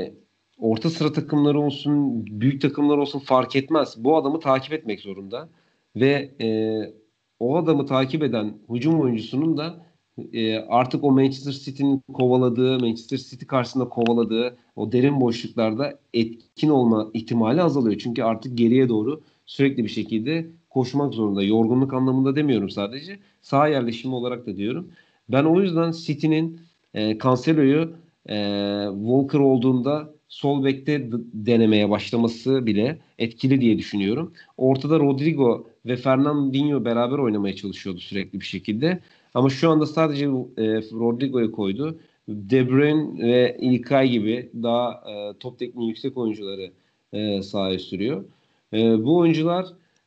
orta 0.58 0.90
sıra 0.90 1.12
takımları 1.12 1.60
olsun, 1.60 2.26
büyük 2.26 2.62
takımlar 2.62 2.98
olsun 2.98 3.20
fark 3.20 3.56
etmez. 3.56 3.96
Bu 3.98 4.18
adamı 4.18 4.40
takip 4.40 4.74
etmek 4.74 5.00
zorunda 5.00 5.50
ve 5.96 6.32
e, 6.42 6.48
o 7.40 7.58
adamı 7.58 7.86
takip 7.86 8.24
eden 8.24 8.58
hücum 8.70 9.02
oyuncusunun 9.02 9.58
da 9.58 9.86
e, 10.34 10.58
artık 10.58 11.04
o 11.04 11.12
Manchester 11.12 11.52
City'nin 11.52 12.02
kovaladığı, 12.14 12.80
Manchester 12.80 13.18
City 13.18 13.46
karşısında 13.46 13.90
kovaladığı 13.90 14.58
o 14.76 14.92
derin 14.92 15.22
boşluklarda 15.22 16.00
etkin 16.14 16.70
olma 16.70 17.10
ihtimali 17.14 17.62
azalıyor. 17.62 18.00
Çünkü 18.00 18.24
artık 18.24 18.58
geriye 18.58 18.90
doğru 18.90 19.22
sürekli 19.46 19.84
bir 19.84 19.90
şekilde 19.90 20.48
koşmak 20.74 21.14
zorunda. 21.14 21.44
Yorgunluk 21.44 21.94
anlamında 21.94 22.36
demiyorum 22.36 22.70
sadece. 22.70 23.20
Sağ 23.42 23.68
yerleşimi 23.68 24.16
olarak 24.16 24.48
da 24.48 24.58
diyorum. 24.58 24.92
Ben 25.30 25.44
o 25.44 25.62
yüzden 25.62 25.92
City'nin 25.92 26.62
e, 26.94 27.20
Cancelo'yu 27.20 27.94
e, 28.30 28.36
Walker 28.94 29.40
olduğunda 29.40 30.14
sol 30.28 30.64
bekte 30.64 31.10
denemeye 31.34 31.90
başlaması 31.90 32.66
bile 32.66 32.98
etkili 33.20 33.62
diye 33.62 33.78
düşünüyorum. 33.78 34.34
Ortada 34.58 35.00
Rodrigo 35.00 35.68
ve 35.86 35.96
Fernandinho 35.96 36.86
beraber 36.86 37.18
oynamaya 37.18 37.56
çalışıyordu 37.56 38.00
sürekli 38.00 38.40
bir 38.40 38.46
şekilde. 38.46 39.00
Ama 39.34 39.50
şu 39.50 39.70
anda 39.70 39.86
sadece 39.86 40.26
e, 40.26 40.30
Rodrigo'yu 40.92 41.52
koydu. 41.52 42.00
De 42.28 42.70
Bruyne 42.70 43.32
ve 43.32 43.58
İlkay 43.62 44.10
gibi 44.10 44.50
daha 44.64 44.92
e, 44.92 45.34
top 45.40 45.60
tekniği 45.60 45.90
yüksek 45.90 46.18
oyuncuları 46.18 46.72
e, 47.14 47.42
sahaya 47.42 47.80
sürüyor. 47.80 48.26
E, 48.74 49.04
bu 49.04 49.18
oyuncular 49.18 49.66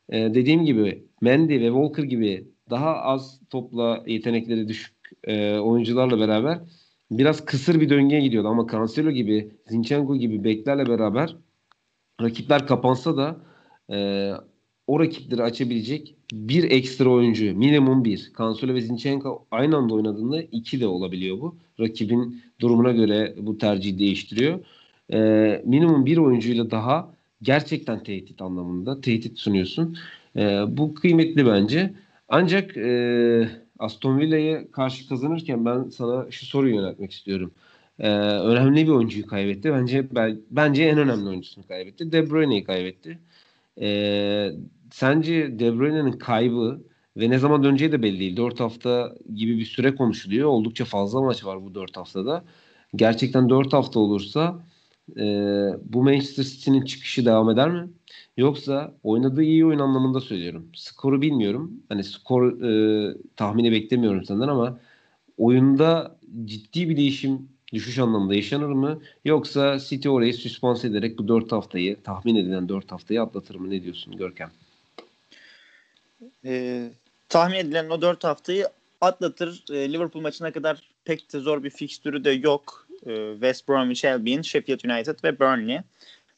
e, 0.09 0.33
dediğim 0.33 0.65
gibi 0.65 1.03
Mendy 1.21 1.59
ve 1.59 1.67
Walker 1.67 2.03
gibi 2.03 2.47
daha 2.69 2.95
az 2.95 3.39
topla 3.49 4.03
yetenekleri 4.07 4.67
düşük 4.67 4.95
e, 5.23 5.57
oyuncularla 5.57 6.19
beraber 6.19 6.59
biraz 7.11 7.45
kısır 7.45 7.81
bir 7.81 7.89
döngüye 7.89 8.21
gidiyordu. 8.21 8.47
Ama 8.47 8.67
Cancelo 8.71 9.11
gibi, 9.11 9.51
Zinchenko 9.67 10.15
gibi 10.15 10.43
beklerle 10.43 10.87
beraber 10.87 11.35
rakipler 12.21 12.67
kapansa 12.67 13.17
da 13.17 13.37
e, 13.91 14.31
o 14.87 14.99
rakipleri 14.99 15.43
açabilecek 15.43 16.15
bir 16.33 16.71
ekstra 16.71 17.09
oyuncu. 17.09 17.55
Minimum 17.55 18.05
bir. 18.05 18.31
Cancelo 18.37 18.73
ve 18.73 18.81
Zinchenko 18.81 19.45
aynı 19.51 19.77
anda 19.77 19.93
oynadığında 19.93 20.41
iki 20.41 20.79
de 20.79 20.87
olabiliyor 20.87 21.41
bu. 21.41 21.57
Rakibin 21.79 22.41
durumuna 22.59 22.91
göre 22.91 23.35
bu 23.37 23.57
tercihi 23.57 23.99
değiştiriyor. 23.99 24.59
Ee, 25.13 25.61
minimum 25.65 26.05
bir 26.05 26.17
oyuncuyla 26.17 26.71
daha 26.71 27.14
gerçekten 27.45 28.03
tehdit 28.03 28.41
anlamında 28.41 29.01
tehdit 29.01 29.39
sunuyorsun. 29.39 29.97
Ee, 30.35 30.63
bu 30.67 30.93
kıymetli 30.95 31.45
bence. 31.45 31.93
Ancak 32.29 32.77
e, 32.77 33.49
Aston 33.79 34.19
Villa'ya 34.19 34.71
karşı 34.71 35.09
kazanırken 35.09 35.65
ben 35.65 35.89
sana 35.89 36.31
şu 36.31 36.45
soruyu 36.45 36.75
yöneltmek 36.75 37.11
istiyorum. 37.11 37.51
Ee, 37.99 38.09
önemli 38.19 38.87
bir 38.87 38.91
oyuncuyu 38.91 39.27
kaybetti. 39.27 39.71
Bence 39.73 40.07
bence 40.51 40.83
en 40.83 40.97
önemli 40.97 41.29
oyuncusunu 41.29 41.67
kaybetti. 41.67 42.11
De 42.11 42.29
Bruyne'yi 42.29 42.63
kaybetti. 42.63 43.19
Ee, 43.81 44.51
sence 44.91 45.59
De 45.59 45.79
Bruyne'nin 45.79 46.11
kaybı 46.11 46.81
ve 47.17 47.29
ne 47.29 47.39
zaman 47.39 47.63
döneceği 47.63 47.91
de 47.91 48.03
belli 48.03 48.19
değil. 48.19 48.37
4 48.37 48.59
hafta 48.59 49.15
gibi 49.35 49.57
bir 49.57 49.65
süre 49.65 49.95
konuşuluyor. 49.95 50.49
Oldukça 50.49 50.85
fazla 50.85 51.21
maç 51.21 51.45
var 51.45 51.63
bu 51.65 51.75
4 51.75 51.97
haftada. 51.97 52.43
Gerçekten 52.95 53.49
4 53.49 53.73
hafta 53.73 53.99
olursa 53.99 54.59
e, 55.17 55.23
bu 55.83 56.03
Manchester 56.03 56.43
City'nin 56.43 56.85
çıkışı 56.85 57.25
devam 57.25 57.49
eder 57.49 57.69
mi? 57.69 57.89
Yoksa 58.37 58.93
oynadığı 59.03 59.43
iyi 59.43 59.65
oyun 59.65 59.79
anlamında 59.79 60.21
söylüyorum. 60.21 60.67
Skoru 60.75 61.21
bilmiyorum. 61.21 61.71
Hani 61.89 62.03
skor 62.03 62.61
e, 62.61 63.15
tahmini 63.35 63.71
beklemiyorum 63.71 64.25
senden 64.25 64.47
ama 64.47 64.79
oyunda 65.37 66.17
ciddi 66.45 66.89
bir 66.89 66.97
değişim 66.97 67.49
düşüş 67.73 67.99
anlamında 67.99 68.35
yaşanır 68.35 68.69
mı? 68.69 69.01
Yoksa 69.25 69.79
City 69.79 70.09
orayı 70.09 70.33
süspans 70.33 70.85
ederek 70.85 71.17
bu 71.17 71.27
4 71.27 71.51
haftayı 71.51 72.01
tahmin 72.03 72.35
edilen 72.35 72.69
4 72.69 72.91
haftayı 72.91 73.21
atlatır 73.21 73.55
mı? 73.55 73.69
Ne 73.69 73.83
diyorsun 73.83 74.17
Görkem? 74.17 74.51
Ee, 76.45 76.89
tahmin 77.29 77.55
edilen 77.55 77.89
o 77.89 78.01
4 78.01 78.23
haftayı 78.23 78.67
atlatır. 79.01 79.63
Ee, 79.71 79.93
Liverpool 79.93 80.21
maçına 80.21 80.51
kadar 80.51 80.81
pek 81.05 81.33
de 81.33 81.39
zor 81.39 81.63
bir 81.63 81.69
fikstürü 81.69 82.23
de 82.23 82.31
yok. 82.31 82.84
Ee, 83.07 83.31
West 83.33 83.69
Bromwich 83.69 84.05
Albion, 84.05 84.41
Sheffield 84.41 84.89
United 84.89 85.23
ve 85.23 85.39
Burnley. 85.39 85.79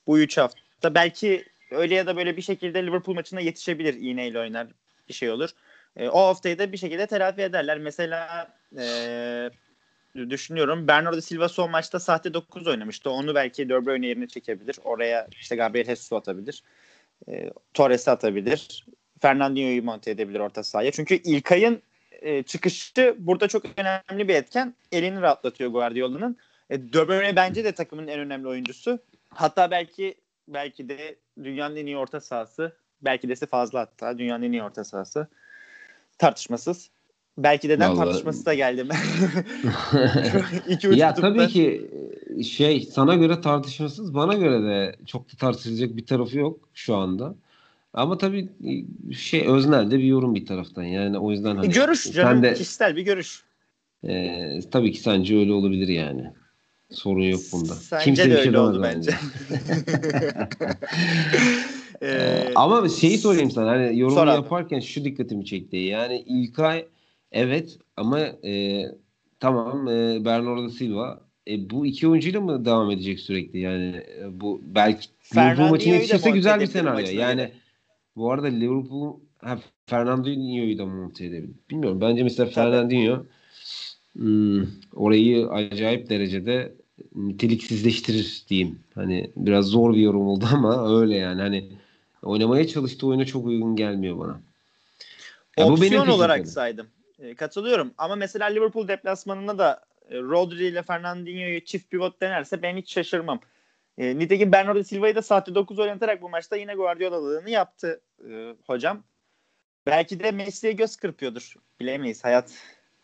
Bu 0.08 0.20
3 0.20 0.38
hafta 0.38 0.96
belki 0.96 1.46
öyle 1.72 1.96
ya 1.96 2.08
da 2.08 2.18
böyle 2.18 2.38
bir 2.38 2.42
şekilde 2.42 2.86
Liverpool 2.86 3.16
maçına 3.16 3.40
yetişebilir 3.40 3.94
iğneyle 3.94 4.40
oynar 4.40 4.68
bir 5.10 5.14
şey 5.14 5.30
olur. 5.30 5.50
E, 5.96 6.10
o 6.10 6.20
haftayı 6.20 6.60
da 6.60 6.72
bir 6.72 6.78
şekilde 6.78 7.08
telafi 7.08 7.42
ederler. 7.42 7.78
Mesela 7.78 8.48
e, 8.78 9.50
düşünüyorum. 10.16 10.88
Bernardo 10.88 11.22
Silva 11.22 11.50
son 11.50 11.72
maçta 11.72 12.00
sahte 12.00 12.34
9 12.34 12.68
oynamıştı. 12.68 13.10
Onu 13.10 13.36
belki 13.36 13.70
De 13.70 13.86
Bruyne 13.86 14.08
yerine 14.08 14.28
çekebilir. 14.28 14.80
Oraya 14.84 15.28
işte 15.32 15.56
Gabriel 15.56 15.86
Jesus 15.86 16.14
atabilir. 16.14 16.64
E, 17.30 17.50
Torres'i 17.74 18.12
atabilir. 18.12 18.86
Fernandinho'yu 19.22 19.84
monte 19.84 20.12
edebilir 20.12 20.40
orta 20.40 20.64
sahaya. 20.64 20.92
Çünkü 20.92 21.16
İlkay'ın 21.16 21.82
e, 22.22 22.44
çıkışı 22.44 23.16
burada 23.18 23.48
çok 23.48 23.64
önemli 23.78 24.28
bir 24.28 24.36
etken. 24.36 24.76
Elini 24.92 25.22
rahatlatıyor 25.22 25.72
Guardiola'nın. 25.72 26.38
E, 26.70 26.94
De 26.94 27.08
Bruyne 27.08 27.36
bence 27.36 27.64
de 27.64 27.72
takımın 27.72 28.08
en 28.08 28.20
önemli 28.20 28.48
oyuncusu. 28.48 29.00
Hatta 29.30 29.72
belki 29.72 30.16
belki 30.48 30.90
de 30.90 31.16
dünyanın 31.44 31.76
en 31.76 31.86
iyi 31.86 31.98
orta 31.98 32.20
sahası. 32.20 32.74
Belki 33.02 33.30
de 33.30 33.36
fazla 33.36 33.80
hatta 33.80 34.18
dünyanın 34.18 34.44
en 34.44 34.52
iyi 34.52 34.64
orta 34.64 34.84
sahası. 34.84 35.28
Tartışmasız. 36.18 36.90
Belki 37.38 37.70
de 37.70 37.80
Vallahi... 37.80 37.98
tartışması 37.98 38.46
da 38.46 38.54
geldi. 38.54 38.88
İki 40.68 40.88
ya 40.88 41.14
tabii 41.14 41.48
ki 41.48 41.92
e, 42.38 42.44
şey 42.44 42.82
sana 42.82 43.16
göre 43.16 43.42
tartışmasız 43.42 44.14
bana 44.14 44.34
göre 44.34 44.64
de 44.64 44.96
çok 45.06 45.34
da 45.34 45.38
tartışılacak 45.38 45.98
bir 45.98 46.06
tarafı 46.06 46.38
yok 46.38 46.60
şu 46.74 46.96
anda. 46.96 47.36
Ama 47.94 48.18
tabii 48.18 48.50
e, 49.10 49.14
şey 49.14 49.48
öznel 49.48 49.92
de 49.92 49.98
bir 49.98 50.04
yorum 50.04 50.36
bir 50.36 50.46
taraftan 50.46 50.84
yani 50.84 51.20
o 51.20 51.32
yüzden 51.32 51.56
hani, 51.56 51.66
e, 51.66 51.70
görüş 51.70 52.12
canım 52.12 52.44
de, 52.44 52.54
kişisel 52.54 52.96
bir 52.96 53.02
görüş. 53.02 53.44
E, 54.08 54.60
tabii 54.72 54.92
ki 54.92 55.00
sence 55.00 55.38
öyle 55.38 55.54
olabilir 55.54 55.88
yani. 55.88 56.34
Sorun 56.92 57.24
yok 57.24 57.42
bunda. 57.52 57.74
Sence 57.74 58.06
Kimse 58.06 58.32
de 58.32 58.38
şey 58.38 58.48
öyle 58.48 58.60
oldu 58.60 58.84
bence. 58.84 59.12
ee, 62.02 62.52
Ama 62.56 62.90
şeyi 62.90 63.18
sorayım 63.18 63.52
sana 63.52 63.70
hani 63.70 64.00
yorum 64.00 64.28
yaparken 64.28 64.80
şu 64.80 65.04
dikkatimi 65.04 65.46
çekti. 65.46 65.78
Yani 65.78 66.24
İlkay 66.28 66.86
Evet 67.32 67.78
ama 67.98 68.20
e, 68.20 68.84
tamam 69.40 69.88
e, 69.88 70.26
Bernardo 70.26 70.70
Silva 70.70 71.22
e, 71.48 71.70
bu 71.70 71.86
iki 71.86 72.08
oyuncuyla 72.08 72.42
mı 72.42 72.66
devam 72.66 72.92
edecek 72.92 73.20
sürekli 73.20 73.60
yani 73.60 74.04
e, 74.20 74.42
bu 74.42 74.62
belki 74.64 75.08
Liverpool 75.36 75.70
maçına 75.70 75.94
yetişirse 75.94 76.30
güzel 76.30 76.60
bir 76.60 76.68
senaryo. 76.68 77.20
Yani 77.20 77.52
bu 78.16 78.32
arada 78.32 78.48
Liverpool 78.48 79.20
ha, 79.38 79.60
Fernandinho'yu 79.86 80.78
da 80.78 80.86
monte 80.86 81.26
edebilir. 81.26 81.56
Bilmiyorum. 81.70 82.02
Bence 82.02 82.24
mesela 82.24 82.50
Fernandinho 82.50 83.18
hmm, 83.18 83.26
orayı 84.96 85.48
acayip 85.48 86.10
derecede 86.10 86.74
niteliksizleştirir 87.16 88.44
diyeyim. 88.50 88.80
Hani 88.96 89.32
biraz 89.36 89.66
zor 89.66 89.94
bir 89.94 90.02
yorum 90.02 90.28
oldu 90.28 90.46
ama 90.54 91.00
öyle 91.00 91.16
yani. 91.16 91.42
Hani 91.42 91.70
oynamaya 92.24 92.68
çalıştığı 92.68 93.08
oyuna 93.08 93.26
çok 93.26 93.46
uygun 93.46 93.76
gelmiyor 93.76 94.20
bana. 94.20 94.42
Ya 95.58 95.66
Opsiyon 95.66 95.78
bu 95.78 95.82
benim 95.82 96.14
olarak 96.14 96.38
tabii. 96.38 96.48
saydım. 96.48 96.88
E, 97.20 97.36
katılıyorum. 97.36 97.92
Ama 97.98 98.16
mesela 98.16 98.46
Liverpool 98.46 98.88
deplasmanında 98.88 99.58
da 99.58 99.84
e, 100.10 100.18
Rodri 100.20 100.66
ile 100.68 100.84
Fernandinho'yu 100.84 101.66
çift 101.66 101.92
pivot 101.92 102.22
denerse 102.22 102.62
ben 102.62 102.78
hiç 102.78 102.94
şaşırmam. 102.94 103.40
E, 103.98 104.20
nitekim 104.20 104.52
Bernardo 104.52 104.84
Silva'yı 104.84 105.16
da 105.16 105.22
sahte 105.22 105.56
9 105.56 105.80
oynatarak 105.80 106.22
bu 106.22 106.30
maçta 106.30 106.56
yine 106.56 106.76
Guardiola'lığını 106.76 107.50
yaptı 107.50 108.02
e, 108.30 108.56
hocam. 108.68 109.04
Belki 109.86 110.20
de 110.20 110.32
Messi'ye 110.32 110.74
göz 110.74 110.96
kırpıyordur. 110.96 111.56
Bilemeyiz. 111.80 112.24
Hayat 112.24 112.54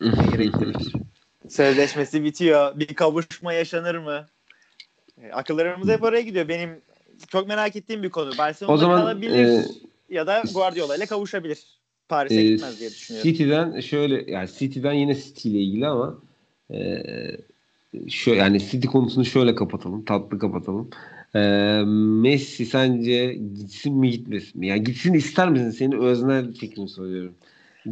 gerektirir. 0.00 0.92
Sözleşmesi 1.48 2.24
bitiyor. 2.24 2.78
Bir 2.80 2.86
kavuşma 2.86 3.52
yaşanır 3.52 3.94
mı? 3.94 4.26
E, 5.22 5.32
akıllarımız 5.32 5.88
hep 5.88 6.02
oraya 6.02 6.22
gidiyor. 6.22 6.48
Benim 6.48 6.80
çok 7.28 7.48
merak 7.48 7.76
ettiğim 7.76 8.02
bir 8.02 8.10
konu. 8.10 8.38
Barcelona 8.38 8.74
o 8.74 8.76
zaman, 8.76 9.00
kalabilir 9.00 9.44
e, 9.44 9.64
ya 10.10 10.26
da 10.26 10.42
Guardiola 10.54 10.96
ile 10.96 11.06
kavuşabilir. 11.06 11.58
Paris'e 12.08 12.40
e, 12.40 12.42
gitmez 12.42 12.80
diye 12.80 12.90
düşünüyorum. 12.90 13.30
City'den 13.30 13.80
şöyle 13.80 14.30
yani 14.30 14.48
City'den 14.58 14.92
yine 14.92 15.14
City 15.14 15.50
ile 15.50 15.58
ilgili 15.58 15.86
ama 15.86 16.18
e, 16.70 17.02
şöyle 18.08 18.40
yani 18.40 18.60
City 18.60 18.86
konusunu 18.86 19.24
şöyle 19.24 19.54
kapatalım. 19.54 20.04
Tatlı 20.04 20.38
kapatalım. 20.38 20.90
E, 21.34 21.40
Messi 22.22 22.66
sence 22.66 23.32
gitsin 23.34 23.94
mi 23.94 24.10
gitmesin 24.10 24.60
mi? 24.60 24.66
Yani 24.66 24.84
gitsin 24.84 25.12
ister 25.12 25.48
misin? 25.48 25.70
Senin 25.70 25.98
öznel 25.98 26.52
fikrini 26.52 26.88
soruyorum. 26.88 27.34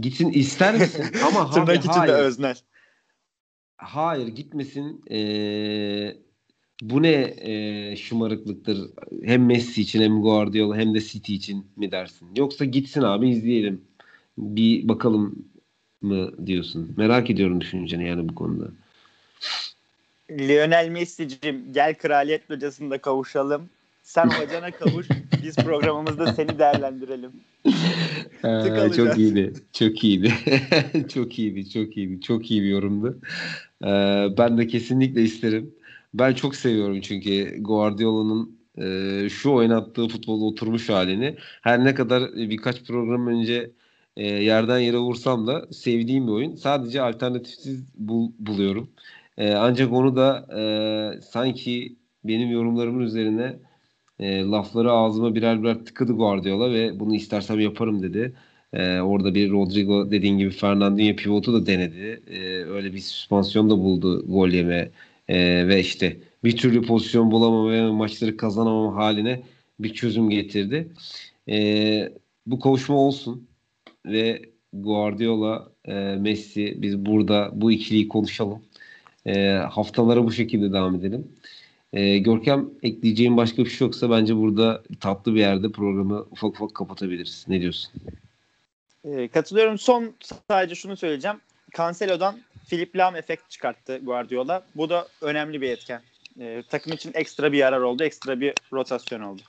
Gitsin 0.01 0.31
ister 0.31 0.75
misin? 0.75 1.05
ama 1.27 1.51
Tırnak 1.51 1.85
içinde 1.85 2.13
öznel. 2.13 2.57
Hayır 3.83 4.29
gitmesin. 4.29 5.05
Ee, 5.11 6.17
bu 6.83 7.03
ne 7.03 7.35
e, 7.39 7.97
şımarıklıktır 7.97 8.91
hem 9.23 9.47
Messi 9.47 9.83
için 9.83 10.03
hem 10.03 10.23
Guardiola 10.23 10.77
hem 10.77 10.95
de 10.95 11.01
City 11.01 11.35
için 11.35 11.67
mi 11.77 11.93
dersin? 11.93 12.29
Yoksa 12.37 12.65
gitsin 12.65 13.03
abi 13.03 13.29
izleyelim. 13.29 13.85
Bir 14.39 14.89
bakalım 14.89 15.49
mı 16.03 16.47
diyorsun? 16.47 16.95
Merak 16.97 17.31
ediyorum 17.31 17.61
düşünceni 17.61 18.09
yani 18.09 18.29
bu 18.29 18.35
konuda. 18.35 18.71
Lionel 20.31 20.89
Messi'cim 20.89 21.73
gel 21.73 21.95
kraliyet 21.95 22.51
hocasında 22.51 22.99
kavuşalım. 22.99 23.71
Sen 24.03 24.27
hocana 24.27 24.71
kavuş. 24.71 25.09
biz 25.43 25.57
programımızda 25.57 26.33
seni 26.33 26.59
değerlendirelim. 26.59 27.33
Ee, 28.45 28.93
çok 28.97 29.19
iyiydi. 29.19 29.53
Çok 29.73 30.05
iyiydi. 30.05 30.33
çok 31.15 31.39
iyiydi. 31.39 31.71
Çok 31.71 31.97
iyiydi. 31.97 32.21
Çok 32.21 32.51
iyi 32.51 32.63
bir 32.63 32.69
yorumdu. 32.69 33.19
Ee, 33.85 34.27
ben 34.39 34.59
de 34.59 34.67
kesinlikle 34.67 35.23
isterim. 35.23 35.75
Ben 36.15 36.35
çok 36.35 36.57
seviyorum 36.57 37.01
çünkü 37.01 37.63
Guardiola'nın 37.63 38.57
e, 38.79 39.29
şu 39.29 39.51
oynattığı 39.53 40.09
futbolu 40.09 40.47
oturmuş 40.47 40.89
halini. 40.89 41.37
Her 41.63 41.85
ne 41.85 41.95
kadar 41.95 42.33
birkaç 42.35 42.85
program 42.85 43.27
önce 43.27 43.71
e, 44.17 44.27
yerden 44.27 44.79
yere 44.79 44.99
vursam 44.99 45.47
da 45.47 45.67
sevdiğim 45.73 46.27
bir 46.27 46.33
oyun. 46.33 46.55
Sadece 46.55 47.03
alternatifsiz 47.03 47.85
bul, 47.95 48.31
buluyorum. 48.39 48.91
E, 49.39 49.53
ancak 49.55 49.93
onu 49.93 50.17
da 50.17 50.47
e, 50.59 50.63
sanki 51.21 51.97
benim 52.25 52.51
yorumlarımın 52.51 53.01
üzerine 53.01 53.57
e, 54.19 54.43
lafları 54.43 54.93
ağzıma 54.93 55.35
birer 55.35 55.63
birer 55.63 55.85
tıkadı 55.85 56.13
Guardiola 56.13 56.73
ve 56.73 57.01
bunu 57.01 57.15
istersem 57.15 57.61
yaparım 57.61 58.03
dedi. 58.03 58.33
E, 58.73 59.01
orada 59.01 59.35
bir 59.35 59.51
Rodrigo 59.51 60.11
dediğin 60.11 60.39
gibi 60.39 60.51
Fernandinho 60.51 61.17
pivotu 61.17 61.53
da 61.53 61.67
denedi. 61.67 62.23
E, 62.31 62.39
öyle 62.65 62.95
bir 62.95 62.99
süspansiyon 62.99 63.71
da 63.71 63.79
buldu 63.79 64.27
gol 64.27 64.49
yeme 64.49 64.91
e, 65.29 65.69
ve 65.69 65.81
işte 65.81 66.17
bir 66.45 66.57
türlü 66.57 66.83
pozisyon 66.83 67.31
bulamama 67.31 67.73
ve 67.73 67.91
maçları 67.91 68.37
kazanamama 68.37 68.97
haline 68.97 69.43
bir 69.81 69.95
çözüm 69.95 70.31
getirdi. 70.31 70.89
E, 71.49 72.13
bu 72.47 72.61
kavuşma 72.61 72.97
olsun 72.97 73.49
ve 74.07 74.43
Guardiola, 74.73 75.73
e, 75.85 75.93
Messi 76.21 76.83
biz 76.83 77.07
burada 77.07 77.51
bu 77.55 77.73
ikiliyi 77.73 78.09
konuşalım. 78.09 78.63
E, 79.27 79.49
haftalara 79.51 80.25
bu 80.25 80.33
şekilde 80.33 80.73
devam 80.73 80.95
edelim. 80.95 81.29
E, 81.93 82.19
Görkem 82.19 82.71
ekleyeceğim 82.83 83.37
başka 83.37 83.65
bir 83.65 83.71
şey 83.71 83.87
yoksa 83.87 84.11
bence 84.11 84.37
burada 84.37 84.83
tatlı 85.01 85.35
bir 85.35 85.41
yerde 85.41 85.73
programı 85.73 86.27
ufak 86.31 86.51
ufak 86.51 86.75
kapatabiliriz. 86.75 87.45
Ne 87.49 87.61
diyorsun? 87.61 87.93
E, 89.05 89.29
katılıyorum. 89.29 89.79
Son 89.79 90.15
sadece 90.49 90.75
şunu 90.75 90.97
söyleyeceğim. 90.97 91.37
Cancelo'dan 91.77 92.41
Philip 92.69 92.97
Lam 92.97 93.17
efekt 93.17 93.51
çıkarttı 93.51 94.01
Guardiola. 94.03 94.63
Bu 94.77 94.91
da 94.91 95.09
önemli 95.21 95.61
bir 95.61 95.71
etken. 95.71 96.03
E, 96.41 96.63
takım 96.69 96.93
için 96.93 97.11
ekstra 97.15 97.53
bir 97.53 97.59
yarar 97.59 97.81
oldu. 97.81 98.05
Ekstra 98.05 98.41
bir 98.41 98.55
rotasyon 98.73 99.21
oldu. 99.21 99.43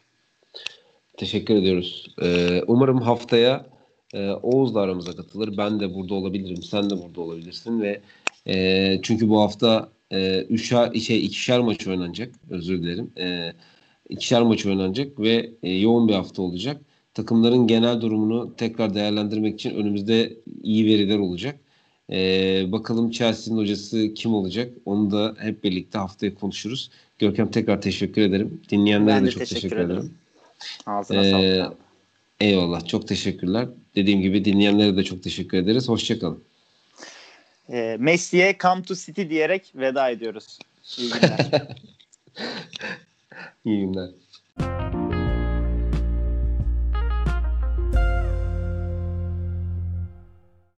Teşekkür 1.18 1.56
ediyoruz. 1.56 2.16
Ee, 2.22 2.62
umarım 2.68 3.02
haftaya 3.02 3.66
e, 4.14 4.30
Oğuz 4.30 4.76
da 4.76 4.82
aramıza 4.82 5.16
katılır. 5.16 5.58
Ben 5.58 5.80
de 5.80 5.94
burada 5.94 6.14
olabilirim. 6.14 6.64
Sen 6.64 6.90
de 6.90 7.04
burada 7.04 7.22
olabilirsin 7.22 7.82
ve 7.82 8.02
e, 8.48 9.00
çünkü 9.02 9.30
bu 9.30 9.42
hafta 9.42 9.90
e, 10.14 10.42
üçer, 10.50 10.94
şey, 10.94 11.26
ikişer 11.26 11.60
maç 11.60 11.88
oynanacak. 11.88 12.30
Özür 12.50 12.84
dilerim. 12.84 13.12
E, 13.18 13.54
ikişer 14.10 14.42
maç 14.42 14.66
oynanacak 14.66 15.20
ve 15.20 15.50
e, 15.64 15.72
yoğun 15.72 16.08
bir 16.08 16.14
hafta 16.14 16.42
olacak. 16.42 16.82
Takımların 17.14 17.68
genel 17.68 18.02
durumunu 18.02 18.54
tekrar 18.58 18.96
değerlendirmek 18.96 19.54
için 19.54 19.76
önümüzde 19.76 20.34
iyi 20.64 20.86
veriler 20.86 21.20
olacak. 21.20 21.60
E, 22.12 22.18
bakalım 22.72 23.12
Chelsea'nin 23.12 23.60
hocası 23.60 24.14
kim 24.14 24.34
olacak? 24.34 24.74
Onu 24.86 25.12
da 25.12 25.36
hep 25.40 25.64
birlikte 25.64 25.98
haftaya 25.98 26.36
konuşuruz. 26.36 26.90
Görkem 27.20 27.52
tekrar 27.52 27.82
teşekkür 27.82 28.22
ederim. 28.22 28.62
Dinleyenlere 28.70 29.22
de, 29.22 29.26
de 29.26 29.32
çok 29.32 29.40
teşekkür, 29.40 29.62
teşekkür 29.62 29.78
ederim. 29.78 30.00
ederim. 30.00 30.14
Ağzına 30.86 31.26
ee, 31.26 31.32
sağlık. 31.32 31.78
Eyvallah. 32.40 32.88
Çok 32.88 33.08
teşekkürler. 33.08 33.68
Dediğim 33.96 34.22
gibi 34.22 34.46
dinleyenlere 34.46 34.98
de 34.98 35.04
çok 35.04 35.24
teşekkür 35.24 35.58
ederiz. 35.58 35.90
Hoşçakalın 35.90 36.44
e, 37.74 37.98
Messi'ye 38.00 38.58
come 38.62 38.84
to 38.84 38.96
city 38.96 39.30
diyerek 39.30 39.72
veda 39.76 40.10
ediyoruz. 40.10 40.60
İyi 40.98 41.12
günler. 41.12 41.40
İyi 43.66 43.80
günler. 43.82 44.10